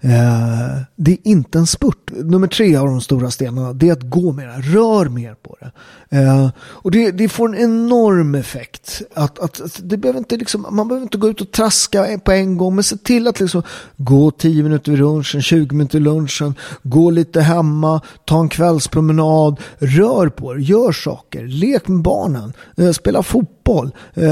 Eh, 0.00 0.80
det 0.96 1.12
är 1.12 1.18
inte 1.22 1.58
en 1.58 1.66
spurt. 1.66 2.10
Nummer 2.10 2.46
tre 2.46 2.76
av 2.76 2.86
de 2.86 3.00
stora 3.00 3.30
stenarna 3.30 3.72
det 3.72 3.88
är 3.88 3.92
att 3.92 4.02
gå 4.02 4.32
mer, 4.32 4.62
rör 4.62 5.08
mer 5.08 5.34
på 5.34 5.56
det. 5.60 5.70
Eh, 6.18 6.48
och 6.58 6.90
det, 6.90 7.10
det, 7.10 7.28
får 7.28 7.48
en 7.48 7.54
enorm 7.54 8.34
effekt. 8.34 9.02
Att, 9.14 9.38
att, 9.38 9.60
att, 9.60 9.80
det 9.82 9.96
behöver 9.96 10.18
inte 10.18 10.36
liksom, 10.36 10.66
man 10.70 10.88
behöver 10.88 11.02
inte 11.02 11.18
gå 11.18 11.28
ut 11.28 11.40
och 11.40 11.50
traska 11.50 12.20
på 12.24 12.32
en 12.32 12.56
gång 12.56 12.74
men 12.74 12.84
se 12.84 12.96
till 12.96 13.28
att 13.28 13.40
liksom 13.40 13.62
gå 13.96 14.30
10 14.30 14.62
minuter 14.62 14.92
vid 14.92 15.00
lunchen, 15.00 15.42
20 15.42 15.74
minuter 15.74 15.98
vid 15.98 16.04
lunchen, 16.04 16.54
gå 16.82 17.10
lite 17.10 17.40
hemma, 17.40 18.00
ta 18.24 18.40
en 18.40 18.48
kvällspromenad, 18.48 19.60
rör 19.78 20.28
på 20.28 20.54
er. 20.54 20.58
gör 20.58 20.92
saker, 20.92 21.46
lek 21.46 21.88
med 21.88 22.02
barnen, 22.02 22.52
eh, 22.76 22.90
spela 22.90 23.22
fotboll, 23.22 23.90
eh, 24.14 24.24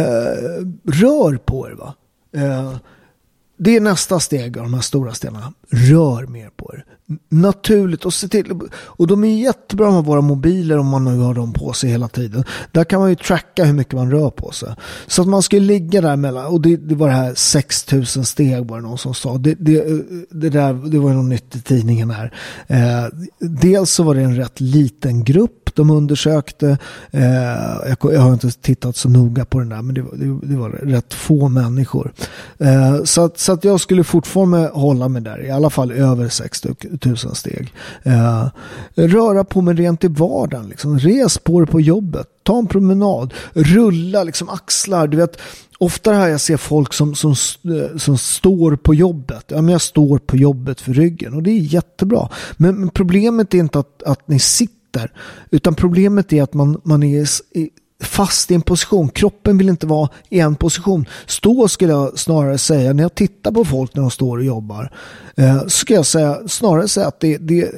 rör 0.85 1.37
på 1.37 1.69
er. 1.69 1.73
Va? 1.73 1.95
Eh, 2.37 2.77
det 3.57 3.77
är 3.77 3.81
nästa 3.81 4.21
steg 4.21 4.59
av 4.59 4.65
de 4.65 4.75
här 4.75 4.81
stora 4.81 5.15
stenarna. 5.15 5.53
Rör 5.71 6.27
mer 6.27 6.51
på 6.57 6.75
er. 6.75 6.85
Naturligt 7.29 8.05
och 8.05 8.15
se 8.15 8.29
till. 8.29 8.61
Och 8.75 9.07
de 9.07 9.25
är 9.25 9.37
jättebra 9.37 9.91
med 9.91 10.05
våra 10.05 10.21
mobiler 10.21 10.79
om 10.79 10.87
man 10.87 11.05
nu 11.05 11.19
har 11.19 11.35
dem 11.35 11.53
på 11.53 11.73
sig 11.73 11.91
hela 11.91 12.09
tiden. 12.09 12.45
Där 12.73 12.85
kan 12.85 13.01
man 13.01 13.09
ju 13.11 13.17
tracka 13.17 13.65
hur 13.65 13.73
mycket 13.73 13.95
man 13.95 14.11
rör 14.11 14.31
på 14.31 14.51
sig. 14.51 14.75
Så 15.07 15.23
att 15.23 15.29
man 15.29 15.43
ska 15.43 15.59
ligga 15.59 16.01
där 16.01 16.17
mellan. 16.17 16.47
Och 16.47 16.61
det, 16.61 16.77
det 16.77 16.95
var 16.95 17.09
det 17.09 17.15
här 17.15 17.35
6000 17.35 18.25
steg 18.25 18.67
var 18.67 18.77
det 18.77 18.83
någon 18.83 18.99
som 18.99 19.15
sa. 19.15 19.39
Det, 19.39 19.55
det, 19.55 19.85
det, 20.31 20.51
där, 20.51 20.73
det 20.91 20.99
var 20.99 21.11
ju 21.11 21.17
något 21.17 21.31
nytt 21.31 21.57
i 21.57 21.61
tidningen 21.61 22.11
här. 22.11 22.35
Eh, 22.67 23.07
dels 23.39 23.91
så 23.91 24.03
var 24.03 24.15
det 24.15 24.23
en 24.23 24.37
rätt 24.37 24.61
liten 24.61 25.25
grupp 25.25 25.66
de 25.77 25.91
undersökte. 25.91 26.79
Eh, 27.11 27.97
jag, 28.03 28.21
har 28.21 28.33
inte 28.33 28.51
tittat 28.51 28.97
så 28.97 29.09
noga 29.09 29.45
på 29.45 29.59
den 29.59 29.69
där 29.69 29.83
men 29.83 29.95
det, 29.95 30.03
det, 30.03 30.39
det 30.43 30.57
var 30.57 30.71
rätt 30.71 31.15
få 31.15 31.49
människor. 31.49 32.13
Eh, 32.59 33.05
så, 33.05 33.25
att, 33.25 33.39
så 33.39 33.53
att 33.53 33.65
jag 33.65 33.81
skulle 33.81 34.05
fortfarande 34.05 34.71
hålla 34.73 35.09
mig 35.09 35.23
där, 35.23 35.47
i 35.47 35.51
alla 35.51 35.71
fall 35.71 35.93
över 35.93 36.29
6 36.29 36.65
000 37.05 37.17
steg. 37.17 37.73
Eh, 38.03 38.49
röra 38.95 39.45
på 39.45 39.61
mig 39.61 39.75
rent 39.75 40.05
i 40.05 40.09
vardagen, 40.09 40.69
liksom. 40.69 40.99
res 40.99 41.39
på 41.39 41.61
dig 41.61 41.69
på 41.69 41.81
jobbet, 41.81 42.27
ta 42.43 42.59
en 42.59 42.67
promenad, 42.67 43.35
rulla 43.53 44.23
liksom 44.25 44.49
axlar, 44.49 45.07
du 45.07 45.17
vet 45.17 45.39
Ofta 45.79 46.13
här 46.13 46.29
jag 46.29 46.41
ser 46.41 46.57
folk 46.57 46.93
som, 46.93 47.15
som, 47.15 47.31
eh, 47.65 47.97
som 47.97 48.19
står 48.19 48.77
på 48.77 48.95
jobbet. 48.95 49.45
Ja, 49.49 49.63
men 49.63 49.73
jag 49.73 49.81
står 49.81 50.19
på 50.19 50.37
jobbet 50.37 50.81
för 50.81 50.93
ryggen 50.93 51.35
och 51.35 51.43
det 51.43 51.51
är 51.51 51.59
jättebra. 51.59 52.29
Men, 52.57 52.81
men 52.81 52.89
problemet 52.89 53.55
är 53.55 53.59
inte 53.59 53.79
att, 53.79 54.03
att 54.03 54.29
ni 54.29 54.39
sitter 54.39 54.76
sitter. 54.97 55.13
Utan 55.51 55.75
problemet 55.75 56.33
är 56.33 56.43
att 56.43 56.55
man, 56.55 56.81
man 56.85 57.03
är 57.03 57.29
fast 58.03 58.51
i 58.51 58.55
en 58.55 58.63
position. 58.63 59.09
Kroppen 59.09 59.59
vill 59.59 59.69
inte 59.69 59.87
vara 59.87 60.09
i 60.29 60.41
en 60.41 60.55
position. 60.55 61.07
Stå 61.27 61.69
skulle 61.69 61.93
jag 61.93 62.19
snarare 62.19 62.59
säga, 62.59 62.93
när 62.93 63.03
jag 63.03 63.15
tittar 63.15 63.53
på 63.53 63.65
folk 63.65 63.95
när 63.95 64.03
de 64.03 64.11
står 64.11 64.39
och 64.39 64.45
jobbar, 64.45 64.93
eh, 65.37 65.63
så 65.63 65.71
ska 65.71 65.95
jag 65.95 66.07
säga, 66.07 66.39
snarare 66.49 66.89
säga 66.89 67.07
att 67.07 67.21
det, 67.21 67.39
det 67.39 67.73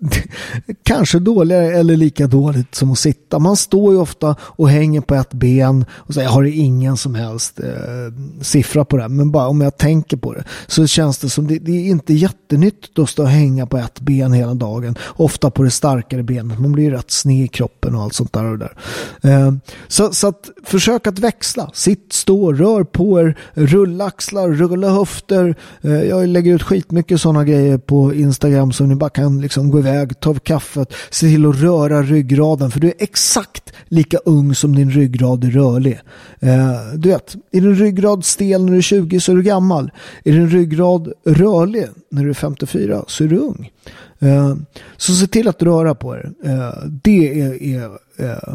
kanske 0.82 1.18
dåligare 1.18 1.66
eller 1.66 1.96
lika 1.96 2.26
dåligt 2.26 2.74
som 2.74 2.92
att 2.92 2.98
sitta. 2.98 3.38
Man 3.38 3.56
står 3.56 3.92
ju 3.92 3.98
ofta 3.98 4.36
och 4.40 4.68
hänger 4.68 5.00
på 5.00 5.14
ett 5.14 5.32
ben 5.32 5.84
och 5.92 6.14
säger 6.14 6.26
jag 6.26 6.32
har 6.32 6.44
ingen 6.44 6.96
som 6.96 7.14
helst 7.14 7.60
eh, 7.60 8.12
siffra 8.40 8.84
på 8.84 8.96
det. 8.96 9.08
Men 9.08 9.30
bara 9.30 9.48
om 9.48 9.60
jag 9.60 9.76
tänker 9.76 10.16
på 10.16 10.34
det 10.34 10.44
så 10.66 10.86
känns 10.86 11.18
det 11.18 11.28
som 11.28 11.46
det, 11.46 11.58
det 11.58 11.72
är 11.72 11.90
inte 11.90 12.14
jättenyttigt 12.14 12.98
att 12.98 13.08
stå 13.08 13.22
och 13.22 13.28
hänga 13.28 13.66
på 13.66 13.76
ett 13.76 14.00
ben 14.00 14.32
hela 14.32 14.54
dagen. 14.54 14.98
Ofta 15.06 15.50
på 15.50 15.62
det 15.62 15.70
starkare 15.70 16.22
benet. 16.22 16.58
Man 16.58 16.72
blir 16.72 16.84
ju 16.84 16.90
rätt 16.90 17.10
sned 17.10 17.44
i 17.44 17.48
kroppen 17.48 17.94
och 17.94 18.02
allt 18.02 18.14
sånt 18.14 18.32
där. 18.32 18.44
Och 18.44 18.58
där. 18.58 18.76
Eh, 19.22 19.52
så, 19.88 20.12
så 20.12 20.28
att 20.28 20.50
försök 20.64 21.06
att 21.06 21.18
växla. 21.18 21.70
Sitt, 21.74 22.12
stå, 22.12 22.52
rör 22.52 22.84
på 22.84 23.20
er, 23.20 23.38
rulla 23.54 24.04
axlar, 24.04 24.48
rulla 24.48 24.90
höfter. 24.90 25.54
Eh, 25.80 26.02
jag 26.02 26.28
lägger 26.28 26.54
ut 26.54 26.62
skitmycket 26.62 27.20
sådana 27.20 27.44
grejer 27.44 27.78
på 27.78 28.14
Instagram 28.14 28.72
som 28.72 28.88
ni 28.88 28.94
bara 28.94 29.10
kan 29.10 29.40
liksom 29.40 29.70
gå 29.70 29.78
iväg 29.78 29.89
iväg, 29.90 30.20
ta 30.20 30.34
kaffet, 30.34 30.92
se 31.10 31.26
till 31.26 31.46
att 31.46 31.60
röra 31.60 32.02
ryggraden 32.02 32.70
för 32.70 32.80
du 32.80 32.88
är 32.88 32.94
exakt 32.98 33.72
lika 33.84 34.18
ung 34.18 34.54
som 34.54 34.74
din 34.74 34.90
ryggrad 34.90 35.44
är 35.44 35.50
rörlig. 35.50 36.00
Eh, 36.40 36.94
du 36.94 37.08
vet, 37.08 37.36
är 37.52 37.60
din 37.60 37.74
ryggrad 37.74 38.24
stel 38.24 38.64
när 38.64 38.72
du 38.72 38.78
är 38.78 38.82
20 38.82 39.20
så 39.20 39.32
är 39.32 39.36
du 39.36 39.42
gammal. 39.42 39.90
Är 40.24 40.32
din 40.32 40.50
ryggrad 40.50 41.12
rörlig 41.26 41.86
när 42.10 42.24
du 42.24 42.30
är 42.30 42.34
54 42.34 43.04
så 43.06 43.24
är 43.24 43.28
du 43.28 43.36
ung. 43.36 43.70
Eh, 44.18 44.54
så 44.96 45.14
se 45.14 45.26
till 45.26 45.48
att 45.48 45.62
röra 45.62 45.94
på 45.94 46.16
er. 46.16 46.32
Eh, 46.44 46.88
det 47.02 47.40
är, 47.40 47.62
är 47.62 47.90
eh, 48.16 48.54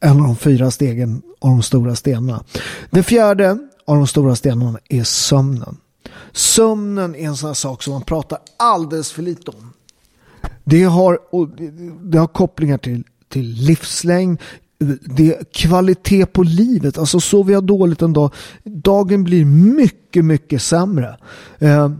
en 0.00 0.20
av 0.20 0.26
de 0.26 0.36
fyra 0.36 0.70
stegen 0.70 1.22
av 1.38 1.50
de 1.50 1.62
stora 1.62 1.94
stenarna. 1.94 2.44
Den 2.90 3.04
fjärde 3.04 3.58
av 3.84 3.96
de 3.96 4.06
stora 4.06 4.36
stenarna 4.36 4.78
är 4.88 5.04
sömnen. 5.04 5.76
Sömnen 6.32 7.14
är 7.14 7.26
en 7.26 7.36
sån 7.36 7.46
här 7.46 7.54
sak 7.54 7.82
som 7.82 7.92
man 7.92 8.02
pratar 8.02 8.38
alldeles 8.56 9.12
för 9.12 9.22
lite 9.22 9.50
om. 9.50 9.71
Det 10.64 10.82
har, 10.82 11.18
det 12.10 12.18
har 12.18 12.26
kopplingar 12.26 12.78
till, 12.78 13.04
till 13.28 13.46
livslängd, 13.46 14.38
det 15.16 15.34
är 15.34 15.44
kvalitet 15.44 16.26
på 16.26 16.42
livet. 16.42 16.98
Alltså 16.98 17.20
sover 17.20 17.52
jag 17.52 17.64
dåligt 17.64 18.02
en 18.02 18.12
dag, 18.12 18.34
dagen 18.64 19.24
blir 19.24 19.44
mycket, 19.44 20.24
mycket 20.24 20.62
sämre. 20.62 21.16
Eh, 21.58 21.90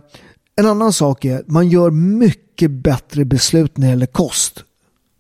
en 0.57 0.67
annan 0.67 0.93
sak 0.93 1.25
är 1.25 1.39
att 1.39 1.49
man 1.49 1.69
gör 1.69 1.91
mycket 1.91 2.71
bättre 2.71 3.25
beslut 3.25 3.77
när 3.77 3.87
det 3.87 3.91
gäller 3.91 4.07
kost. 4.07 4.65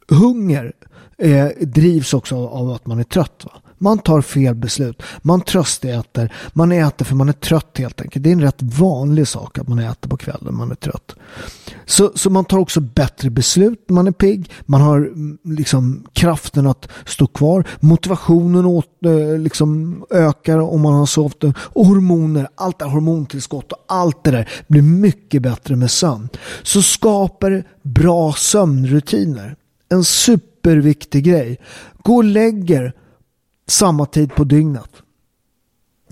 Hunger 0.08 0.72
eh, 1.18 1.46
drivs 1.60 2.14
också 2.14 2.36
av 2.36 2.70
att 2.70 2.86
man 2.86 2.98
är 2.98 3.04
trött. 3.04 3.44
Va? 3.44 3.52
Man 3.82 3.98
tar 3.98 4.20
fel 4.20 4.54
beslut. 4.54 5.02
Man 5.22 5.40
tröstäter. 5.40 6.32
Man 6.52 6.72
äter 6.72 7.04
för 7.04 7.14
man 7.14 7.28
är 7.28 7.32
trött 7.32 7.78
helt 7.78 8.00
enkelt. 8.00 8.24
Det 8.24 8.30
är 8.30 8.32
en 8.32 8.40
rätt 8.40 8.62
vanlig 8.62 9.28
sak 9.28 9.58
att 9.58 9.68
man 9.68 9.78
äter 9.78 10.08
på 10.08 10.16
kvällen 10.16 10.44
när 10.44 10.52
man 10.52 10.70
är 10.70 10.74
trött. 10.74 11.16
Så, 11.86 12.12
så 12.14 12.30
man 12.30 12.44
tar 12.44 12.58
också 12.58 12.80
bättre 12.80 13.30
beslut 13.30 13.84
när 13.88 13.94
man 13.94 14.06
är 14.06 14.12
pigg. 14.12 14.50
Man 14.66 14.80
har 14.80 14.96
mm, 14.96 15.38
liksom 15.44 16.06
kraften 16.12 16.66
att 16.66 16.88
stå 17.06 17.26
kvar. 17.26 17.68
Motivationen 17.80 18.66
åt, 18.66 18.86
eh, 19.04 19.38
liksom 19.38 20.02
ökar 20.10 20.58
om 20.58 20.80
man 20.80 20.94
har 20.94 21.06
sovit. 21.06 21.44
Och 21.56 21.86
hormoner, 21.86 22.48
allt 22.54 22.78
det 22.78 22.84
hormontillskott 22.84 23.72
och 23.72 23.84
allt 23.88 24.24
det 24.24 24.30
där 24.30 24.48
blir 24.66 24.82
mycket 24.82 25.42
bättre 25.42 25.76
med 25.76 25.90
sömn. 25.90 26.28
Så 26.62 26.82
skapar 26.82 27.64
bra 27.82 28.32
sömnrutiner. 28.32 29.56
En 29.88 30.04
superviktig 30.04 31.24
grej. 31.24 31.60
Gå 32.02 32.16
och 32.16 32.24
lägger 32.24 32.94
samma 33.66 34.06
tid 34.06 34.34
på 34.34 34.44
dygnet. 34.44 34.90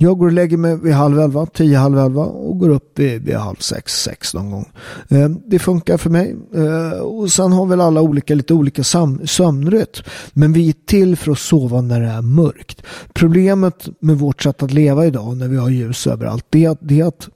Jag 0.02 0.18
går 0.18 0.26
och 0.26 0.32
lägger 0.32 0.56
mig 0.56 0.76
vid 0.76 0.92
halv 0.92 1.20
elva, 1.20 1.46
tio, 1.46 1.78
halv 1.78 1.98
elva 1.98 2.24
och 2.24 2.58
går 2.58 2.68
upp 2.68 2.98
vid, 2.98 3.22
vid 3.22 3.36
halv 3.36 3.56
sex, 3.56 4.02
sex 4.02 4.34
någon 4.34 4.50
gång. 4.50 4.68
Eh, 5.08 5.28
det 5.28 5.58
funkar 5.58 5.96
för 5.96 6.10
mig. 6.10 6.36
Eh, 6.54 6.98
och 6.98 7.32
sen 7.32 7.52
har 7.52 7.66
väl 7.66 7.80
alla 7.80 8.00
olika, 8.00 8.34
lite 8.34 8.54
olika 8.54 8.84
sömnrytm. 9.24 10.04
Men 10.32 10.52
vi 10.52 10.68
är 10.68 10.74
till 10.86 11.16
för 11.16 11.32
att 11.32 11.38
sova 11.38 11.80
när 11.80 12.00
det 12.00 12.06
är 12.06 12.22
mörkt. 12.22 12.82
Problemet 13.12 13.88
med 14.00 14.18
vårt 14.18 14.42
sätt 14.42 14.62
att 14.62 14.72
leva 14.72 15.06
idag 15.06 15.36
när 15.36 15.48
vi 15.48 15.56
har 15.56 15.70
ljus 15.70 16.06
överallt 16.06 16.46
det 16.48 16.64
är 16.64 16.70
att, 16.70 16.78
det 16.80 17.00
är 17.00 17.04
att, 17.04 17.28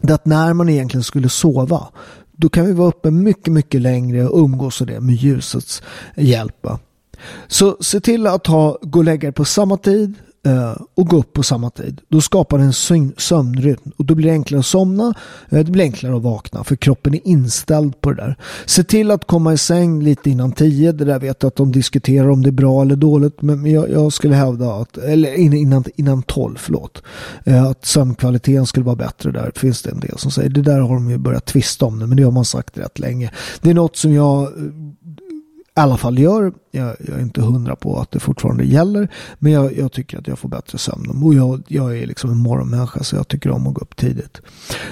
det 0.00 0.12
är 0.12 0.14
att 0.14 0.26
när 0.26 0.54
man 0.54 0.68
egentligen 0.68 1.04
skulle 1.04 1.28
sova 1.28 1.88
då 2.32 2.48
kan 2.48 2.66
vi 2.66 2.72
vara 2.72 2.88
uppe 2.88 3.10
mycket, 3.10 3.52
mycket 3.52 3.80
längre 3.80 4.28
och 4.28 4.44
umgås 4.44 4.80
och 4.80 4.86
det 4.86 5.00
med 5.00 5.14
ljusets 5.14 5.82
hjälp. 6.16 6.66
Så 7.48 7.76
se 7.80 8.00
till 8.00 8.26
att 8.26 8.46
ha, 8.46 8.78
gå 8.82 8.98
och 8.98 9.04
lägga 9.04 9.28
er 9.28 9.32
på 9.32 9.44
samma 9.44 9.76
tid 9.76 10.14
eh, 10.46 10.76
och 10.94 11.06
gå 11.06 11.16
upp 11.16 11.32
på 11.32 11.42
samma 11.42 11.70
tid. 11.70 12.00
Då 12.08 12.20
skapar 12.20 12.58
det 12.58 12.64
en 12.64 13.12
sömnrytm 13.16 13.90
och 13.96 14.04
då 14.04 14.14
blir 14.14 14.26
det 14.26 14.32
enklare 14.32 14.58
att 14.58 14.66
somna. 14.66 15.14
Eh, 15.48 15.58
det 15.58 15.72
blir 15.72 15.84
enklare 15.84 16.16
att 16.16 16.22
vakna 16.22 16.64
för 16.64 16.76
kroppen 16.76 17.14
är 17.14 17.20
inställd 17.24 18.00
på 18.00 18.10
det 18.10 18.16
där. 18.16 18.36
Se 18.66 18.84
till 18.84 19.10
att 19.10 19.26
komma 19.26 19.52
i 19.52 19.58
säng 19.58 20.02
lite 20.02 20.30
innan 20.30 20.52
tio. 20.52 20.92
Det 20.92 21.04
där 21.04 21.18
vet 21.18 21.42
jag 21.42 21.48
att 21.48 21.56
de 21.56 21.72
diskuterar 21.72 22.28
om 22.28 22.42
det 22.42 22.48
är 22.48 22.52
bra 22.52 22.82
eller 22.82 22.96
dåligt. 22.96 23.42
Men 23.42 23.66
jag, 23.66 23.90
jag 23.90 24.12
skulle 24.12 24.34
hävda 24.34 24.74
att, 24.74 24.96
eller 24.96 25.34
innan, 25.34 25.84
innan 25.96 26.22
tolv, 26.22 26.56
förlåt. 26.58 27.02
Eh, 27.44 27.64
att 27.64 27.86
sömnkvaliteten 27.86 28.66
skulle 28.66 28.86
vara 28.86 28.96
bättre 28.96 29.30
där. 29.30 29.52
Finns 29.54 29.82
det 29.82 29.90
en 29.90 30.00
del 30.00 30.18
som 30.18 30.30
säger. 30.30 30.48
Det 30.48 30.62
där 30.62 30.80
har 30.80 30.94
de 30.94 31.10
ju 31.10 31.18
börjat 31.18 31.46
tvista 31.46 31.86
om 31.86 31.98
nu 31.98 32.06
men 32.06 32.16
det 32.16 32.22
har 32.22 32.32
man 32.32 32.44
sagt 32.44 32.78
rätt 32.78 32.98
länge. 32.98 33.30
Det 33.60 33.70
är 33.70 33.74
något 33.74 33.96
som 33.96 34.12
jag 34.12 34.48
i 35.80 35.82
alla 35.82 35.96
fall 35.96 36.18
gör. 36.18 36.52
Jag, 36.70 36.96
jag, 36.98 37.18
är 37.18 37.22
inte 37.22 37.40
hundra 37.40 37.76
på 37.76 38.00
att 38.00 38.10
det 38.10 38.20
fortfarande 38.20 38.64
gäller. 38.64 39.08
Men 39.38 39.52
jag, 39.52 39.78
jag 39.78 39.92
tycker 39.92 40.18
att 40.18 40.26
jag 40.26 40.38
får 40.38 40.48
bättre 40.48 40.78
sömn. 40.78 41.22
Och 41.22 41.34
jag, 41.34 41.62
jag, 41.68 41.98
är 41.98 42.06
liksom 42.06 42.30
en 42.30 42.36
morgonmänniska 42.36 43.02
så 43.02 43.16
jag 43.16 43.28
tycker 43.28 43.50
om 43.50 43.66
att 43.66 43.74
gå 43.74 43.80
upp 43.80 43.96
tidigt. 43.96 44.40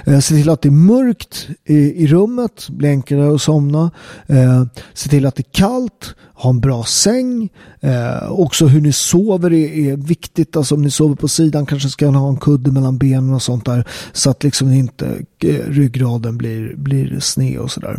Eh, 0.04 0.18
se 0.18 0.34
till 0.34 0.50
att 0.50 0.62
det 0.62 0.68
är 0.68 0.70
mörkt 0.70 1.48
i, 1.64 2.04
i 2.04 2.06
rummet. 2.06 2.68
Bli 2.70 2.88
enklare 2.88 3.34
att 3.34 3.42
somna. 3.42 3.90
Eh, 4.26 4.64
se 4.94 5.08
till 5.08 5.26
att 5.26 5.36
det 5.36 5.40
är 5.40 5.52
kallt. 5.52 6.14
Ha 6.34 6.50
en 6.50 6.60
bra 6.60 6.84
säng. 6.84 7.48
Eh, 7.80 8.30
också 8.30 8.66
hur 8.66 8.80
ni 8.80 8.92
sover 8.92 9.52
är, 9.52 9.90
är, 9.92 9.96
viktigt. 9.96 10.56
Alltså 10.56 10.74
om 10.74 10.82
ni 10.82 10.90
sover 10.90 11.14
på 11.14 11.28
sidan 11.28 11.66
kanske 11.66 11.88
ska 11.88 12.10
ni 12.10 12.18
ha 12.18 12.28
en 12.28 12.36
kudde 12.36 12.70
mellan 12.70 12.98
benen 12.98 13.34
och 13.34 13.42
sånt 13.42 13.64
där. 13.64 13.88
Så 14.12 14.30
att 14.30 14.44
liksom 14.44 14.72
inte 14.72 15.06
eh, 15.44 15.68
ryggraden 15.68 16.38
blir, 16.38 16.76
blir 16.76 17.20
sned 17.20 17.58
och 17.58 17.70
sådär. 17.70 17.98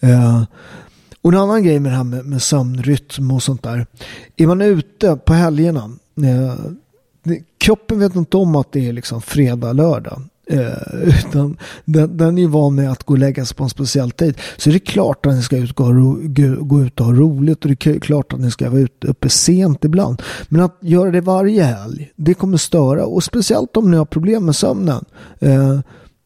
Eh, 0.00 0.42
och 1.22 1.32
en 1.32 1.38
annan 1.38 1.62
grej 1.62 1.80
med 1.80 1.92
det 1.92 1.96
här 1.96 2.04
med, 2.04 2.26
med 2.26 2.42
sömnrytm 2.42 3.30
och 3.30 3.42
sånt 3.42 3.62
där. 3.62 3.86
Är 4.36 4.46
man 4.46 4.62
ute 4.62 5.16
på 5.16 5.32
helgerna. 5.32 5.90
Eh, 6.24 6.54
kroppen 7.58 7.98
vet 7.98 8.16
inte 8.16 8.36
om 8.36 8.56
att 8.56 8.72
det 8.72 8.88
är 8.88 8.92
liksom 8.92 9.22
fredag, 9.22 9.72
lördag. 9.72 10.22
Eh, 10.46 10.72
utan 11.18 11.56
den, 11.84 12.16
den 12.16 12.38
är 12.38 12.46
van 12.46 12.74
med 12.74 12.90
att 12.90 13.04
gå 13.04 13.14
och 13.14 13.18
lägga 13.18 13.44
sig 13.44 13.56
på 13.56 13.64
en 13.64 13.70
speciell 13.70 14.10
tid. 14.10 14.38
Så 14.56 14.70
det 14.70 14.76
är 14.76 14.78
klart 14.78 15.26
att 15.26 15.34
ni 15.34 15.42
ska 15.42 15.56
ut, 15.56 15.72
gå, 15.72 15.84
gå, 16.22 16.64
gå 16.64 16.82
ut 16.82 17.00
och 17.00 17.06
ha 17.06 17.12
roligt 17.12 17.64
och 17.64 17.70
det 17.70 17.86
är 17.86 18.00
klart 18.00 18.32
att 18.32 18.40
ni 18.40 18.50
ska 18.50 18.70
vara 18.70 18.80
ute 18.80 19.06
uppe 19.06 19.28
sent 19.28 19.84
ibland. 19.84 20.22
Men 20.48 20.60
att 20.60 20.78
göra 20.80 21.10
det 21.10 21.20
varje 21.20 21.62
helg, 21.62 22.12
det 22.16 22.34
kommer 22.34 22.56
störa. 22.56 23.06
Och 23.06 23.24
speciellt 23.24 23.76
om 23.76 23.90
ni 23.90 23.96
har 23.96 24.04
problem 24.04 24.44
med 24.44 24.56
sömnen. 24.56 25.04
Eh, 25.40 25.80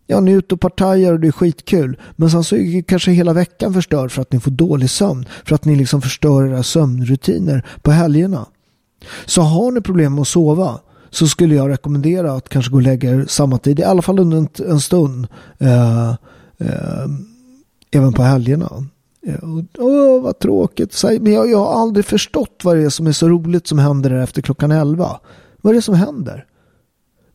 Ja, 0.07 0.21
ni 0.21 0.33
är 0.33 0.37
ute 0.37 0.55
och 0.55 0.61
partajar 0.61 1.13
och 1.13 1.21
det 1.21 1.27
är 1.27 1.33
skitkul. 1.33 2.01
Men 2.17 2.31
sen 2.31 2.45
så 2.45 2.57
är 2.57 2.83
kanske 2.83 3.11
hela 3.11 3.33
veckan 3.33 3.75
förstörd 3.75 4.13
för 4.13 4.23
att 4.23 4.33
ni 4.33 4.41
får 4.41 4.51
dålig 4.51 4.91
sömn. 4.91 5.27
För 5.45 5.55
att 5.55 5.65
ni 5.65 5.77
liksom 5.77 6.03
förstör 6.03 6.47
era 6.47 6.63
sömnrutiner 6.63 7.67
på 7.83 7.91
helgerna. 7.91 8.47
Så 9.27 9.43
har 9.43 9.71
ni 9.71 9.81
problem 9.81 10.15
med 10.15 10.23
att 10.23 10.29
sova 10.29 10.81
så 11.11 11.27
skulle 11.27 11.55
jag 11.55 11.71
rekommendera 11.71 12.33
att 12.33 12.49
kanske 12.49 12.71
gå 12.71 12.77
och 12.77 12.83
lägga 12.83 13.11
er 13.11 13.25
samma 13.29 13.59
tid. 13.59 13.81
I 13.81 13.85
alla 13.85 14.03
fall 14.03 14.19
under 14.19 14.37
en, 14.37 14.49
en 14.69 14.81
stund. 14.81 15.27
Eh, 15.59 16.11
eh, 16.59 17.07
även 17.91 18.13
på 18.13 18.23
helgerna. 18.23 18.71
Eh, 19.27 19.35
åh, 19.43 19.63
oh, 19.79 20.23
vad 20.23 20.39
tråkigt. 20.39 21.03
Men 21.21 21.33
jag, 21.33 21.51
jag 21.51 21.59
har 21.59 21.81
aldrig 21.81 22.05
förstått 22.05 22.61
vad 22.63 22.77
det 22.77 22.83
är 22.83 22.89
som 22.89 23.07
är 23.07 23.13
så 23.13 23.29
roligt 23.29 23.67
som 23.67 23.79
händer 23.79 24.11
efter 24.11 24.43
klockan 24.43 24.71
elva. 24.71 25.21
Vad 25.61 25.71
är 25.71 25.75
det 25.75 25.83
som 25.83 25.95
händer? 25.95 26.45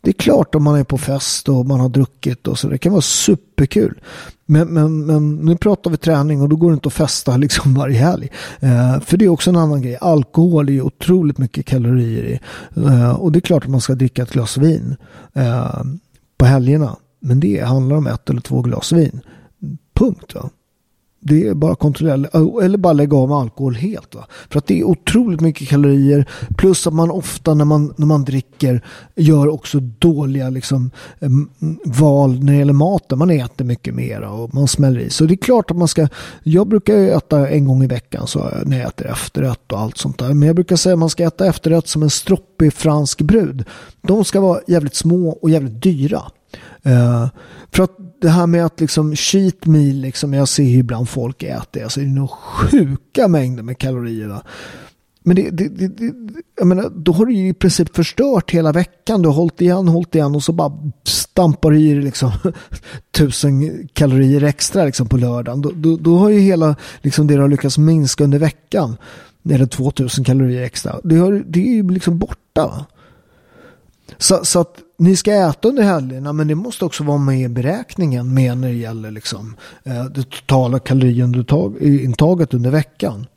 Det 0.03 0.09
är 0.09 0.13
klart 0.13 0.55
om 0.55 0.63
man 0.63 0.79
är 0.79 0.83
på 0.83 0.97
fest 0.97 1.49
och 1.49 1.65
man 1.65 1.79
har 1.79 1.89
druckit 1.89 2.47
och 2.47 2.59
så. 2.59 2.67
Det 2.67 2.77
kan 2.77 2.91
vara 2.91 3.01
superkul. 3.01 4.01
Men, 4.45 4.67
men, 4.67 5.05
men 5.05 5.35
nu 5.35 5.57
pratar 5.57 5.91
vi 5.91 5.97
träning 5.97 6.41
och 6.41 6.49
då 6.49 6.55
går 6.55 6.69
det 6.69 6.73
inte 6.73 6.87
att 6.87 6.93
festa 6.93 7.37
liksom 7.45 7.73
varje 7.73 7.97
helg. 7.97 8.31
Eh, 8.59 8.99
för 8.99 9.17
det 9.17 9.25
är 9.25 9.29
också 9.29 9.49
en 9.49 9.55
annan 9.55 9.81
grej. 9.81 9.97
Alkohol 10.01 10.69
är 10.69 10.81
otroligt 10.81 11.37
mycket 11.37 11.65
kalorier 11.65 12.23
i. 12.23 12.39
Eh, 12.85 13.11
och 13.11 13.31
det 13.31 13.39
är 13.39 13.41
klart 13.41 13.63
att 13.63 13.69
man 13.69 13.81
ska 13.81 13.95
dricka 13.95 14.23
ett 14.23 14.33
glas 14.33 14.57
vin 14.57 14.95
eh, 15.33 15.83
på 16.37 16.45
helgerna. 16.45 16.95
Men 17.19 17.39
det 17.39 17.59
handlar 17.59 17.95
om 17.95 18.07
ett 18.07 18.29
eller 18.29 18.41
två 18.41 18.61
glas 18.61 18.91
vin. 18.91 19.21
Punkt. 19.93 20.35
Va? 20.35 20.49
Det 21.23 21.47
är 21.47 21.53
bara 21.53 21.75
kontrollera 21.75 22.29
eller 22.63 22.77
bara 22.77 22.93
lägga 22.93 23.17
av 23.17 23.29
med 23.29 23.37
alkohol 23.37 23.75
helt. 23.75 24.15
Va? 24.15 24.25
För 24.49 24.59
att 24.59 24.67
det 24.67 24.79
är 24.79 24.83
otroligt 24.83 25.41
mycket 25.41 25.67
kalorier. 25.67 26.29
Plus 26.57 26.87
att 26.87 26.93
man 26.93 27.11
ofta 27.11 27.53
när 27.53 27.65
man, 27.65 27.93
när 27.97 28.05
man 28.05 28.25
dricker 28.25 28.85
gör 29.15 29.47
också 29.47 29.79
dåliga 29.79 30.49
liksom, 30.49 30.91
mm, 31.19 31.49
val 31.85 32.43
när 32.43 32.53
det 32.53 32.59
gäller 32.59 32.73
maten. 32.73 33.17
Man 33.17 33.29
äter 33.29 33.65
mycket 33.65 33.95
mer 33.95 34.21
och 34.21 34.53
man 34.53 34.67
smäller 34.67 34.99
i. 34.99 35.09
Så 35.09 35.23
det 35.25 35.33
är 35.33 35.35
klart 35.35 35.71
att 35.71 35.77
man 35.77 35.87
ska. 35.87 36.07
Jag 36.43 36.67
brukar 36.67 36.93
äta 36.93 37.49
en 37.49 37.65
gång 37.65 37.83
i 37.83 37.87
veckan 37.87 38.27
så 38.27 38.51
när 38.65 38.79
jag 38.79 38.87
äter 38.87 39.07
efterrätt 39.07 39.71
och 39.71 39.79
allt 39.79 39.97
sånt 39.97 40.17
där. 40.17 40.33
Men 40.33 40.47
jag 40.47 40.55
brukar 40.55 40.75
säga 40.75 40.93
att 40.93 40.99
man 40.99 41.09
ska 41.09 41.23
äta 41.23 41.47
efterrätt 41.47 41.87
som 41.87 42.03
en 42.03 42.09
stroppig 42.09 42.73
fransk 42.73 43.21
brud. 43.21 43.65
De 44.01 44.25
ska 44.25 44.41
vara 44.41 44.59
jävligt 44.67 44.95
små 44.95 45.29
och 45.29 45.49
jävligt 45.49 45.83
dyra. 45.83 46.21
Uh, 46.85 47.27
för 47.71 47.83
att 47.83 47.97
det 48.21 48.29
här 48.29 48.47
med 48.47 48.65
att 48.65 48.79
liksom 48.79 49.15
cheat 49.15 49.65
meal, 49.65 49.95
liksom, 49.95 50.33
jag 50.33 50.47
ser 50.47 50.63
ibland 50.63 51.09
folk 51.09 51.43
äter, 51.43 51.83
alltså 51.83 51.99
det 51.99 52.05
är 52.05 52.09
nog 52.09 52.29
sjuka 52.29 53.27
mängder 53.27 53.63
med 53.63 53.77
kalorier. 53.77 54.27
Va? 54.27 54.43
Men 55.23 55.35
det, 55.35 55.49
det, 55.49 55.67
det, 55.67 55.87
det, 55.87 56.13
jag 56.57 56.67
menar, 56.67 56.91
då 56.95 57.11
har 57.11 57.25
du 57.25 57.33
ju 57.33 57.47
i 57.47 57.53
princip 57.53 57.95
förstört 57.95 58.51
hela 58.51 58.71
veckan. 58.71 59.21
Du 59.21 59.29
har 59.29 59.35
hållit 59.35 59.61
igen, 59.61 59.87
hållit 59.87 60.15
igen 60.15 60.35
och 60.35 60.43
så 60.43 60.51
bara 60.51 60.91
stampar 61.03 61.71
du 61.71 61.79
i 61.79 61.93
dig 61.93 62.03
liksom 62.03 62.31
tusen 63.11 63.87
kalorier 63.93 64.43
extra 64.43 64.85
liksom 64.85 65.07
på 65.07 65.17
lördagen. 65.17 65.61
Då, 65.61 65.71
då, 65.75 65.97
då 65.97 66.17
har 66.17 66.29
ju 66.29 66.39
hela 66.39 66.75
liksom, 67.01 67.27
det 67.27 67.33
du 67.33 67.41
har 67.41 67.47
lyckats 67.47 67.77
minska 67.77 68.23
under 68.23 68.39
veckan, 68.39 68.97
eller 69.49 69.65
2000 69.65 70.23
kalorier 70.25 70.63
extra, 70.63 70.99
det, 71.03 71.15
har, 71.15 71.43
det 71.47 71.59
är 71.59 71.73
ju 71.73 71.89
liksom 71.89 72.17
borta. 72.17 72.67
Va? 72.67 72.85
Så, 74.17 74.45
så 74.45 74.59
att 74.59 74.75
ni 75.01 75.15
ska 75.15 75.31
äta 75.33 75.67
under 75.67 75.83
helgerna 75.83 76.33
men 76.33 76.47
det 76.47 76.55
måste 76.55 76.85
också 76.85 77.03
vara 77.03 77.17
med 77.17 77.41
i 77.41 77.49
beräkningen 77.49 78.33
med 78.33 78.57
när 78.57 78.67
det 78.67 78.73
gäller 78.73 79.11
liksom, 79.11 79.55
eh, 79.83 80.05
det 80.05 80.23
totala 80.23 80.79
kaloriintaget 80.79 82.53
under 82.53 82.71
veckan. 82.71 83.27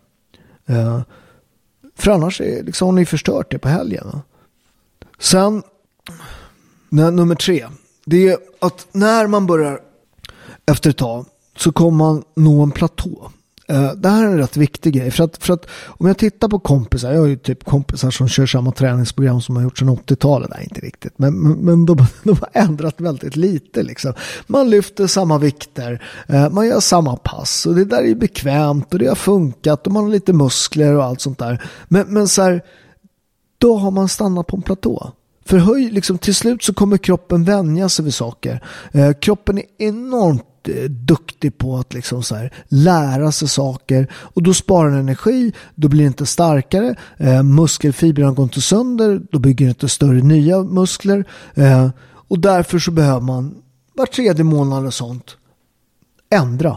Eh, 0.67 1.01
för 1.97 2.11
annars 2.11 2.41
är, 2.41 2.63
liksom, 2.63 2.87
har 2.87 2.93
ni 2.93 3.07
förstört 3.07 3.51
det 3.51 3.59
på 3.59 3.69
helgen. 3.69 4.21
Sen, 5.19 5.63
nummer 6.91 7.35
tre. 7.35 7.67
Det 8.05 8.29
är 8.29 8.39
att 8.59 8.87
när 8.93 9.27
man 9.27 9.47
börjar 9.47 9.81
efter 10.67 10.91
ett 10.91 10.99
tag 10.99 11.27
så 11.57 11.73
kommer 11.73 11.99
man 11.99 12.25
nå 12.37 12.63
en 12.63 12.71
platå. 12.71 13.31
Eh, 13.69 13.93
det 13.93 14.09
här 14.09 14.25
är 14.25 14.29
en 14.29 14.39
rätt 14.39 14.57
viktig 14.57 14.95
grej. 14.95 15.11
För 15.11 15.25
att, 15.25 15.45
för 15.45 15.55
att 15.55 15.67
om 15.87 16.07
jag 16.07 16.19
tittar 16.19 16.49
på 16.49 16.59
kompisar, 16.59 17.13
jag 17.13 17.21
har 17.21 17.27
ju 17.27 17.37
typ 17.37 17.65
kompisar 17.65 18.11
som 18.11 18.29
kör 18.29 18.47
samma 18.47 18.73
träningsprogram 18.73 19.41
som 19.41 19.57
har 19.57 19.63
gjort 19.63 19.79
sedan 19.79 19.91
80-talet. 19.91 20.51
Nej, 20.51 20.65
inte 20.65 20.81
riktigt. 20.81 21.13
Men, 21.17 21.41
men, 21.41 21.53
men 21.53 21.87
de, 21.87 21.97
de, 22.23 22.31
har 22.31 22.49
ändrat 22.53 23.01
väldigt 23.01 23.37
lite. 23.37 23.83
Liksom. 23.83 24.13
Man 24.47 24.71
lyfter 24.71 25.07
samma 25.07 25.39
vikter, 25.39 26.03
eh, 26.29 26.51
man 26.51 26.67
gör 26.67 26.81
samma 26.81 27.17
pass 27.17 27.67
och 27.67 27.75
det 27.75 27.85
där 27.85 28.03
är 28.03 28.15
bekvämt 28.15 28.93
och 28.93 28.99
det 28.99 29.07
har 29.07 29.15
funkat 29.15 29.87
och 29.87 29.93
man 29.93 30.05
har 30.05 30.11
lite 30.11 30.33
muskler 30.33 30.95
och 30.95 31.05
allt 31.05 31.21
sånt 31.21 31.39
där. 31.39 31.63
Men, 31.89 32.07
men 32.15 32.29
så 32.29 32.43
här, 32.43 32.63
då 33.59 33.77
har 33.77 33.91
man 33.91 34.09
stannat 34.09 34.47
på 34.47 34.57
en 34.57 34.63
platå. 34.63 35.13
För 35.47 35.59
höj, 35.59 35.91
liksom, 35.91 36.19
till 36.19 36.35
slut 36.35 36.63
så 36.63 36.75
kommer 36.75 36.97
kroppen 36.97 37.45
vänja 37.45 37.89
sig 37.89 38.05
vid 38.05 38.15
saker. 38.15 38.65
Eh, 38.93 39.13
kroppen 39.13 39.59
är 39.59 39.65
enormt 39.79 40.54
Eh, 40.69 40.85
duktig 40.85 41.59
på 41.59 41.77
att 41.77 41.95
liksom 41.95 42.23
så 42.23 42.35
här, 42.35 42.53
lära 42.69 43.33
sig 43.33 43.49
saker. 43.49 44.09
Och 44.15 44.43
då 44.43 44.55
sparar 44.55 44.91
den 44.91 44.99
energi, 44.99 45.53
då 45.75 45.89
blir 45.89 46.01
det 46.01 46.07
inte 46.07 46.27
starkare, 46.27 46.95
eh, 47.17 47.43
muskelfibrerna 47.43 48.33
går 48.33 48.45
inte 48.45 48.61
sönder, 48.61 49.23
då 49.33 49.39
bygger 49.39 49.67
det 49.67 49.71
inte 49.71 49.89
större 49.89 50.23
nya 50.23 50.63
muskler. 50.63 51.25
Eh, 51.55 51.89
och 52.29 52.39
därför 52.39 52.79
så 52.79 52.91
behöver 52.91 53.21
man 53.21 53.55
var 53.95 54.07
tredje 54.07 54.45
månad 54.45 54.87
och 54.87 54.95
sånt 54.95 55.37
ändra. 56.31 56.77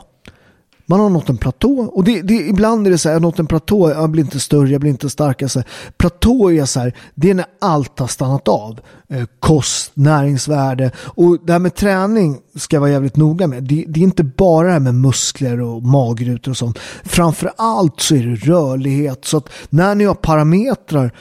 Man 0.89 0.99
har 0.99 1.09
nått 1.09 1.29
en 1.29 1.37
platå 1.37 1.79
och 1.79 2.03
det, 2.03 2.21
det, 2.21 2.33
ibland 2.33 2.87
är 2.87 2.91
det 2.91 2.97
så 2.97 3.09
här, 3.09 3.13
jag 3.13 3.19
har 3.19 3.27
nått 3.27 3.39
en 3.39 3.47
platå, 3.47 3.89
jag 3.89 4.09
blir 4.09 4.23
inte 4.23 4.39
större, 4.39 4.69
jag 4.69 4.81
blir 4.81 4.91
inte 4.91 5.09
starkare. 5.09 5.49
Så 5.49 5.59
här. 5.59 5.67
Platå 5.97 6.51
är 6.51 6.65
så 6.65 6.79
här, 6.79 6.93
det 7.15 7.29
är 7.29 7.33
när 7.33 7.45
allt 7.61 7.99
har 7.99 8.07
stannat 8.07 8.47
av. 8.47 8.79
Eh, 9.09 9.23
kost, 9.39 9.91
näringsvärde 9.93 10.91
och 10.97 11.37
det 11.43 11.51
här 11.51 11.59
med 11.59 11.75
träning 11.75 12.37
ska 12.55 12.75
jag 12.75 12.81
vara 12.81 12.91
jävligt 12.91 13.15
noga 13.15 13.47
med. 13.47 13.63
Det, 13.63 13.85
det 13.87 13.99
är 13.99 14.03
inte 14.03 14.23
bara 14.23 14.67
det 14.67 14.73
här 14.73 14.79
med 14.79 14.95
muskler 14.95 15.61
och 15.61 15.83
magrutor 15.83 16.51
och 16.51 16.57
sånt. 16.57 16.79
Framför 17.03 17.51
allt 17.57 17.99
så 17.99 18.15
är 18.15 18.23
det 18.23 18.35
rörlighet. 18.35 19.25
Så 19.25 19.37
att 19.37 19.49
när 19.69 19.95
ni 19.95 20.03
har 20.03 20.15
parametrar 20.15 21.11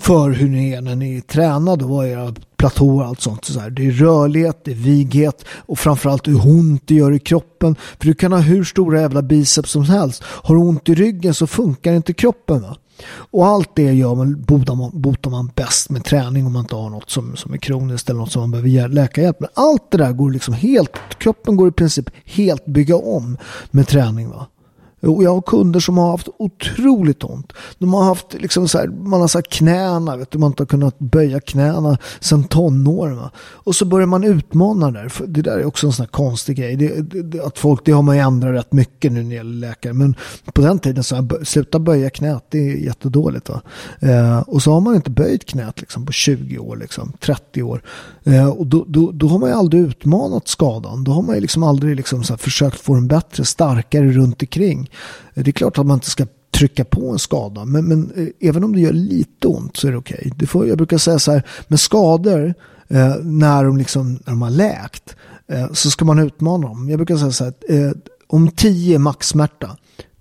för 0.00 0.30
hur 0.30 0.48
ni 0.48 0.72
är 0.72 0.80
när 0.80 0.96
ni 0.96 1.16
är 1.16 1.20
tränade 1.20 1.84
och 1.84 1.90
vad 1.90 2.06
era 2.06 2.34
platåer 2.56 3.02
och 3.02 3.08
allt 3.08 3.20
sånt. 3.20 3.44
Så 3.44 3.60
här. 3.60 3.70
Det 3.70 3.86
är 3.86 3.90
rörlighet, 3.90 4.60
det 4.64 4.70
är 4.70 4.74
vighet 4.74 5.44
och 5.56 5.78
framförallt 5.78 6.28
hur 6.28 6.46
ont 6.46 6.82
det 6.86 6.94
gör 6.94 7.12
i 7.12 7.18
kroppen. 7.18 7.76
För 7.98 8.06
du 8.06 8.14
kan 8.14 8.32
ha 8.32 8.38
hur 8.38 8.64
stora 8.64 9.00
jävla 9.00 9.22
biceps 9.22 9.70
som 9.70 9.82
helst. 9.82 10.22
Har 10.24 10.54
du 10.54 10.60
ont 10.60 10.88
i 10.88 10.94
ryggen 10.94 11.34
så 11.34 11.46
funkar 11.46 11.92
inte 11.92 12.12
kroppen. 12.12 12.62
Va? 12.62 12.76
Och 13.10 13.46
allt 13.46 13.70
det 13.74 13.92
gör 13.92 14.14
man, 14.14 14.42
botar, 14.42 14.74
man, 14.74 14.90
botar 14.94 15.30
man 15.30 15.50
bäst 15.54 15.90
med 15.90 16.04
träning 16.04 16.46
om 16.46 16.52
man 16.52 16.62
inte 16.62 16.76
har 16.76 16.90
något 16.90 17.10
som, 17.10 17.36
som 17.36 17.52
är 17.52 17.58
kroniskt 17.58 18.10
eller 18.10 18.20
något 18.20 18.32
som 18.32 18.40
man 18.42 18.50
behöver 18.50 18.88
läkarhjälp. 18.88 19.40
med. 19.40 19.50
allt 19.54 19.90
det 19.90 19.98
där 19.98 20.12
går 20.12 20.30
liksom 20.30 20.54
helt, 20.54 20.92
kroppen 21.18 21.56
går 21.56 21.68
i 21.68 21.72
princip 21.72 22.10
helt 22.24 22.66
bygga 22.66 22.96
om 22.96 23.36
med 23.70 23.88
träning. 23.88 24.30
Va? 24.30 24.46
Och 25.02 25.24
jag 25.24 25.34
har 25.34 25.40
kunder 25.40 25.80
som 25.80 25.98
har 25.98 26.10
haft 26.10 26.28
otroligt 26.38 27.24
ont. 27.24 27.52
De 27.78 27.94
har 27.94 28.04
haft 28.04 28.34
liksom 28.34 28.68
så 28.68 28.78
här, 28.78 28.86
man 28.86 29.20
har 29.20 29.28
sagt 29.28 29.52
knäna, 29.52 30.16
vet 30.16 30.30
du, 30.30 30.38
man 30.38 30.46
har 30.46 30.50
inte 30.50 30.64
kunnat 30.64 30.98
böja 30.98 31.40
knäna 31.40 31.98
sedan 32.20 32.44
tonåren. 32.44 33.28
Och 33.38 33.76
så 33.76 33.84
börjar 33.84 34.06
man 34.06 34.24
utmana 34.24 34.90
det 34.90 34.98
där. 34.98 35.12
Det 35.26 35.42
där 35.42 35.58
är 35.58 35.64
också 35.64 35.86
en 35.86 35.92
sån 35.92 36.02
här 36.02 36.10
konstig 36.10 36.56
grej. 36.56 36.76
Det, 36.76 37.22
det, 37.22 37.40
att 37.40 37.58
folk, 37.58 37.84
det 37.84 37.92
har 37.92 38.02
man 38.02 38.16
ju 38.16 38.22
ändrat 38.22 38.54
rätt 38.54 38.72
mycket 38.72 39.12
nu 39.12 39.22
när 39.22 39.30
det 39.30 39.36
gäller 39.36 39.68
läkare. 39.68 39.92
Men 39.92 40.14
på 40.52 40.62
den 40.62 40.78
tiden 40.78 41.04
så 41.04 41.14
här, 41.14 41.44
sluta 41.44 41.78
böja 41.78 42.10
knät, 42.10 42.44
det 42.48 42.58
är 42.58 42.76
jättedåligt. 42.76 43.48
Va? 43.48 43.60
Eh, 44.00 44.38
och 44.38 44.62
så 44.62 44.72
har 44.72 44.80
man 44.80 44.94
inte 44.94 45.10
böjt 45.10 45.44
knät 45.44 45.80
liksom, 45.80 46.06
på 46.06 46.12
20 46.12 46.58
år, 46.58 46.76
liksom, 46.76 47.12
30 47.20 47.62
år. 47.62 47.82
Eh, 48.24 48.48
och 48.48 48.66
då, 48.66 48.84
då, 48.88 49.10
då 49.12 49.28
har 49.28 49.38
man 49.38 49.48
ju 49.48 49.54
aldrig 49.54 49.82
utmanat 49.82 50.48
skadan. 50.48 51.04
Då 51.04 51.12
har 51.12 51.22
man 51.22 51.34
ju 51.34 51.40
liksom 51.40 51.62
aldrig 51.62 51.96
liksom 51.96 52.24
så 52.24 52.32
här, 52.32 52.38
försökt 52.38 52.80
få 52.80 52.94
den 52.94 53.08
bättre, 53.08 53.44
starkare 53.44 54.12
runt 54.12 54.42
omkring. 54.42 54.89
Det 55.34 55.50
är 55.50 55.52
klart 55.52 55.78
att 55.78 55.86
man 55.86 55.96
inte 55.96 56.10
ska 56.10 56.26
trycka 56.50 56.84
på 56.84 57.10
en 57.10 57.18
skada. 57.18 57.64
Men, 57.64 57.84
men 57.84 58.12
eh, 58.16 58.48
även 58.48 58.64
om 58.64 58.72
det 58.72 58.80
gör 58.80 58.92
lite 58.92 59.48
ont 59.48 59.76
så 59.76 59.88
är 59.88 59.92
det 59.92 59.98
okej. 59.98 60.32
Okay. 60.42 60.68
jag 60.68 60.78
brukar 60.78 60.98
säga 60.98 61.18
så 61.18 61.32
här, 61.32 61.42
med 61.68 61.80
skador, 61.80 62.54
eh, 62.88 63.14
när, 63.22 63.64
de 63.64 63.76
liksom, 63.76 64.12
när 64.12 64.30
de 64.32 64.42
har 64.42 64.50
läkt, 64.50 65.16
eh, 65.48 65.72
så 65.72 65.90
ska 65.90 66.04
man 66.04 66.18
utmana 66.18 66.68
dem. 66.68 66.88
Jag 66.88 66.98
brukar 66.98 67.16
säga 67.16 67.32
så 67.32 67.44
här, 67.44 67.54
eh, 67.68 67.92
om 68.26 68.50
tio 68.50 68.94
är 68.94 68.98
maxsmärta, 68.98 69.76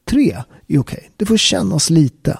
tre 0.10 0.32
är 0.32 0.44
okej. 0.68 0.80
Okay. 0.80 1.04
Det 1.18 1.26
får 1.26 1.38
kännas 1.38 1.90
lite. 1.90 2.40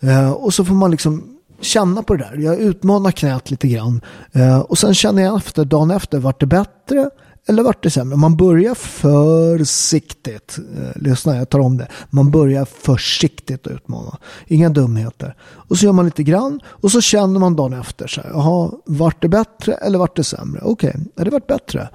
Eh, 0.00 0.30
och 0.30 0.54
så 0.54 0.64
får 0.64 0.74
man 0.74 0.90
liksom 0.90 1.36
känna 1.60 2.02
på 2.02 2.16
det 2.16 2.24
där. 2.24 2.36
Jag 2.36 2.58
utmanar 2.58 3.10
knät 3.10 3.50
lite 3.50 3.68
grann. 3.68 4.00
Eh, 4.32 4.58
och 4.58 4.78
sen 4.78 4.94
känner 4.94 5.22
jag 5.22 5.36
efter, 5.36 5.64
dagen 5.64 5.90
efter, 5.90 6.18
vart 6.18 6.40
det 6.40 6.46
bättre? 6.46 7.10
Eller 7.46 7.62
vart 7.62 7.82
det 7.82 7.90
sämre? 7.90 8.16
Man 8.16 8.36
börjar 8.36 8.74
försiktigt. 8.74 10.58
Eh, 10.76 11.02
lyssna, 11.02 11.36
jag 11.36 11.48
tar 11.48 11.58
om 11.58 11.76
det. 11.76 11.88
Man 12.10 12.30
börjar 12.30 12.64
försiktigt 12.64 13.66
att 13.66 13.72
utmana. 13.72 14.18
Inga 14.46 14.68
dumheter. 14.68 15.34
Och 15.40 15.78
så 15.78 15.86
gör 15.86 15.92
man 15.92 16.04
lite 16.04 16.22
grann 16.22 16.60
och 16.66 16.92
så 16.92 17.00
känner 17.00 17.40
man 17.40 17.56
dagen 17.56 17.72
efter. 17.72 18.06
Så 18.06 18.20
här, 18.20 18.30
Jaha, 18.30 18.70
vart 18.86 19.22
det 19.22 19.28
bättre 19.28 19.72
eller 19.72 19.98
vart 19.98 20.16
det 20.16 20.24
sämre? 20.24 20.60
Okej, 20.64 20.90
okay, 20.90 21.24
det 21.24 21.30
varit 21.30 21.46
bättre. 21.46 21.88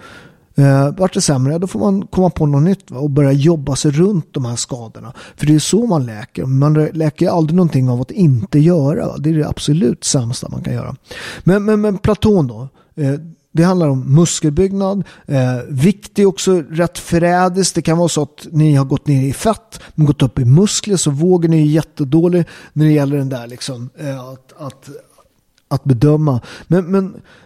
Eh, 0.57 0.91
vart 0.97 1.13
det 1.13 1.21
sämre, 1.21 1.57
då 1.57 1.67
får 1.67 1.79
man 1.79 2.07
komma 2.07 2.29
på 2.29 2.45
något 2.45 2.63
nytt 2.63 2.91
va? 2.91 2.99
och 2.99 3.09
börja 3.09 3.31
jobba 3.31 3.75
sig 3.75 3.91
runt 3.91 4.33
de 4.33 4.45
här 4.45 4.55
skadorna. 4.55 5.13
För 5.35 5.45
det 5.45 5.55
är 5.55 5.59
så 5.59 5.85
man 5.85 6.05
läker. 6.05 6.45
Man 6.45 6.73
läker 6.73 7.29
aldrig 7.29 7.55
någonting 7.55 7.89
av 7.89 8.01
att 8.01 8.11
inte 8.11 8.59
göra. 8.59 9.07
Va? 9.07 9.17
Det 9.17 9.29
är 9.29 9.33
det 9.33 9.47
absolut 9.47 10.03
sämsta 10.03 10.49
man 10.49 10.63
kan 10.63 10.73
göra. 10.73 10.95
Men, 11.43 11.65
men, 11.65 11.81
men 11.81 11.97
Platon 11.97 12.47
då. 12.47 12.67
Eh, 12.95 13.13
det 13.55 13.63
handlar 13.63 13.89
om 13.89 14.15
muskelbyggnad. 14.15 15.03
Eh, 15.25 15.57
vikt 15.69 16.19
är 16.19 16.25
också 16.25 16.63
rätt 16.69 16.97
förrädiskt. 16.97 17.75
Det 17.75 17.81
kan 17.81 17.97
vara 17.97 18.09
så 18.09 18.21
att 18.21 18.47
ni 18.51 18.75
har 18.75 18.85
gått 18.85 19.07
ner 19.07 19.27
i 19.27 19.33
fett 19.33 19.79
men 19.95 20.05
gått 20.05 20.21
upp 20.21 20.39
i 20.39 20.45
muskler 20.45 20.97
så 20.97 21.11
vågen 21.11 21.53
är 21.53 21.61
jättedålig 21.61 22.45
när 22.73 22.85
det 22.85 22.91
gäller 22.91 23.17
den 23.17 23.29
där 23.29 23.47
liksom, 23.47 23.89
eh, 23.97 24.19
att, 24.19 24.53
att, 24.57 24.89
att 25.67 25.83
bedöma. 25.83 26.41
Men, 26.67 26.85
men 26.85 27.05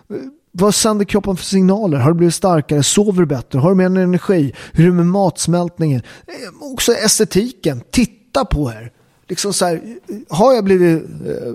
eh, 0.10 0.16
vad 0.51 0.76
sänder 0.76 1.05
kroppen 1.05 1.38
för 1.38 1.45
signaler? 1.45 1.97
Har 1.97 2.12
du 2.12 2.18
blivit 2.18 2.36
starkare? 2.36 2.84
Sover 2.84 3.20
du 3.20 3.26
bättre? 3.26 3.60
Har 3.60 3.70
du 3.70 3.76
mer 3.76 3.86
energi? 3.86 4.53
Hur 4.72 4.84
är 4.84 4.88
det 4.88 4.95
med 4.95 5.05
matsmältningen? 5.05 6.01
Eh, 6.28 6.72
också 6.72 6.93
estetiken. 6.93 7.82
Titta 7.91 8.45
på 8.45 8.72
er. 8.72 8.91
Liksom 9.28 9.53
så 9.53 9.66
här, 9.66 9.82
har 10.30 10.53
jag 10.53 10.64
blivit 10.64 11.03
eh, 11.03 11.53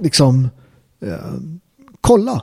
liksom 0.00 0.48
eh, 1.00 1.32
kolla 2.00 2.42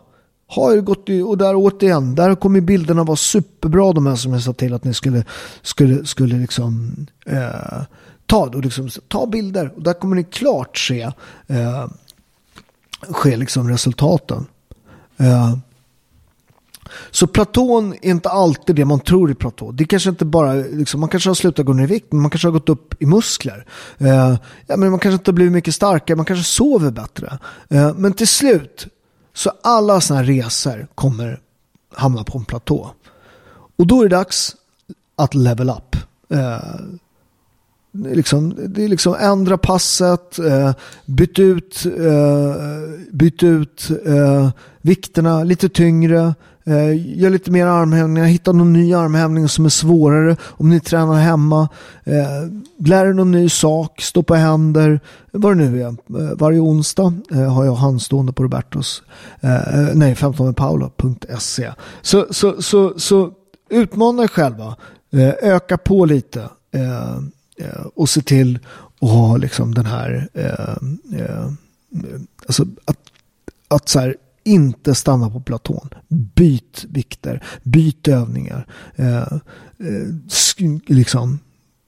har 0.56 0.78
gått 0.78 1.10
i, 1.10 1.22
och 1.22 1.38
där 1.38 1.54
återigen, 1.56 2.16
där 2.16 2.36
kommer 2.36 2.62
bilderna 2.62 3.04
vara 3.04 3.18
superbra 3.18 3.94
de 3.94 4.06
här 4.06 4.16
som 4.16 4.34
jag 4.34 4.42
sa 4.42 4.54
till 4.54 4.74
att 4.74 4.84
ni 4.84 4.94
skulle, 4.94 5.26
skulle, 5.62 6.06
skulle 6.06 6.36
liksom 6.36 6.96
eh, 7.26 7.82
ta, 8.26 8.46
och 8.46 8.62
liksom, 8.62 8.90
ta 9.08 9.26
bilder 9.26 9.72
och 9.76 9.84
där 9.84 9.94
kommer 9.94 10.16
ni 10.16 10.24
klart 10.24 10.78
se, 10.78 11.02
eh, 11.48 11.88
se 13.24 13.38
liksom 13.38 13.70
resultaten. 13.70 14.46
Eh, 15.18 15.58
så 17.12 17.28
Platon 17.28 17.94
är 17.94 18.10
inte 18.10 18.30
alltid 18.30 18.76
det 18.76 18.86
man 18.86 19.00
tror 19.00 19.32
i 19.32 19.36
Platon. 19.36 19.76
Det 19.76 19.86
kanske 19.86 20.10
inte 20.10 20.26
bara, 20.26 20.54
liksom, 20.54 21.00
man 21.00 21.10
kanske 21.10 21.30
har 21.30 21.36
slutat 21.36 21.66
gå 21.66 21.74
ner 21.74 21.84
i 21.84 21.88
vikt, 21.88 22.12
men 22.12 22.22
man 22.22 22.32
kanske 22.32 22.48
har 22.48 22.54
gått 22.54 22.70
upp 22.70 23.02
i 23.02 23.06
muskler. 23.06 23.66
Eh, 23.98 24.36
ja, 24.68 24.78
men 24.78 24.90
man 24.92 25.00
kanske 25.00 25.16
inte 25.16 25.32
har 25.32 25.34
blivit 25.34 25.54
mycket 25.54 25.76
starkare, 25.76 26.18
man 26.18 26.26
kanske 26.26 26.44
sover 26.44 26.92
bättre. 26.92 27.40
Eh, 27.70 27.94
men 27.96 28.14
till 28.14 28.28
slut 28.28 28.88
så 29.34 29.52
alla 29.64 30.02
sådana 30.02 30.26
här 30.26 30.34
resor 30.34 30.88
kommer 30.96 31.40
hamna 31.96 32.24
på 32.24 32.38
en 32.38 32.46
platå. 32.46 32.92
Och 33.76 33.88
då 33.88 34.00
är 34.00 34.10
det 34.10 34.16
dags 34.16 34.56
att 35.16 35.36
level 35.36 35.70
up. 35.70 35.96
Eh, 36.30 36.60
liksom, 37.92 38.56
det 38.68 38.84
är 38.84 38.88
liksom 38.88 39.16
ändra 39.20 39.58
passet, 39.58 40.40
eh, 40.40 40.74
byt 41.06 41.40
ut, 41.40 41.86
eh, 41.86 42.56
byt 43.12 43.44
ut 43.44 43.90
eh, 44.06 44.50
vikterna 44.82 45.44
lite 45.44 45.70
tyngre, 45.70 46.36
Eh, 46.66 47.20
gör 47.20 47.30
lite 47.30 47.52
mer 47.52 47.66
armhävningar, 47.66 48.28
hitta 48.28 48.52
någon 48.52 48.74
ny 48.74 48.94
armhävning 48.94 49.50
som 49.50 49.66
är 49.66 49.70
svårare 49.70 50.36
om 50.44 50.70
ni 50.70 50.80
tränar 50.80 51.16
hemma. 51.16 51.70
Eh, 52.04 52.86
lär 52.86 53.06
er 53.06 53.14
någon 53.14 53.32
ny 53.32 53.50
sak, 53.50 54.02
stå 54.02 54.24
på 54.24 54.36
händer, 54.36 55.00
vad 55.32 55.58
det 55.58 55.70
nu 55.70 55.82
är. 55.82 55.88
Eh, 55.88 56.38
varje 56.38 56.60
onsdag 56.60 57.14
eh, 57.32 57.54
har 57.54 57.66
jag 57.66 57.76
handstående 57.76 58.34
på 58.34 58.44
Robertos, 58.44 59.04
eh, 59.42 59.94
nej 59.94 60.14
15paolo.se. 60.14 61.72
Så, 62.02 62.28
så, 62.32 62.62
så, 62.62 63.00
så 63.00 63.32
utmana 63.70 64.24
er 64.24 64.28
själva, 64.28 64.76
eh, 65.12 65.34
öka 65.42 65.78
på 65.78 66.06
lite 66.06 66.50
eh, 66.72 67.16
eh, 67.58 67.86
och 67.96 68.10
se 68.10 68.22
till 68.22 68.60
att 69.02 69.10
ha 69.10 69.38
liksom 69.38 69.74
den 69.74 69.86
här, 69.86 70.30
eh, 70.34 71.48
alltså 72.46 72.66
att, 72.86 72.98
att 73.68 73.90
så 73.90 74.00
här, 74.00 74.16
inte 74.44 74.96
stanna 74.96 75.30
på 75.30 75.42
platån. 75.42 75.90
Byt 76.08 76.86
vikter, 76.90 77.44
byt 77.64 78.08
övningar. 78.08 78.68
Eh, 78.96 79.18
eh, 79.18 80.80
liksom. 80.88 81.40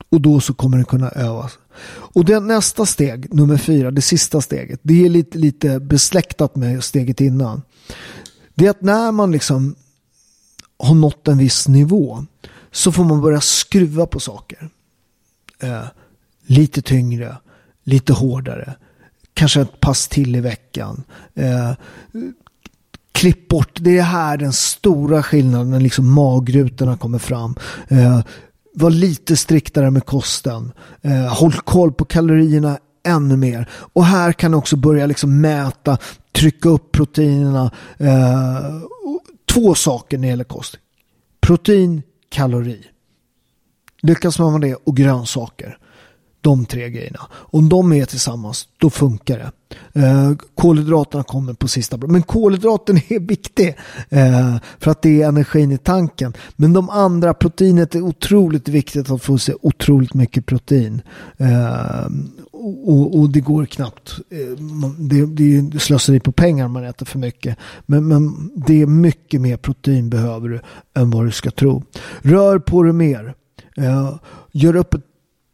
Och 0.09 0.21
då 0.21 0.39
så 0.39 0.53
kommer 0.53 0.77
det 0.77 0.83
kunna 0.83 1.09
övas. 1.09 1.57
Och 1.87 2.25
det 2.25 2.39
nästa 2.39 2.85
steg, 2.85 3.33
nummer 3.33 3.57
fyra, 3.57 3.91
det 3.91 4.01
sista 4.01 4.41
steget, 4.41 4.79
det 4.83 5.05
är 5.05 5.09
lite, 5.09 5.37
lite 5.37 5.79
besläktat 5.79 6.55
med 6.55 6.83
steget 6.83 7.21
innan. 7.21 7.61
Det 8.55 8.65
är 8.65 8.69
att 8.69 8.81
när 8.81 9.11
man 9.11 9.31
liksom 9.31 9.75
har 10.77 10.95
nått 10.95 11.27
en 11.27 11.37
viss 11.37 11.67
nivå 11.67 12.25
så 12.71 12.91
får 12.91 13.03
man 13.03 13.21
börja 13.21 13.41
skruva 13.41 14.05
på 14.05 14.19
saker. 14.19 14.69
Eh, 15.59 15.85
lite 16.45 16.81
tyngre, 16.81 17.37
lite 17.83 18.13
hårdare, 18.13 18.75
kanske 19.33 19.61
ett 19.61 19.79
pass 19.79 20.07
till 20.07 20.35
i 20.35 20.39
veckan. 20.39 21.03
Eh, 21.33 21.71
klipp 23.15 23.47
bort, 23.47 23.77
det 23.81 23.97
är 23.97 24.03
här 24.03 24.37
den 24.37 24.53
stora 24.53 25.23
skillnaden, 25.23 25.71
när 25.71 25.79
liksom 25.79 26.13
magrutorna 26.13 26.97
kommer 26.97 27.19
fram. 27.19 27.55
Eh, 27.87 28.19
var 28.73 28.89
lite 28.89 29.37
striktare 29.37 29.91
med 29.91 30.05
kosten. 30.05 30.71
Eh, 31.01 31.33
håll 31.33 31.53
koll 31.53 31.93
på 31.93 32.05
kalorierna 32.05 32.77
ännu 33.07 33.37
mer. 33.37 33.69
Och 33.71 34.05
här 34.05 34.31
kan 34.31 34.51
du 34.51 34.57
också 34.57 34.75
börja 34.75 35.05
liksom 35.05 35.41
mäta, 35.41 35.97
trycka 36.31 36.69
upp 36.69 36.91
proteinerna. 36.91 37.71
Eh, 37.97 38.59
två 39.53 39.75
saker 39.75 40.17
när 40.17 40.21
det 40.21 40.29
gäller 40.29 40.43
kost. 40.43 40.77
Protein, 41.41 42.01
kalori. 42.29 42.83
Lyckas 44.01 44.39
man 44.39 44.51
med 44.51 44.61
det 44.61 44.75
och 44.75 44.97
grönsaker. 44.97 45.77
De 46.45 46.65
tre 46.65 46.89
grejerna. 46.89 47.19
Om 47.31 47.69
de 47.69 47.93
är 47.93 48.05
tillsammans, 48.05 48.67
då 48.77 48.89
funkar 48.89 49.37
det. 49.37 49.51
Eh, 50.01 50.31
kolhydraterna 50.55 51.23
kommer 51.23 51.53
på 51.53 51.67
sista 51.67 51.97
Men 51.97 52.23
kolhydraten 52.23 52.97
är 52.97 53.19
viktig 53.19 53.75
eh, 54.09 54.55
för 54.79 54.91
att 54.91 55.01
det 55.01 55.21
är 55.21 55.27
energin 55.27 55.71
i 55.71 55.77
tanken. 55.77 56.33
Men 56.55 56.73
de 56.73 56.89
andra, 56.89 57.33
proteinet 57.33 57.95
är 57.95 58.01
otroligt 58.01 58.67
viktigt 58.67 59.09
att 59.09 59.23
få 59.23 59.37
se 59.37 59.53
otroligt 59.61 60.13
mycket 60.13 60.45
protein. 60.45 61.01
Eh, 61.37 62.07
och, 62.51 63.19
och, 63.19 63.29
det 63.29 63.39
går 63.39 63.65
knappt. 63.65 64.19
Eh, 64.29 64.59
det, 64.97 65.25
det 65.25 65.57
är 65.57 65.79
slöseri 65.79 66.19
på 66.19 66.31
pengar 66.31 66.65
om 66.65 66.71
man 66.71 66.83
äter 66.83 67.05
för 67.05 67.19
mycket. 67.19 67.57
Men, 67.85 68.07
men 68.07 68.51
det 68.55 68.81
är 68.81 68.85
mycket 68.85 69.41
mer 69.41 69.57
protein 69.57 70.09
behöver 70.09 70.49
du 70.49 70.59
än 70.95 71.09
vad 71.09 71.25
du 71.25 71.31
ska 71.31 71.51
tro. 71.51 71.83
Rör 72.21 72.59
på 72.59 72.83
dig 72.83 72.93
mer. 72.93 73.33
Eh, 73.77 74.15
gör 74.51 74.75
upp 74.75 74.93
ett 74.93 75.05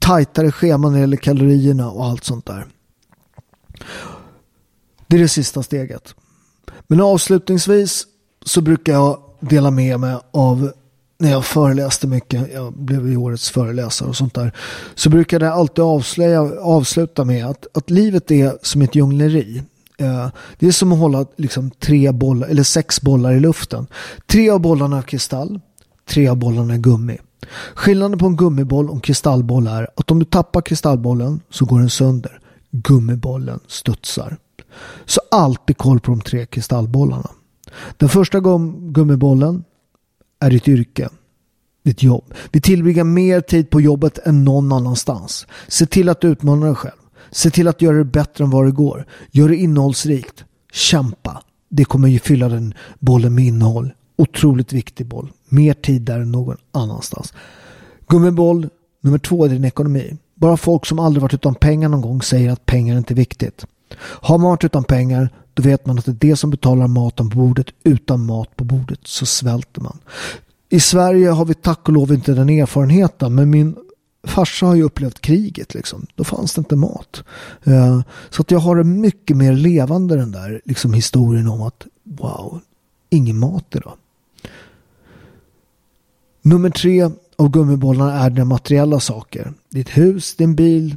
tajtare 0.01 0.51
schema 0.51 0.89
när 0.89 0.95
det 0.95 1.01
gäller 1.01 1.17
kalorierna 1.17 1.91
och 1.91 2.05
allt 2.05 2.23
sånt 2.23 2.45
där. 2.45 2.65
Det 5.07 5.15
är 5.15 5.19
det 5.19 5.27
sista 5.27 5.63
steget. 5.63 6.15
Men 6.87 7.01
avslutningsvis 7.01 8.05
så 8.45 8.61
brukar 8.61 8.93
jag 8.93 9.19
dela 9.39 9.71
med 9.71 9.99
mig 9.99 10.17
av 10.31 10.71
när 11.19 11.31
jag 11.31 11.45
föreläste 11.45 12.07
mycket, 12.07 12.53
jag 12.53 12.73
blev 12.73 13.09
ju 13.09 13.17
årets 13.17 13.49
föreläsare 13.49 14.09
och 14.09 14.15
sånt 14.15 14.33
där, 14.33 14.55
så 14.95 15.09
brukade 15.09 15.45
jag 15.45 15.53
alltid 15.53 15.83
avslöja, 15.83 16.41
avsluta 16.61 17.25
med 17.25 17.45
att, 17.45 17.67
att 17.73 17.89
livet 17.89 18.31
är 18.31 18.57
som 18.61 18.81
ett 18.81 18.95
djungleri. 18.95 19.63
Eh, 19.97 20.27
det 20.59 20.67
är 20.67 20.71
som 20.71 20.91
att 20.91 20.99
hålla 20.99 21.25
liksom 21.35 21.71
tre 21.71 22.11
bollar, 22.11 22.47
eller 22.47 22.63
sex 22.63 23.01
bollar 23.01 23.33
i 23.33 23.39
luften. 23.39 23.87
Tre 24.27 24.49
av 24.49 24.59
bollarna 24.59 24.97
är 24.97 25.01
kristall, 25.01 25.59
tre 26.09 26.27
av 26.27 26.37
bollarna 26.37 26.73
är 26.73 26.77
gummi. 26.77 27.17
Skillnaden 27.75 28.19
på 28.19 28.25
en 28.25 28.35
gummiboll 28.35 28.89
och 28.89 28.95
en 28.95 29.01
kristallboll 29.01 29.67
är 29.67 29.87
att 29.95 30.11
om 30.11 30.19
du 30.19 30.25
tappar 30.25 30.61
kristallbollen 30.61 31.39
så 31.49 31.65
går 31.65 31.79
den 31.79 31.89
sönder. 31.89 32.39
Gummibollen 32.71 33.59
studsar. 33.67 34.37
Så 35.05 35.21
alltid 35.31 35.77
koll 35.77 35.99
på 35.99 36.11
de 36.11 36.21
tre 36.21 36.45
kristallbollarna. 36.45 37.29
Den 37.97 38.09
första 38.09 38.39
gum 38.39 38.93
gummibollen 38.93 39.63
är 40.39 40.49
ditt 40.49 40.67
yrke. 40.67 41.09
Ditt 41.83 42.03
jobb. 42.03 42.33
Vi 42.51 42.61
tillbringar 42.61 43.03
mer 43.03 43.41
tid 43.41 43.69
på 43.69 43.81
jobbet 43.81 44.17
än 44.17 44.43
någon 44.43 44.71
annanstans. 44.71 45.47
Se 45.67 45.85
till 45.85 46.09
att 46.09 46.23
utmana 46.23 46.65
dig 46.65 46.75
själv. 46.75 47.01
Se 47.31 47.49
till 47.49 47.67
att 47.67 47.81
göra 47.81 47.97
det 47.97 48.05
bättre 48.05 48.43
än 48.43 48.49
vad 48.49 48.65
det 48.65 48.71
går. 48.71 49.05
Gör 49.31 49.49
det 49.49 49.55
innehållsrikt. 49.55 50.45
Kämpa. 50.71 51.43
Det 51.69 51.85
kommer 51.85 52.07
ju 52.07 52.19
fylla 52.19 52.49
den 52.49 52.73
bollen 52.99 53.35
med 53.35 53.45
innehåll. 53.45 53.93
Otroligt 54.21 54.73
viktig 54.73 55.05
boll. 55.05 55.31
Mer 55.49 55.73
tid 55.73 56.01
där 56.01 56.19
än 56.19 56.31
någon 56.31 56.57
annanstans. 56.71 57.33
Gummiboll 58.07 58.69
nummer 59.01 59.17
två 59.17 59.45
är 59.45 59.49
din 59.49 59.65
ekonomi. 59.65 60.17
Bara 60.35 60.57
folk 60.57 60.85
som 60.85 60.99
aldrig 60.99 61.21
varit 61.21 61.33
utan 61.33 61.55
pengar 61.55 61.89
någon 61.89 62.01
gång 62.01 62.21
säger 62.21 62.51
att 62.51 62.65
pengar 62.65 62.97
inte 62.97 63.13
är 63.13 63.15
viktigt. 63.15 63.65
Har 63.97 64.37
man 64.37 64.49
varit 64.49 64.63
utan 64.63 64.83
pengar 64.83 65.29
då 65.53 65.63
vet 65.63 65.85
man 65.85 65.97
att 65.99 66.05
det 66.05 66.11
är 66.11 66.29
det 66.29 66.35
som 66.35 66.49
betalar 66.49 66.87
maten 66.87 67.29
på 67.29 67.37
bordet. 67.37 67.67
Utan 67.83 68.25
mat 68.25 68.55
på 68.55 68.63
bordet 68.63 68.99
så 69.03 69.25
svälter 69.25 69.81
man. 69.81 69.97
I 70.69 70.79
Sverige 70.79 71.29
har 71.29 71.45
vi 71.45 71.53
tack 71.53 71.87
och 71.87 71.93
lov 71.93 72.13
inte 72.13 72.33
den 72.33 72.49
erfarenheten 72.49 73.35
men 73.35 73.49
min 73.49 73.75
farsa 74.23 74.65
har 74.65 74.75
ju 74.75 74.83
upplevt 74.83 75.21
kriget 75.21 75.73
liksom. 75.73 76.05
Då 76.15 76.23
fanns 76.23 76.53
det 76.53 76.59
inte 76.59 76.75
mat. 76.75 77.23
Eh, 77.63 78.01
så 78.29 78.41
att 78.41 78.51
jag 78.51 78.59
har 78.59 78.77
en 78.77 79.01
mycket 79.01 79.37
mer 79.37 79.53
levande 79.53 80.15
den 80.15 80.31
där 80.31 80.61
liksom 80.65 80.93
historien 80.93 81.47
om 81.47 81.61
att 81.61 81.87
wow, 82.03 82.59
ingen 83.09 83.39
mat 83.39 83.75
idag. 83.75 83.93
Nummer 86.41 86.69
tre 86.69 87.09
av 87.35 87.49
gummibollarna 87.49 88.13
är 88.13 88.29
dina 88.29 88.45
materiella 88.45 88.99
saker. 88.99 89.53
Ditt 89.69 89.89
hus, 89.89 90.35
din 90.35 90.55
bil, 90.55 90.95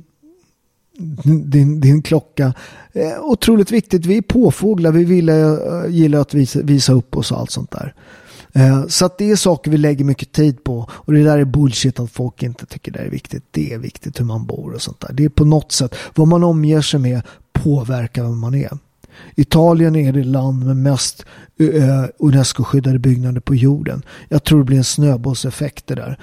din, 1.24 1.80
din 1.80 2.02
klocka. 2.02 2.54
Eh, 2.92 3.20
otroligt 3.20 3.70
viktigt. 3.70 4.06
Vi 4.06 4.16
är 4.16 4.22
påfåglar. 4.22 4.92
Vi 4.92 5.04
vill, 5.04 5.28
eh, 5.28 5.56
gillar 5.88 6.20
att 6.20 6.34
visa, 6.34 6.62
visa 6.62 6.92
upp 6.92 7.16
oss 7.16 7.32
och 7.32 7.38
allt 7.38 7.50
sånt 7.50 7.70
där. 7.70 7.94
Eh, 8.52 8.86
så 8.86 9.06
att 9.06 9.18
det 9.18 9.30
är 9.30 9.36
saker 9.36 9.70
vi 9.70 9.76
lägger 9.76 10.04
mycket 10.04 10.32
tid 10.32 10.64
på. 10.64 10.88
Och 10.90 11.12
det 11.12 11.22
där 11.22 11.38
är 11.38 11.44
bullshit 11.44 12.00
att 12.00 12.10
folk 12.10 12.42
inte 12.42 12.66
tycker 12.66 12.92
det 12.92 12.98
är 12.98 13.10
viktigt. 13.10 13.44
Det 13.50 13.72
är 13.72 13.78
viktigt 13.78 14.20
hur 14.20 14.24
man 14.24 14.46
bor 14.46 14.74
och 14.74 14.82
sånt 14.82 15.00
där. 15.00 15.12
Det 15.12 15.24
är 15.24 15.28
på 15.28 15.44
något 15.44 15.72
sätt 15.72 15.94
vad 16.14 16.28
man 16.28 16.44
omger 16.44 16.80
sig 16.80 17.00
med 17.00 17.22
påverkar 17.52 18.22
vem 18.22 18.38
man 18.38 18.54
är. 18.54 18.78
Italien 19.36 19.96
är 19.96 20.12
det 20.12 20.24
land 20.24 20.66
med 20.66 20.76
mest 20.76 21.26
Unesco-skyddade 22.18 22.98
byggnader 22.98 23.40
på 23.40 23.54
jorden. 23.54 24.02
Jag 24.28 24.44
tror 24.44 24.58
det 24.58 24.64
blir 24.64 24.78
en 24.78 24.84
snöbollseffekt 24.84 25.86
det 25.86 25.94
där. 25.94 26.18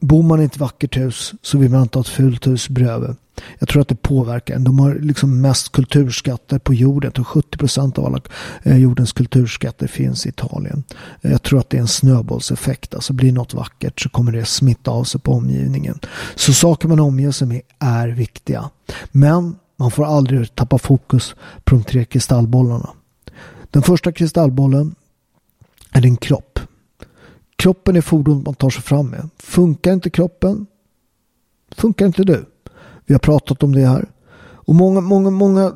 Bor 0.00 0.22
man 0.22 0.42
i 0.42 0.44
ett 0.44 0.58
vackert 0.58 0.96
hus 0.96 1.34
så 1.42 1.58
vill 1.58 1.70
man 1.70 1.82
inte 1.82 1.98
ha 1.98 2.00
ett 2.00 2.08
fult 2.08 2.46
hus 2.46 2.68
bredvid. 2.68 3.16
Jag 3.58 3.68
tror 3.68 3.82
att 3.82 3.88
det 3.88 4.02
påverkar. 4.02 4.58
De 4.58 4.78
har 4.78 4.94
liksom 4.94 5.40
mest 5.40 5.72
kulturskatter 5.72 6.58
på 6.58 6.74
jorden. 6.74 7.06
Jag 7.08 7.14
tror 7.14 7.24
70 7.24 7.58
procent 7.58 7.98
av 7.98 8.06
alla 8.06 8.20
eh, 8.62 8.76
jordens 8.76 9.12
kulturskatter 9.12 9.86
finns 9.86 10.26
i 10.26 10.28
Italien. 10.28 10.82
Eh, 11.22 11.30
jag 11.30 11.42
tror 11.42 11.58
att 11.58 11.70
det 11.70 11.76
är 11.76 11.80
en 11.80 11.88
snöbollseffekt. 11.88 12.94
Alltså 12.94 13.12
blir 13.12 13.32
något 13.32 13.54
vackert 13.54 14.00
så 14.00 14.08
kommer 14.08 14.32
det 14.32 14.44
smitta 14.44 14.90
av 14.90 15.04
sig 15.04 15.20
på 15.20 15.32
omgivningen. 15.32 15.98
Så 16.34 16.52
saker 16.52 16.88
man 16.88 17.00
omger 17.00 17.30
sig 17.30 17.48
med 17.48 17.60
är 17.78 18.08
viktiga. 18.08 18.70
Men 19.12 19.56
man 19.76 19.90
får 19.90 20.04
aldrig 20.04 20.54
tappa 20.54 20.78
fokus 20.78 21.34
på 21.64 21.74
de 21.74 21.84
tre 21.84 22.04
kristallbollarna. 22.04 22.90
Den 23.70 23.82
första 23.82 24.12
kristallbollen 24.12 24.94
är 25.92 26.00
din 26.00 26.16
kropp. 26.16 26.60
Kroppen 27.56 27.96
är 27.96 28.00
fordonet 28.00 28.46
man 28.46 28.54
tar 28.54 28.70
sig 28.70 28.82
fram 28.82 29.10
med. 29.10 29.28
Funkar 29.38 29.92
inte 29.92 30.10
kroppen, 30.10 30.66
funkar 31.76 32.06
inte 32.06 32.24
du. 32.24 32.44
Vi 33.06 33.14
har 33.14 33.18
pratat 33.18 33.62
om 33.62 33.74
det 33.74 33.86
här. 33.86 34.08
Och 34.38 34.74
många, 34.74 35.00
många, 35.00 35.30
många 35.30 35.74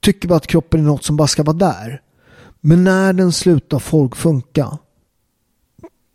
tycker 0.00 0.28
bara 0.28 0.36
att 0.36 0.46
kroppen 0.46 0.80
är 0.80 0.84
något 0.84 1.04
som 1.04 1.16
bara 1.16 1.28
ska 1.28 1.42
vara 1.42 1.56
där. 1.56 2.02
Men 2.60 2.84
när 2.84 3.12
den 3.12 3.32
slutar 3.32 3.78
folk 3.78 4.16
funka, 4.16 4.78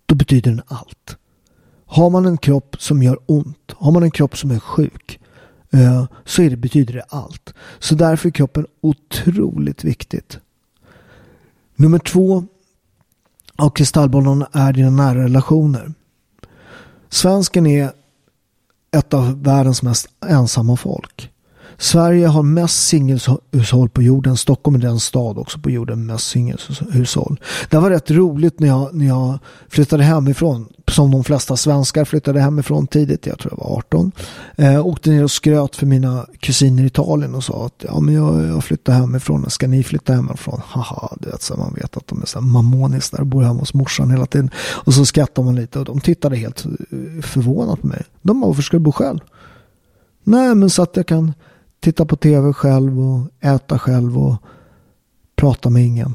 då 0.05 0.15
betyder 0.15 0.51
den 0.51 0.61
allt. 0.67 1.17
Har 1.85 2.09
man 2.09 2.25
en 2.25 2.37
kropp 2.37 2.75
som 2.79 3.03
gör 3.03 3.19
ont, 3.25 3.71
har 3.71 3.91
man 3.91 4.03
en 4.03 4.11
kropp 4.11 4.37
som 4.37 4.51
är 4.51 4.59
sjuk, 4.59 5.19
Eh, 5.71 6.05
så 6.25 6.41
är 6.41 6.49
det, 6.49 6.57
betyder 6.57 6.93
det 6.93 7.05
allt. 7.09 7.53
Så 7.79 7.95
därför 7.95 8.29
är 8.29 8.33
kroppen 8.33 8.67
otroligt 8.81 9.83
viktigt. 9.83 10.39
Nummer 11.75 11.99
två 11.99 12.45
av 13.55 13.69
kristallbollarna 13.69 14.49
är 14.51 14.73
dina 14.73 14.89
nära 14.89 15.23
relationer. 15.23 15.93
Svensken 17.09 17.67
är 17.67 17.91
ett 18.91 19.13
av 19.13 19.43
världens 19.43 19.83
mest 19.83 20.07
ensamma 20.25 20.77
folk. 20.77 21.31
Sverige 21.77 22.27
har 22.27 22.43
mest 22.43 22.87
singelhushåll 22.87 23.89
på 23.89 24.01
jorden. 24.01 24.37
Stockholm 24.37 24.75
är 24.75 24.79
den 24.79 24.99
stad 24.99 25.37
också 25.37 25.59
på 25.59 25.69
jorden 25.69 25.97
med 25.97 26.13
mest 26.13 26.27
singelhushåll. 26.27 27.39
Det 27.69 27.77
var 27.77 27.89
rätt 27.89 28.11
roligt 28.11 28.59
när 28.59 28.67
jag, 28.67 28.93
när 28.93 29.05
jag 29.05 29.39
flyttade 29.69 30.03
hemifrån. 30.03 30.67
Som 30.87 31.11
de 31.11 31.23
flesta 31.23 31.57
svenskar 31.57 32.05
flyttade 32.05 32.39
hemifrån 32.39 32.87
tidigt. 32.87 33.25
Jag 33.25 33.39
tror 33.39 33.53
jag 33.57 33.65
var 33.65 33.77
18. 33.77 34.11
Eh, 34.55 34.85
åkte 34.85 35.09
ner 35.09 35.23
och 35.23 35.31
skröt 35.31 35.75
för 35.75 35.85
mina 35.85 36.25
kusiner 36.39 36.83
i 36.83 36.85
Italien 36.85 37.35
och 37.35 37.43
sa 37.43 37.65
att 37.65 37.85
ja, 37.87 37.99
men 37.99 38.13
jag, 38.13 38.45
jag 38.45 38.63
flyttar 38.63 38.93
hemifrån. 38.93 39.49
Ska 39.49 39.67
ni 39.67 39.83
flytta 39.83 40.13
hemifrån? 40.13 40.61
Haha, 40.67 41.17
du 41.19 41.29
vet, 41.29 41.41
så 41.41 41.57
man 41.57 41.73
vet 41.73 41.97
att 41.97 42.07
de 42.07 42.21
är 42.21 42.25
så 42.25 42.39
här 42.39 42.47
mammonis 42.47 43.09
där 43.09 43.19
och 43.19 43.27
bor 43.27 43.41
hemma 43.41 43.59
hos 43.59 43.73
morsan 43.73 44.11
hela 44.11 44.25
tiden. 44.25 44.49
Och 44.57 44.93
så 44.93 45.05
skrattar 45.05 45.43
man 45.43 45.55
lite 45.55 45.79
och 45.79 45.85
de 45.85 45.99
tittade 45.99 46.35
helt 46.35 46.65
eh, 46.65 47.21
förvånat 47.21 47.81
på 47.81 47.87
mig. 47.87 48.03
De 48.21 48.41
bara, 48.41 48.47
varför 48.47 48.61
ska 48.61 48.77
du 48.77 48.83
bo 48.83 48.91
själv? 48.91 49.19
Nej, 50.23 50.55
men 50.55 50.69
så 50.69 50.81
att 50.81 50.97
jag 50.97 51.07
kan 51.07 51.33
titta 51.85 52.05
på 52.05 52.15
tv 52.15 52.53
själv 52.53 52.99
och 52.99 53.27
äta 53.39 53.79
själv 53.79 54.17
och 54.17 54.35
prata 55.35 55.69
med 55.69 55.85
ingen. 55.85 56.13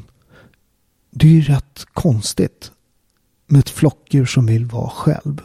Det 1.11 1.27
är 1.27 1.31
ju 1.31 1.41
rätt 1.41 1.85
konstigt 1.93 2.71
med 3.47 3.59
ett 3.59 3.69
flockdjur 3.69 4.25
som 4.25 4.45
vill 4.45 4.65
vara 4.65 4.89
själv. 4.89 5.41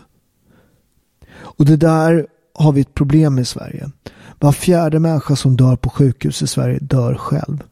Och 1.33 1.65
det 1.65 1.77
där 1.77 2.27
har 2.55 2.73
vi 2.73 2.81
ett 2.81 2.95
problem 2.95 3.39
i 3.39 3.45
Sverige. 3.45 3.91
Var 4.39 4.53
fjärde 4.53 4.99
människa 4.99 5.37
som 5.37 5.57
dör 5.57 5.77
på 5.77 5.91
sjukhus 5.91 6.43
i 6.43 6.47
Sverige 6.47 6.79
dör 6.79 7.15
själv. 7.15 7.63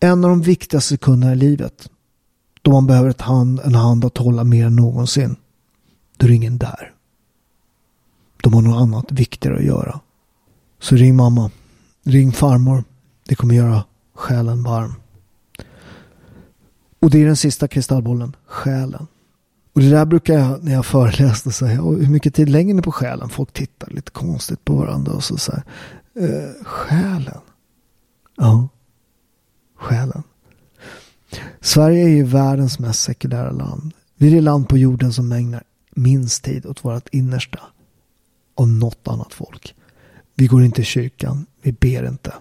En 0.00 0.24
av 0.24 0.30
de 0.30 0.42
viktigaste 0.42 0.88
sekunderna 0.88 1.32
i 1.32 1.36
livet. 1.36 1.90
Då 2.62 2.70
man 2.70 2.86
behöver 2.86 3.10
ett 3.10 3.20
hand, 3.20 3.60
en 3.64 3.74
hand 3.74 4.04
att 4.04 4.18
hålla 4.18 4.44
mer 4.44 4.66
än 4.66 4.76
någonsin. 4.76 5.36
Då 6.16 6.26
är 6.26 6.28
det 6.28 6.36
ingen 6.36 6.58
där. 6.58 6.92
De 8.42 8.54
har 8.54 8.62
något 8.62 8.82
annat 8.82 9.12
viktigare 9.12 9.56
att 9.56 9.64
göra. 9.64 10.00
Så 10.80 10.96
ring 10.96 11.16
mamma. 11.16 11.50
Ring 12.04 12.32
farmor. 12.32 12.84
Det 13.28 13.34
kommer 13.34 13.54
göra 13.54 13.84
själen 14.14 14.62
varm. 14.62 14.94
Och 17.00 17.10
det 17.10 17.22
är 17.22 17.26
den 17.26 17.36
sista 17.36 17.68
kristallbollen, 17.68 18.36
själen. 18.46 19.06
Och 19.72 19.80
det 19.80 19.90
där 19.90 20.04
brukar 20.04 20.34
jag 20.34 20.64
när 20.64 20.72
jag 20.72 20.86
föreläste 20.86 21.52
säga, 21.52 21.82
hur 21.82 22.08
mycket 22.08 22.34
tid 22.34 22.48
lägger 22.48 22.74
ni 22.74 22.82
på 22.82 22.92
själen? 22.92 23.28
Folk 23.28 23.52
tittar 23.52 23.90
lite 23.90 24.10
konstigt 24.10 24.64
på 24.64 24.74
varandra 24.74 25.12
och 25.12 25.24
så 25.24 25.36
säger 25.36 25.62
eh, 26.14 26.64
själen? 26.64 27.40
Ja, 28.36 28.68
själen. 29.78 30.22
Sverige 31.60 32.04
är 32.04 32.08
ju 32.08 32.22
världens 32.22 32.78
mest 32.78 33.00
sekulära 33.00 33.50
land. 33.50 33.92
Vi 34.16 34.26
är 34.26 34.34
det 34.34 34.40
land 34.40 34.68
på 34.68 34.78
jorden 34.78 35.12
som 35.12 35.32
ägnar 35.32 35.62
minst 35.94 36.44
tid 36.44 36.66
åt 36.66 36.84
vårt 36.84 37.08
innersta 37.08 37.60
av 38.54 38.68
något 38.68 39.08
annat 39.08 39.34
folk. 39.34 39.74
Vi 40.34 40.46
går 40.46 40.64
inte 40.64 40.80
i 40.80 40.84
kyrkan. 40.84 41.46
Vi 41.64 41.72
ber 41.72 42.08
inte. 42.08 42.32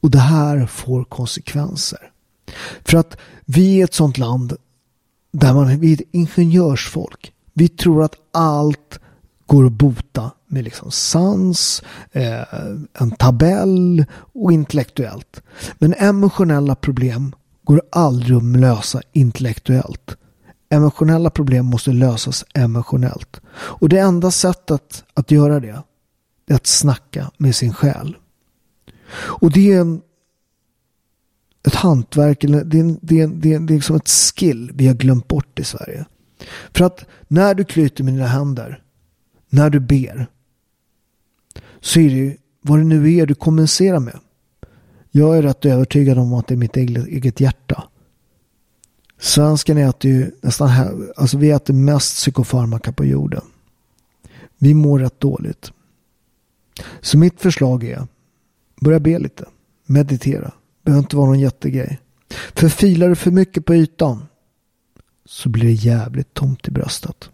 Och 0.00 0.10
det 0.10 0.18
här 0.18 0.66
får 0.66 1.04
konsekvenser. 1.04 2.10
För 2.84 2.98
att 2.98 3.16
vi 3.44 3.80
är 3.80 3.84
ett 3.84 3.94
sånt 3.94 4.18
land 4.18 4.56
där 5.32 5.54
man, 5.54 5.80
vi 5.80 5.92
är 5.92 5.94
ett 5.94 6.08
ingenjörsfolk. 6.12 7.32
Vi 7.52 7.68
tror 7.68 8.04
att 8.04 8.14
allt 8.32 9.00
går 9.46 9.66
att 9.66 9.72
bota 9.72 10.30
med 10.46 10.64
liksom 10.64 10.90
sans, 10.90 11.82
eh, 12.12 12.42
en 12.98 13.10
tabell 13.18 14.04
och 14.12 14.52
intellektuellt. 14.52 15.42
Men 15.78 15.94
emotionella 15.94 16.74
problem 16.74 17.34
går 17.64 17.82
aldrig 17.92 18.36
att 18.36 18.44
lösa 18.44 19.02
intellektuellt. 19.12 20.16
Emotionella 20.68 21.30
problem 21.30 21.66
måste 21.66 21.90
lösas 21.90 22.44
emotionellt. 22.54 23.40
Och 23.46 23.88
det 23.88 23.98
enda 23.98 24.30
sättet 24.30 25.04
att 25.14 25.30
göra 25.30 25.60
det 25.60 25.82
är 26.46 26.54
att 26.54 26.66
snacka 26.66 27.30
med 27.36 27.54
sin 27.56 27.74
själ. 27.74 28.16
Och 29.12 29.52
det 29.52 29.72
är 29.72 29.80
en, 29.80 30.02
ett 31.66 31.74
hantverk, 31.74 32.40
det 32.40 32.48
är, 32.48 32.80
en, 32.80 32.98
det, 33.02 33.20
är 33.20 33.24
en, 33.24 33.40
det, 33.40 33.52
är, 33.52 33.58
det 33.58 33.74
är 33.74 33.76
liksom 33.76 33.96
ett 33.96 34.08
skill 34.08 34.72
vi 34.74 34.86
har 34.86 34.94
glömt 34.94 35.28
bort 35.28 35.58
i 35.58 35.64
Sverige. 35.64 36.04
För 36.74 36.84
att 36.84 37.04
när 37.28 37.54
du 37.54 37.64
knyter 37.64 38.04
med 38.04 38.14
dina 38.14 38.26
händer, 38.26 38.82
när 39.48 39.70
du 39.70 39.80
ber, 39.80 40.26
så 41.80 42.00
är 42.00 42.08
det 42.08 42.14
ju 42.14 42.36
vad 42.60 42.78
det 42.78 42.84
nu 42.84 43.14
är 43.14 43.26
du 43.26 43.34
kommunicerar 43.34 44.00
med. 44.00 44.18
Jag 45.10 45.38
är 45.38 45.42
rätt 45.42 45.64
övertygad 45.64 46.18
om 46.18 46.34
att 46.34 46.46
det 46.46 46.54
är 46.54 46.56
mitt 46.56 46.76
eget 46.76 47.40
hjärta. 47.40 47.84
Svensken 49.18 49.78
äter 49.78 50.10
ju 50.10 50.30
nästan, 50.40 50.70
alltså 51.16 51.38
vi 51.38 51.50
äter 51.50 51.74
mest 51.74 52.14
psykofarmaka 52.14 52.92
på 52.92 53.04
jorden. 53.04 53.42
Vi 54.58 54.74
mår 54.74 54.98
rätt 54.98 55.20
dåligt. 55.20 55.72
Så 57.00 57.18
mitt 57.18 57.40
förslag 57.40 57.84
är 57.84 58.06
börja 58.80 59.00
be 59.00 59.18
lite. 59.18 59.44
Meditera. 59.86 60.52
Behöver 60.84 61.02
inte 61.02 61.16
vara 61.16 61.26
någon 61.26 61.40
jättegrej. 61.40 62.00
För 62.54 62.68
filar 62.68 63.08
du 63.08 63.14
för 63.14 63.30
mycket 63.30 63.64
på 63.64 63.74
ytan 63.74 64.22
så 65.26 65.48
blir 65.48 65.64
det 65.64 65.72
jävligt 65.72 66.34
tomt 66.34 66.68
i 66.68 66.70
bröstet. 66.70 67.30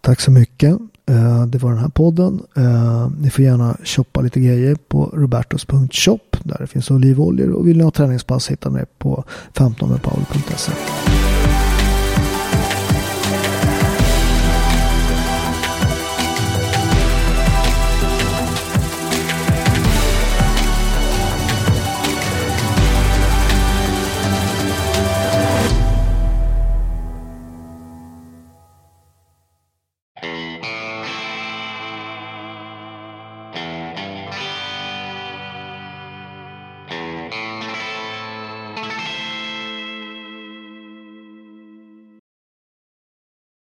Tack 0.00 0.20
så 0.20 0.30
mycket. 0.30 0.78
Eh, 1.06 1.46
det 1.46 1.58
var 1.58 1.70
den 1.70 1.78
här 1.78 1.88
podden. 1.88 2.42
Eh, 2.56 3.10
ni 3.18 3.30
får 3.30 3.44
gärna 3.44 3.76
shoppa 3.84 4.20
lite 4.20 4.40
grejer 4.40 4.74
på 4.88 5.04
robertos.shop 5.04 6.36
där 6.42 6.58
det 6.60 6.66
finns 6.66 6.90
olivoljor 6.90 7.50
och 7.50 7.68
vill 7.68 7.76
ni 7.76 7.84
ha 7.84 7.90
träningspass 7.90 8.50
hittar 8.50 8.70
ni 8.70 8.84
på 8.98 9.24
15paul.se. 9.54 10.72